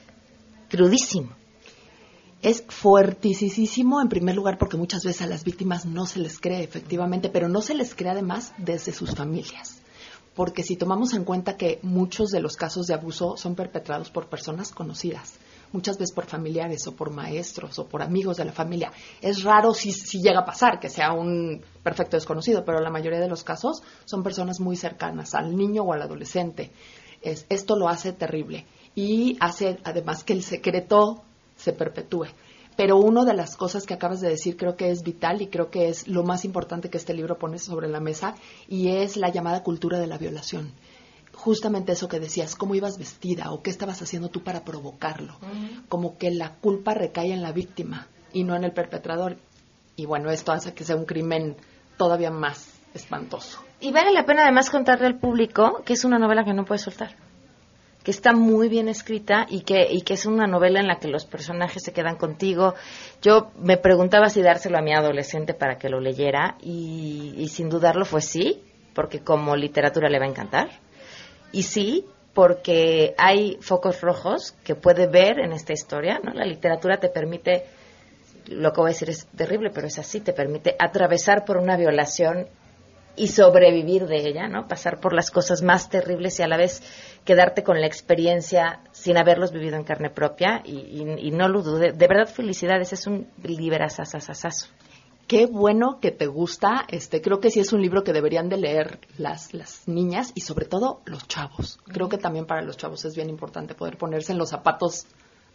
crudísimo. 0.68 1.30
Es 2.42 2.62
fuertísimo 2.68 4.00
en 4.00 4.08
primer 4.08 4.36
lugar 4.36 4.58
porque 4.58 4.76
muchas 4.76 5.02
veces 5.04 5.22
a 5.22 5.26
las 5.26 5.42
víctimas 5.42 5.86
no 5.86 6.06
se 6.06 6.20
les 6.20 6.38
cree 6.38 6.62
efectivamente, 6.62 7.28
pero 7.28 7.48
no 7.48 7.60
se 7.60 7.74
les 7.74 7.94
cree 7.94 8.10
además 8.10 8.52
desde 8.58 8.92
sus 8.92 9.14
familias 9.14 9.82
porque 10.34 10.62
si 10.62 10.76
tomamos 10.76 11.14
en 11.14 11.24
cuenta 11.24 11.56
que 11.56 11.80
muchos 11.82 12.28
de 12.30 12.40
los 12.40 12.56
casos 12.56 12.86
de 12.86 12.92
abuso 12.92 13.38
son 13.38 13.54
perpetrados 13.54 14.10
por 14.10 14.28
personas 14.28 14.70
conocidas, 14.70 15.38
muchas 15.72 15.98
veces 15.98 16.14
por 16.14 16.26
familiares 16.26 16.86
o 16.86 16.94
por 16.94 17.10
maestros 17.10 17.78
o 17.78 17.86
por 17.86 18.02
amigos 18.02 18.36
de 18.36 18.44
la 18.44 18.52
familia. 18.52 18.92
Es 19.20 19.42
raro 19.42 19.74
si, 19.74 19.92
si 19.92 20.20
llega 20.20 20.40
a 20.40 20.44
pasar 20.44 20.80
que 20.80 20.88
sea 20.88 21.12
un 21.12 21.62
perfecto 21.82 22.16
desconocido, 22.16 22.64
pero 22.64 22.80
la 22.80 22.90
mayoría 22.90 23.20
de 23.20 23.28
los 23.28 23.44
casos 23.44 23.82
son 24.04 24.22
personas 24.22 24.60
muy 24.60 24.76
cercanas 24.76 25.34
al 25.34 25.56
niño 25.56 25.82
o 25.82 25.92
al 25.92 26.02
adolescente. 26.02 26.70
Es, 27.22 27.46
esto 27.48 27.76
lo 27.76 27.88
hace 27.88 28.12
terrible 28.12 28.66
y 28.94 29.36
hace 29.40 29.78
además 29.84 30.24
que 30.24 30.32
el 30.32 30.42
secreto 30.42 31.22
se 31.56 31.72
perpetúe. 31.72 32.26
Pero 32.76 32.98
una 32.98 33.24
de 33.24 33.32
las 33.32 33.56
cosas 33.56 33.86
que 33.86 33.94
acabas 33.94 34.20
de 34.20 34.28
decir 34.28 34.56
creo 34.56 34.76
que 34.76 34.90
es 34.90 35.02
vital 35.02 35.40
y 35.40 35.46
creo 35.46 35.70
que 35.70 35.88
es 35.88 36.08
lo 36.08 36.24
más 36.24 36.44
importante 36.44 36.90
que 36.90 36.98
este 36.98 37.14
libro 37.14 37.38
pone 37.38 37.58
sobre 37.58 37.88
la 37.88 38.00
mesa 38.00 38.34
y 38.68 38.88
es 38.88 39.16
la 39.16 39.30
llamada 39.30 39.62
cultura 39.62 39.98
de 39.98 40.06
la 40.06 40.18
violación 40.18 40.72
justamente 41.36 41.92
eso 41.92 42.08
que 42.08 42.18
decías, 42.18 42.56
cómo 42.56 42.74
ibas 42.74 42.98
vestida 42.98 43.52
o 43.52 43.62
qué 43.62 43.70
estabas 43.70 44.02
haciendo 44.02 44.28
tú 44.28 44.42
para 44.42 44.64
provocarlo. 44.64 45.36
Como 45.88 46.16
que 46.18 46.30
la 46.30 46.54
culpa 46.54 46.94
recae 46.94 47.32
en 47.32 47.42
la 47.42 47.52
víctima 47.52 48.08
y 48.32 48.42
no 48.42 48.56
en 48.56 48.64
el 48.64 48.72
perpetrador. 48.72 49.36
Y 49.94 50.06
bueno, 50.06 50.30
esto 50.30 50.52
hace 50.52 50.74
que 50.74 50.84
sea 50.84 50.96
un 50.96 51.04
crimen 51.04 51.56
todavía 51.96 52.30
más 52.30 52.80
espantoso. 52.94 53.62
Y 53.80 53.92
vale 53.92 54.12
la 54.12 54.24
pena 54.24 54.42
además 54.42 54.70
contarle 54.70 55.06
al 55.06 55.18
público 55.18 55.82
que 55.84 55.92
es 55.92 56.04
una 56.04 56.18
novela 56.18 56.42
que 56.42 56.54
no 56.54 56.64
puedes 56.64 56.82
soltar, 56.82 57.14
que 58.02 58.10
está 58.10 58.32
muy 58.32 58.68
bien 58.68 58.88
escrita 58.88 59.46
y 59.48 59.60
que, 59.60 59.86
y 59.90 60.00
que 60.00 60.14
es 60.14 60.24
una 60.24 60.46
novela 60.46 60.80
en 60.80 60.88
la 60.88 60.98
que 60.98 61.08
los 61.08 61.26
personajes 61.26 61.82
se 61.82 61.92
quedan 61.92 62.16
contigo. 62.16 62.74
Yo 63.20 63.52
me 63.58 63.76
preguntaba 63.76 64.30
si 64.30 64.40
dárselo 64.40 64.78
a 64.78 64.82
mi 64.82 64.94
adolescente 64.94 65.52
para 65.52 65.76
que 65.76 65.90
lo 65.90 66.00
leyera 66.00 66.56
y, 66.62 67.34
y 67.36 67.48
sin 67.48 67.68
dudarlo 67.68 68.06
fue 68.06 68.22
sí, 68.22 68.62
porque 68.94 69.20
como 69.20 69.54
literatura 69.54 70.08
le 70.08 70.18
va 70.18 70.24
a 70.24 70.30
encantar 70.30 70.85
y 71.52 71.62
sí, 71.62 72.04
porque 72.34 73.14
hay 73.16 73.56
focos 73.62 74.02
rojos 74.02 74.54
que 74.62 74.74
puede 74.74 75.06
ver 75.06 75.38
en 75.38 75.52
esta 75.52 75.72
historia, 75.72 76.20
¿no? 76.22 76.34
La 76.34 76.44
literatura 76.44 76.98
te 76.98 77.08
permite, 77.08 77.64
lo 78.48 78.72
que 78.72 78.80
voy 78.80 78.90
a 78.90 78.92
decir 78.92 79.08
es 79.08 79.26
terrible, 79.28 79.70
pero 79.70 79.86
es 79.86 79.98
así, 79.98 80.20
te 80.20 80.34
permite 80.34 80.76
atravesar 80.78 81.44
por 81.44 81.56
una 81.56 81.76
violación 81.78 82.46
y 83.16 83.28
sobrevivir 83.28 84.06
de 84.06 84.16
ella, 84.18 84.48
¿no? 84.48 84.68
Pasar 84.68 85.00
por 85.00 85.14
las 85.14 85.30
cosas 85.30 85.62
más 85.62 85.88
terribles 85.88 86.38
y 86.38 86.42
a 86.42 86.46
la 86.46 86.58
vez 86.58 86.82
quedarte 87.24 87.62
con 87.62 87.80
la 87.80 87.86
experiencia 87.86 88.80
sin 88.92 89.16
haberlos 89.16 89.50
vivido 89.50 89.76
en 89.76 89.84
carne 89.84 90.10
propia 90.10 90.60
y, 90.62 91.30
no 91.32 91.48
lo 91.48 91.62
dude. 91.62 91.92
De 91.92 92.06
verdad, 92.06 92.28
felicidades, 92.28 92.92
es 92.92 93.06
un 93.06 93.28
liberazazazazazo 93.42 94.68
qué 95.26 95.46
bueno 95.46 95.98
que 96.00 96.10
te 96.10 96.26
gusta. 96.26 96.84
Este, 96.88 97.20
creo 97.20 97.40
que 97.40 97.50
sí 97.50 97.60
es 97.60 97.72
un 97.72 97.82
libro 97.82 98.04
que 98.04 98.12
deberían 98.12 98.48
de 98.48 98.56
leer 98.56 99.00
las, 99.18 99.54
las 99.54 99.86
niñas 99.88 100.32
y 100.34 100.40
sobre 100.40 100.66
todo 100.66 101.00
los 101.04 101.26
chavos. 101.28 101.78
Creo 101.86 102.08
que 102.08 102.18
también 102.18 102.46
para 102.46 102.62
los 102.62 102.76
chavos 102.76 103.04
es 103.04 103.14
bien 103.14 103.30
importante 103.30 103.74
poder 103.74 103.98
ponerse 103.98 104.32
en 104.32 104.38
los 104.38 104.50
zapatos 104.50 105.06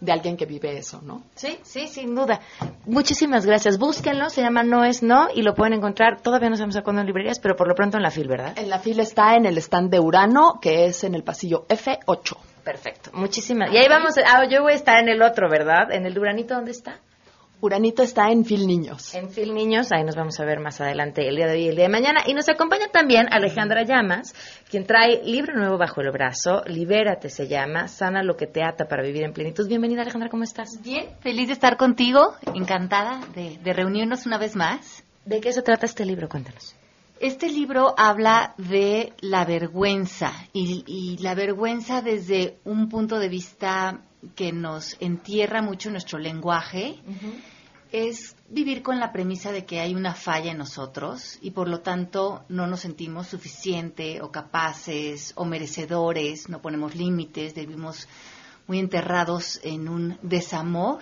de 0.01 0.11
alguien 0.11 0.35
que 0.35 0.45
vive 0.45 0.77
eso, 0.77 0.99
¿no? 1.03 1.23
Sí, 1.35 1.59
sí, 1.61 1.87
sin 1.87 2.15
duda. 2.15 2.41
Muchísimas 2.85 3.45
gracias. 3.45 3.77
Búsquenlo, 3.77 4.29
se 4.29 4.41
llama 4.41 4.63
No 4.63 4.83
es 4.83 5.03
No 5.03 5.27
y 5.33 5.43
lo 5.43 5.53
pueden 5.53 5.73
encontrar, 5.73 6.21
todavía 6.21 6.49
no 6.49 6.55
sabemos 6.55 6.75
a 6.75 6.81
cuándo 6.81 7.01
en 7.01 7.07
librerías, 7.07 7.39
pero 7.39 7.55
por 7.55 7.67
lo 7.67 7.75
pronto 7.75 7.97
en 7.97 8.03
la 8.03 8.09
FIL, 8.09 8.27
¿verdad? 8.27 8.57
En 8.57 8.69
la 8.69 8.79
FIL 8.79 8.99
está 8.99 9.35
en 9.35 9.45
el 9.45 9.57
stand 9.59 9.91
de 9.91 9.99
Urano, 9.99 10.59
que 10.59 10.85
es 10.85 11.03
en 11.03 11.13
el 11.13 11.23
pasillo 11.23 11.65
F8. 11.67 12.35
Perfecto, 12.63 13.11
muchísimas. 13.13 13.71
Y 13.71 13.77
ahí 13.77 13.87
vamos, 13.87 14.15
ah, 14.17 14.43
yo 14.49 14.63
voy 14.63 14.73
a 14.73 14.75
estar 14.75 14.99
en 14.99 15.09
el 15.09 15.21
otro, 15.21 15.49
¿verdad? 15.49 15.91
En 15.91 16.05
el 16.05 16.17
Uranito, 16.17 16.55
¿dónde 16.55 16.71
está? 16.71 16.99
Uranito 17.63 18.01
está 18.01 18.31
en 18.31 18.43
Fil 18.43 18.65
Niños. 18.65 19.13
En 19.13 19.29
Fil 19.29 19.53
Niños, 19.53 19.91
ahí 19.91 20.03
nos 20.03 20.15
vamos 20.15 20.39
a 20.39 20.45
ver 20.45 20.59
más 20.59 20.81
adelante 20.81 21.27
el 21.27 21.35
día 21.35 21.45
de 21.45 21.53
hoy 21.53 21.65
y 21.65 21.67
el 21.67 21.75
día 21.75 21.85
de 21.85 21.91
mañana. 21.91 22.23
Y 22.25 22.33
nos 22.33 22.49
acompaña 22.49 22.87
también 22.87 23.27
Alejandra 23.31 23.83
Llamas, 23.83 24.33
quien 24.67 24.87
trae 24.87 25.21
libro 25.23 25.55
nuevo 25.55 25.77
bajo 25.77 26.01
el 26.01 26.09
brazo, 26.09 26.63
Libérate 26.65 27.29
se 27.29 27.47
llama, 27.47 27.87
Sana 27.87 28.23
lo 28.23 28.35
que 28.35 28.47
te 28.47 28.63
ata 28.63 28.87
para 28.87 29.03
vivir 29.03 29.23
en 29.23 29.33
plenitud. 29.33 29.67
Bienvenida 29.67 30.01
Alejandra, 30.01 30.29
¿cómo 30.29 30.41
estás? 30.41 30.81
Bien, 30.81 31.05
feliz 31.19 31.47
de 31.47 31.53
estar 31.53 31.77
contigo, 31.77 32.33
encantada 32.55 33.21
de, 33.35 33.73
reunirnos 33.73 34.25
una 34.25 34.39
vez 34.39 34.55
más. 34.55 35.03
¿De 35.25 35.39
qué 35.39 35.53
se 35.53 35.61
trata 35.61 35.85
este 35.85 36.03
libro? 36.03 36.27
Cuéntanos. 36.27 36.75
Este 37.19 37.47
libro 37.47 37.93
habla 37.95 38.55
de 38.57 39.13
la 39.21 39.45
vergüenza 39.45 40.33
y, 40.51 41.19
la 41.21 41.35
vergüenza 41.35 42.01
desde 42.01 42.57
un 42.63 42.89
punto 42.89 43.19
de 43.19 43.29
vista 43.29 44.01
que 44.35 44.51
nos 44.51 44.97
entierra 44.99 45.61
mucho 45.61 45.89
nuestro 45.89 46.19
lenguaje 46.19 46.99
es 47.91 48.35
vivir 48.49 48.81
con 48.81 48.99
la 48.99 49.11
premisa 49.11 49.51
de 49.51 49.65
que 49.65 49.79
hay 49.79 49.93
una 49.95 50.13
falla 50.13 50.51
en 50.51 50.57
nosotros 50.57 51.37
y 51.41 51.51
por 51.51 51.67
lo 51.67 51.81
tanto 51.81 52.43
no 52.47 52.65
nos 52.67 52.81
sentimos 52.81 53.27
suficiente 53.27 54.21
o 54.21 54.31
capaces 54.31 55.33
o 55.35 55.45
merecedores, 55.45 56.47
no 56.47 56.61
ponemos 56.61 56.95
límites, 56.95 57.53
vivimos 57.53 58.07
muy 58.67 58.79
enterrados 58.79 59.59
en 59.63 59.89
un 59.89 60.17
desamor. 60.21 60.99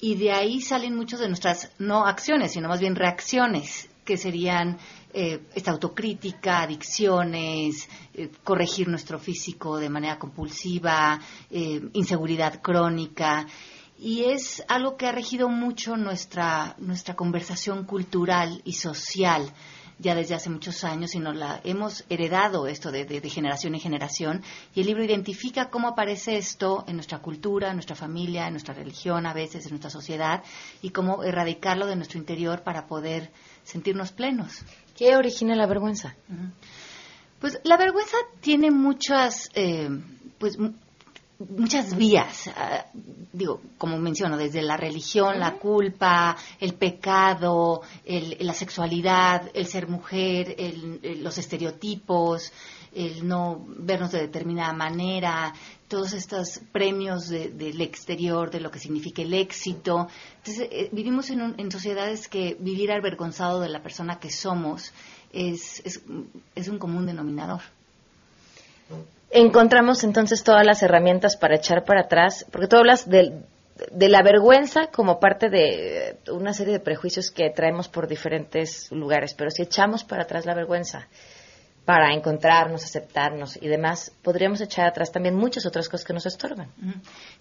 Y 0.00 0.14
de 0.14 0.32
ahí 0.32 0.62
salen 0.62 0.96
muchas 0.96 1.20
de 1.20 1.28
nuestras 1.28 1.70
no 1.78 2.06
acciones, 2.06 2.52
sino 2.52 2.68
más 2.68 2.80
bien 2.80 2.96
reacciones 2.96 3.90
que 4.06 4.16
serían 4.16 4.78
eh, 5.12 5.42
esta 5.54 5.72
autocrítica, 5.72 6.62
adicciones, 6.62 7.88
eh, 8.14 8.30
corregir 8.44 8.88
nuestro 8.88 9.18
físico 9.18 9.76
de 9.76 9.88
manera 9.88 10.18
compulsiva, 10.18 11.18
eh, 11.50 11.80
inseguridad 11.94 12.60
crónica. 12.62 13.46
Y 13.98 14.24
es 14.24 14.62
algo 14.68 14.96
que 14.96 15.06
ha 15.06 15.12
regido 15.12 15.48
mucho 15.48 15.96
nuestra, 15.96 16.74
nuestra 16.78 17.16
conversación 17.16 17.84
cultural 17.84 18.62
y 18.64 18.74
social 18.74 19.52
ya 20.00 20.14
desde 20.14 20.34
hace 20.34 20.48
muchos 20.48 20.82
años 20.82 21.14
y 21.14 21.20
nos 21.20 21.36
la 21.36 21.60
hemos 21.62 22.04
heredado 22.08 22.66
esto 22.66 22.90
de, 22.90 23.04
de, 23.04 23.28
generación 23.28 23.74
en 23.74 23.80
generación. 23.80 24.42
Y 24.74 24.80
el 24.80 24.86
libro 24.86 25.04
identifica 25.04 25.68
cómo 25.68 25.88
aparece 25.88 26.38
esto 26.38 26.84
en 26.86 26.96
nuestra 26.96 27.18
cultura, 27.18 27.68
en 27.68 27.74
nuestra 27.74 27.96
familia, 27.96 28.46
en 28.46 28.54
nuestra 28.54 28.72
religión 28.72 29.26
a 29.26 29.34
veces, 29.34 29.64
en 29.66 29.72
nuestra 29.72 29.90
sociedad 29.90 30.42
y 30.80 30.90
cómo 30.90 31.22
erradicarlo 31.22 31.86
de 31.86 31.96
nuestro 31.96 32.18
interior 32.18 32.62
para 32.62 32.86
poder 32.86 33.30
sentirnos 33.64 34.12
plenos. 34.12 34.62
¿Qué 34.96 35.16
origina 35.16 35.54
la 35.54 35.66
vergüenza? 35.66 36.14
Pues 37.40 37.58
la 37.64 37.76
vergüenza 37.76 38.16
tiene 38.40 38.70
muchas, 38.70 39.48
eh, 39.54 39.88
pues 40.38 40.58
muchas 41.48 41.96
vías, 41.96 42.48
ah, 42.56 42.86
digo, 43.32 43.60
como 43.78 43.98
menciono, 43.98 44.36
desde 44.36 44.62
la 44.62 44.76
religión, 44.76 45.38
la 45.38 45.54
culpa, 45.54 46.36
el 46.58 46.74
pecado, 46.74 47.82
la 48.04 48.54
sexualidad, 48.54 49.50
el 49.54 49.66
ser 49.66 49.88
mujer, 49.88 50.56
los 51.18 51.38
estereotipos, 51.38 52.52
el 52.92 53.26
no 53.26 53.64
vernos 53.66 54.12
de 54.12 54.20
determinada 54.20 54.72
manera, 54.72 55.52
todos 55.88 56.12
estos 56.12 56.60
premios 56.72 57.28
del 57.28 57.80
exterior, 57.80 58.50
de 58.50 58.60
lo 58.60 58.70
que 58.70 58.78
significa 58.78 59.22
el 59.22 59.34
éxito. 59.34 60.08
Entonces, 60.38 60.68
eh, 60.70 60.88
vivimos 60.92 61.30
en, 61.30 61.54
en, 61.58 61.70
sociedades 61.70 62.28
que 62.28 62.56
vivir 62.58 62.92
avergonzado 62.92 63.60
de 63.60 63.68
la 63.68 63.82
persona 63.82 64.18
que 64.18 64.30
somos 64.30 64.92
es, 65.32 65.80
es, 65.84 66.02
es 66.54 66.68
un 66.68 66.78
común 66.78 67.06
denominador. 67.06 67.60
Encontramos 69.30 70.02
entonces 70.02 70.42
todas 70.42 70.66
las 70.66 70.82
herramientas 70.82 71.36
para 71.36 71.56
echar 71.56 71.84
para 71.84 72.02
atrás, 72.02 72.46
porque 72.50 72.66
tú 72.66 72.76
hablas 72.76 73.08
de, 73.08 73.42
de 73.92 74.08
la 74.08 74.22
vergüenza 74.22 74.88
como 74.88 75.20
parte 75.20 75.48
de 75.48 76.18
una 76.32 76.52
serie 76.52 76.74
de 76.74 76.80
prejuicios 76.80 77.30
que 77.30 77.48
traemos 77.50 77.88
por 77.88 78.08
diferentes 78.08 78.90
lugares, 78.90 79.34
pero 79.34 79.50
si 79.50 79.62
echamos 79.62 80.02
para 80.02 80.24
atrás 80.24 80.46
la 80.46 80.54
vergüenza, 80.54 81.08
para 81.90 82.14
encontrarnos, 82.14 82.84
aceptarnos 82.84 83.58
y 83.60 83.66
demás, 83.66 84.12
podríamos 84.22 84.60
echar 84.60 84.86
atrás 84.86 85.10
también 85.10 85.34
muchas 85.34 85.66
otras 85.66 85.88
cosas 85.88 86.06
que 86.06 86.12
nos 86.12 86.24
estorban. 86.24 86.68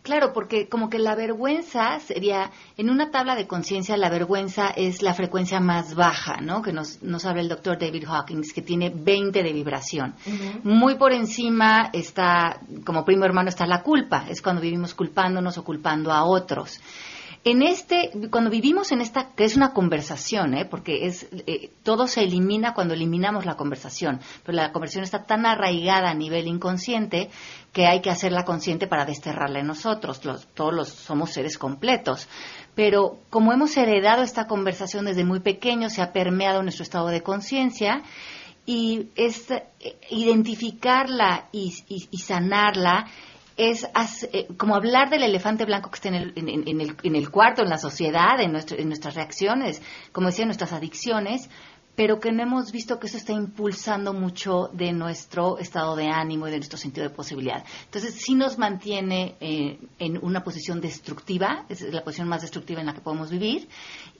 Claro, 0.01 0.33
porque 0.33 0.67
como 0.67 0.89
que 0.89 0.97
la 0.97 1.13
vergüenza 1.13 1.99
sería, 1.99 2.49
en 2.75 2.89
una 2.89 3.11
tabla 3.11 3.35
de 3.35 3.45
conciencia, 3.45 3.95
la 3.95 4.09
vergüenza 4.09 4.69
es 4.75 5.03
la 5.03 5.13
frecuencia 5.13 5.59
más 5.59 5.93
baja, 5.93 6.41
¿no? 6.41 6.63
Que 6.63 6.73
nos, 6.73 7.03
nos 7.03 7.25
habla 7.25 7.43
el 7.43 7.47
doctor 7.47 7.77
David 7.77 8.05
Hawkins, 8.07 8.51
que 8.51 8.63
tiene 8.63 8.89
20 8.89 9.43
de 9.43 9.53
vibración. 9.53 10.15
Muy 10.63 10.95
por 10.95 11.13
encima 11.13 11.91
está, 11.93 12.59
como 12.83 13.05
primo 13.05 13.25
hermano, 13.25 13.49
está 13.49 13.67
la 13.67 13.83
culpa, 13.83 14.25
es 14.29 14.41
cuando 14.41 14.63
vivimos 14.63 14.95
culpándonos 14.95 15.59
o 15.59 15.63
culpando 15.63 16.11
a 16.11 16.23
otros. 16.23 16.81
En 17.45 17.61
este, 17.61 18.11
cuando 18.29 18.49
vivimos 18.49 18.91
en 18.91 18.99
esta, 18.99 19.29
que 19.33 19.45
es 19.45 19.55
una 19.55 19.71
conversación, 19.71 20.55
¿eh? 20.55 20.65
porque 20.65 21.05
es, 21.05 21.25
eh, 21.47 21.71
todo 21.83 22.05
se 22.05 22.23
elimina 22.23 22.73
cuando 22.73 22.93
eliminamos 22.93 23.45
la 23.45 23.55
conversación, 23.55 24.19
pero 24.43 24.57
la 24.57 24.73
conversación 24.73 25.05
está 25.05 25.23
tan 25.23 25.45
arraigada 25.45 26.09
a 26.09 26.13
nivel 26.13 26.47
inconsciente 26.47 27.29
que 27.71 27.85
hay 27.85 28.01
que 28.01 28.09
hacerla 28.09 28.43
consciente 28.43 28.87
para 28.87 29.05
desterrarla 29.05 29.59
en 29.59 29.67
nosotros. 29.67 30.19
todos 30.19 30.73
los, 30.73 30.89
somos 30.89 31.31
seres 31.31 31.57
completos. 31.57 32.27
Pero 32.75 33.19
como 33.29 33.53
hemos 33.53 33.75
heredado 33.77 34.21
esta 34.21 34.45
conversación 34.45 35.05
desde 35.05 35.23
muy 35.23 35.39
pequeño, 35.39 35.89
se 35.89 36.01
ha 36.01 36.11
permeado 36.11 36.61
nuestro 36.61 36.83
estado 36.83 37.07
de 37.07 37.23
conciencia 37.23 38.03
y 38.65 39.07
es, 39.15 39.49
eh, 39.49 39.63
identificarla 40.09 41.47
y 41.53 41.71
sanarla 42.17 43.07
es 43.59 43.85
eh, 44.31 44.47
como 44.57 44.75
hablar 44.75 45.09
del 45.09 45.21
elefante 45.23 45.65
blanco 45.65 45.91
que 45.91 45.95
está 45.95 46.07
en 46.07 46.15
el, 46.15 46.33
en, 46.35 46.79
el, 46.79 46.95
en 47.03 47.15
el 47.15 47.29
cuarto, 47.29 47.61
en 47.61 47.69
la 47.69 47.77
sociedad, 47.77 48.39
en, 48.39 48.53
nuestro, 48.53 48.77
en 48.77 48.87
nuestras 48.87 49.15
reacciones, 49.15 49.81
como 50.13 50.27
decía, 50.27 50.45
nuestras 50.45 50.71
adicciones, 50.71 51.49
pero 51.99 52.21
que 52.21 52.31
no 52.31 52.43
hemos 52.43 52.71
visto 52.71 52.97
que 52.97 53.07
eso 53.07 53.17
está 53.17 53.33
impulsando 53.33 54.13
mucho 54.13 54.69
de 54.71 54.93
nuestro 54.93 55.57
estado 55.57 55.97
de 55.97 56.07
ánimo 56.07 56.47
y 56.47 56.51
de 56.51 56.55
nuestro 56.55 56.77
sentido 56.77 57.05
de 57.05 57.13
posibilidad. 57.13 57.65
Entonces, 57.83 58.13
sí 58.13 58.35
nos 58.35 58.57
mantiene 58.57 59.35
eh, 59.41 59.77
en 59.99 60.17
una 60.23 60.41
posición 60.41 60.79
destructiva, 60.79 61.65
es 61.67 61.81
la 61.81 62.01
posición 62.01 62.29
más 62.29 62.41
destructiva 62.41 62.79
en 62.79 62.85
la 62.85 62.93
que 62.93 63.01
podemos 63.01 63.29
vivir, 63.29 63.67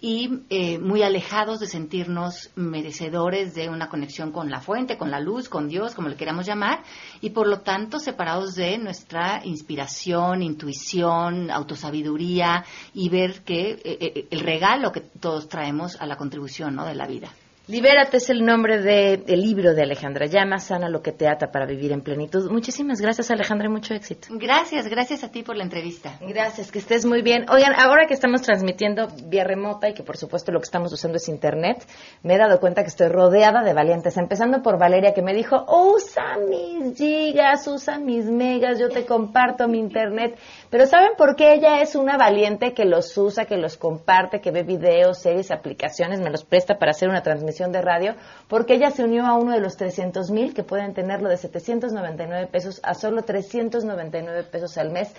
y 0.01 0.41
eh, 0.49 0.77
muy 0.77 1.03
alejados 1.03 1.61
de 1.61 1.67
sentirnos 1.67 2.49
merecedores 2.55 3.55
de 3.55 3.69
una 3.69 3.87
conexión 3.87 4.33
con 4.33 4.49
la 4.51 4.59
fuente, 4.59 4.97
con 4.97 5.09
la 5.09 5.21
luz, 5.21 5.47
con 5.47 5.69
Dios, 5.69 5.95
como 5.95 6.09
le 6.09 6.17
queramos 6.17 6.45
llamar, 6.45 6.83
y 7.21 7.29
por 7.29 7.47
lo 7.47 7.61
tanto 7.61 8.01
separados 8.01 8.55
de 8.55 8.77
nuestra 8.77 9.39
inspiración, 9.45 10.43
intuición, 10.43 11.49
autosabiduría 11.49 12.65
y 12.93 13.07
ver 13.07 13.41
que 13.45 13.79
eh, 13.85 14.27
el 14.29 14.41
regalo 14.41 14.91
que 14.91 14.99
todos 14.99 15.47
traemos 15.47 15.95
a 15.95 16.05
la 16.05 16.17
contribución 16.17 16.75
de 16.75 16.95
la 16.95 17.07
vida. 17.07 17.31
Libérate 17.69 18.17
es 18.17 18.31
el 18.31 18.43
nombre 18.43 18.81
del 18.81 19.41
libro 19.41 19.75
de 19.75 19.83
Alejandra 19.83 20.25
Llama, 20.25 20.57
Sana 20.57 20.89
lo 20.89 21.03
que 21.03 21.11
te 21.11 21.27
ata 21.27 21.51
para 21.51 21.67
vivir 21.67 21.91
en 21.91 22.01
plenitud. 22.01 22.49
Muchísimas 22.49 22.99
gracias 22.99 23.29
Alejandra 23.29 23.67
y 23.67 23.69
mucho 23.69 23.93
éxito. 23.93 24.29
Gracias, 24.31 24.87
gracias 24.87 25.23
a 25.23 25.29
ti 25.29 25.43
por 25.43 25.55
la 25.55 25.65
entrevista. 25.65 26.17
Gracias, 26.19 26.71
que 26.71 26.79
estés 26.79 27.05
muy 27.05 27.21
bien. 27.21 27.45
Oigan, 27.47 27.75
ahora 27.75 28.07
que 28.07 28.15
estamos 28.15 28.41
transmitiendo 28.41 29.07
vía 29.25 29.43
remota 29.43 29.87
y 29.87 29.93
que 29.93 30.01
por 30.01 30.17
supuesto 30.17 30.51
lo 30.51 30.59
que 30.59 30.63
estamos 30.63 30.91
usando 30.91 31.17
es 31.17 31.29
internet, 31.29 31.85
me 32.23 32.33
he 32.33 32.37
dado 32.39 32.59
cuenta 32.59 32.81
que 32.81 32.87
estoy 32.87 33.09
rodeada 33.09 33.61
de 33.61 33.71
valientes, 33.75 34.17
empezando 34.17 34.63
por 34.63 34.79
Valeria 34.79 35.13
que 35.13 35.21
me 35.21 35.35
dijo, 35.35 35.63
usa 35.67 36.39
mis 36.39 36.97
gigas, 36.97 37.67
usa 37.67 37.99
mis 37.99 38.25
megas, 38.25 38.79
yo 38.79 38.89
te 38.89 39.05
comparto 39.05 39.67
mi 39.67 39.77
internet. 39.77 40.39
Pero 40.71 40.87
¿saben 40.87 41.11
por 41.15 41.35
qué 41.35 41.53
ella 41.53 41.83
es 41.83 41.93
una 41.93 42.17
valiente 42.17 42.73
que 42.73 42.85
los 42.85 43.15
usa, 43.15 43.45
que 43.45 43.57
los 43.57 43.77
comparte, 43.77 44.41
que 44.41 44.49
ve 44.49 44.63
videos, 44.63 45.19
series, 45.19 45.51
aplicaciones, 45.51 46.19
me 46.19 46.31
los 46.31 46.43
presta 46.43 46.79
para 46.79 46.93
hacer 46.93 47.09
una 47.09 47.21
transmisión 47.21 47.58
de 47.67 47.81
radio? 47.81 48.15
Porque 48.47 48.75
ella 48.75 48.91
se 48.91 49.03
unió 49.03 49.25
a 49.25 49.35
uno 49.35 49.51
de 49.51 49.59
los 49.59 49.75
300 49.75 50.31
mil 50.31 50.53
que 50.53 50.63
pueden 50.63 50.93
tenerlo 50.93 51.27
de 51.29 51.35
799 51.37 52.47
pesos 52.47 52.79
a 52.83 52.93
solo 52.93 53.23
399 53.23 54.43
pesos 54.43 54.77
al 54.77 54.91
mes 54.91 55.13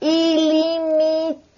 ilimitados 0.00 1.52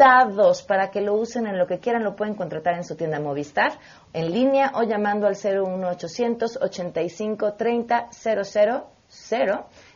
para 0.64 0.90
que 0.90 1.00
lo 1.00 1.14
usen 1.14 1.46
en 1.46 1.56
lo 1.58 1.66
que 1.66 1.78
quieran, 1.78 2.04
lo 2.04 2.14
pueden 2.14 2.34
contratar 2.34 2.74
en 2.74 2.84
su 2.84 2.94
tienda 2.94 3.18
Movistar 3.18 3.78
en 4.12 4.32
línea 4.32 4.72
o 4.74 4.82
llamando 4.82 5.26
al 5.26 5.36
01800 5.36 6.58
85 6.60 7.54
30 7.54 8.08
000 8.10 8.84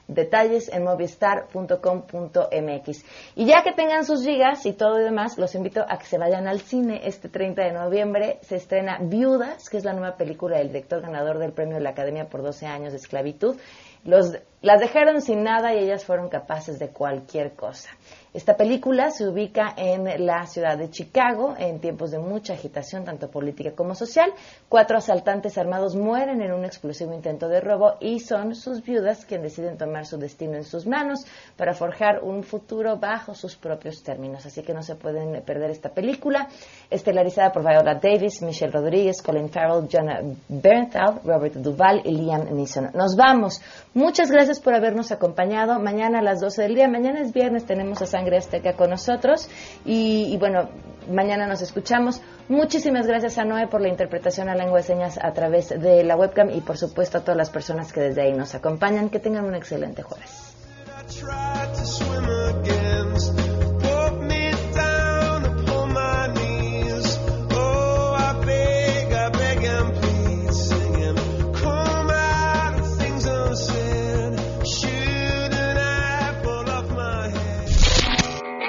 Detalles 0.09 0.68
en 0.70 0.82
movistar.com.mx. 0.84 3.04
Y 3.36 3.44
ya 3.44 3.62
que 3.62 3.72
tengan 3.72 4.06
sus 4.06 4.24
gigas 4.24 4.66
y 4.66 4.72
todo 4.72 4.98
y 4.98 5.04
demás, 5.04 5.36
los 5.36 5.54
invito 5.54 5.84
a 5.86 5.98
que 5.98 6.06
se 6.06 6.16
vayan 6.16 6.48
al 6.48 6.61
cine. 6.61 7.02
Este 7.04 7.28
30 7.28 7.62
de 7.62 7.72
noviembre 7.72 8.38
se 8.40 8.56
estrena 8.56 8.98
Viudas, 9.02 9.68
que 9.68 9.76
es 9.76 9.84
la 9.84 9.92
nueva 9.92 10.16
película 10.16 10.56
del 10.59 10.68
director 10.68 11.02
ganador 11.02 11.38
del 11.38 11.52
premio 11.52 11.76
de 11.76 11.82
la 11.82 11.90
Academia 11.90 12.28
por 12.28 12.42
12 12.42 12.66
años 12.66 12.92
de 12.92 12.98
esclavitud. 12.98 13.56
Los, 14.04 14.32
las 14.61 14.80
dejaron 14.80 15.20
sin 15.20 15.44
nada 15.44 15.74
y 15.74 15.78
ellas 15.78 16.04
fueron 16.04 16.28
capaces 16.28 16.78
de 16.78 16.88
cualquier 16.88 17.52
cosa. 17.52 17.90
Esta 18.34 18.56
película 18.56 19.11
se 19.11 19.26
ubica 19.26 19.72
en 19.76 20.26
la 20.26 20.46
ciudad 20.46 20.76
de 20.76 20.90
Chicago 20.90 21.54
en 21.59 21.80
tiempos 21.80 22.11
de 22.11 22.18
mucha 22.18 22.52
agitación, 22.52 23.04
tanto 23.04 23.30
política 23.30 23.72
como 23.74 23.94
social. 23.94 24.30
Cuatro 24.68 24.98
asaltantes 24.98 25.56
armados 25.56 25.96
mueren 25.96 26.42
en 26.42 26.52
un 26.52 26.64
explosivo 26.64 27.14
intento 27.14 27.48
de 27.48 27.61
robo 27.61 27.94
y 28.00 28.20
son 28.20 28.54
sus 28.54 28.82
viudas 28.82 29.24
quienes 29.24 29.56
deciden 29.56 29.78
tomar 29.78 30.04
su 30.04 30.18
destino 30.18 30.56
en 30.56 30.64
sus 30.64 30.86
manos 30.86 31.20
para 31.56 31.72
forjar 31.72 32.22
un 32.22 32.42
futuro 32.42 32.98
bajo 32.98 33.34
sus 33.34 33.56
propios 33.56 34.02
términos. 34.02 34.44
Así 34.44 34.62
que 34.62 34.74
no 34.74 34.82
se 34.82 34.94
pueden 34.94 35.42
perder 35.42 35.70
esta 35.70 35.88
película, 35.88 36.48
estelarizada 36.90 37.50
por 37.50 37.62
Viola 37.62 37.94
Davis, 37.94 38.42
Michelle 38.42 38.72
Rodríguez, 38.72 39.22
Colin 39.22 39.48
Farrell, 39.48 39.88
Jonah 39.90 40.20
Bernthal, 40.48 41.20
Robert 41.24 41.54
Duvall 41.54 42.02
y 42.04 42.12
Liam 42.12 42.44
Neeson. 42.54 42.90
Nos 42.92 43.16
vamos. 43.16 43.61
Muchas 43.94 44.30
gracias 44.30 44.47
por 44.59 44.74
habernos 44.74 45.12
acompañado. 45.12 45.78
Mañana 45.78 46.20
a 46.20 46.22
las 46.22 46.40
12 46.40 46.62
del 46.62 46.74
día, 46.74 46.88
mañana 46.88 47.20
es 47.20 47.34
viernes, 47.34 47.66
tenemos 47.66 48.01
a 48.01 48.07
Sangre 48.07 48.38
Azteca 48.38 48.72
con 48.72 48.88
nosotros. 48.88 49.51
Y, 49.84 50.34
bueno, 50.38 50.70
mañana 51.11 51.46
nos 51.46 51.61
escuchamos. 51.61 52.22
Muchísimas 52.49 53.07
gracias 53.07 53.36
a 53.36 53.44
Noé 53.44 53.66
por 53.68 53.82
la 53.82 53.88
interpretación 53.88 54.49
a 54.49 54.55
lengua 54.55 54.78
de 54.78 54.84
señas 54.84 55.18
a 55.22 55.32
través 55.34 55.68
de 55.68 56.03
la 56.03 56.16
webcam 56.16 56.49
y 56.51 56.62
por 56.62 56.78
supuesto 56.78 57.18
a 57.18 57.20
todas 57.20 57.36
las 57.36 57.51
personas 57.51 57.92
que 57.92 58.01
desde 58.01 58.22
ahí 58.22 58.32
nos 58.32 58.55
acompañan. 58.55 59.11
Que 59.11 59.20
tengan 59.20 59.44
un 59.44 59.55
excelente 59.55 60.03
jueves. 60.03 60.55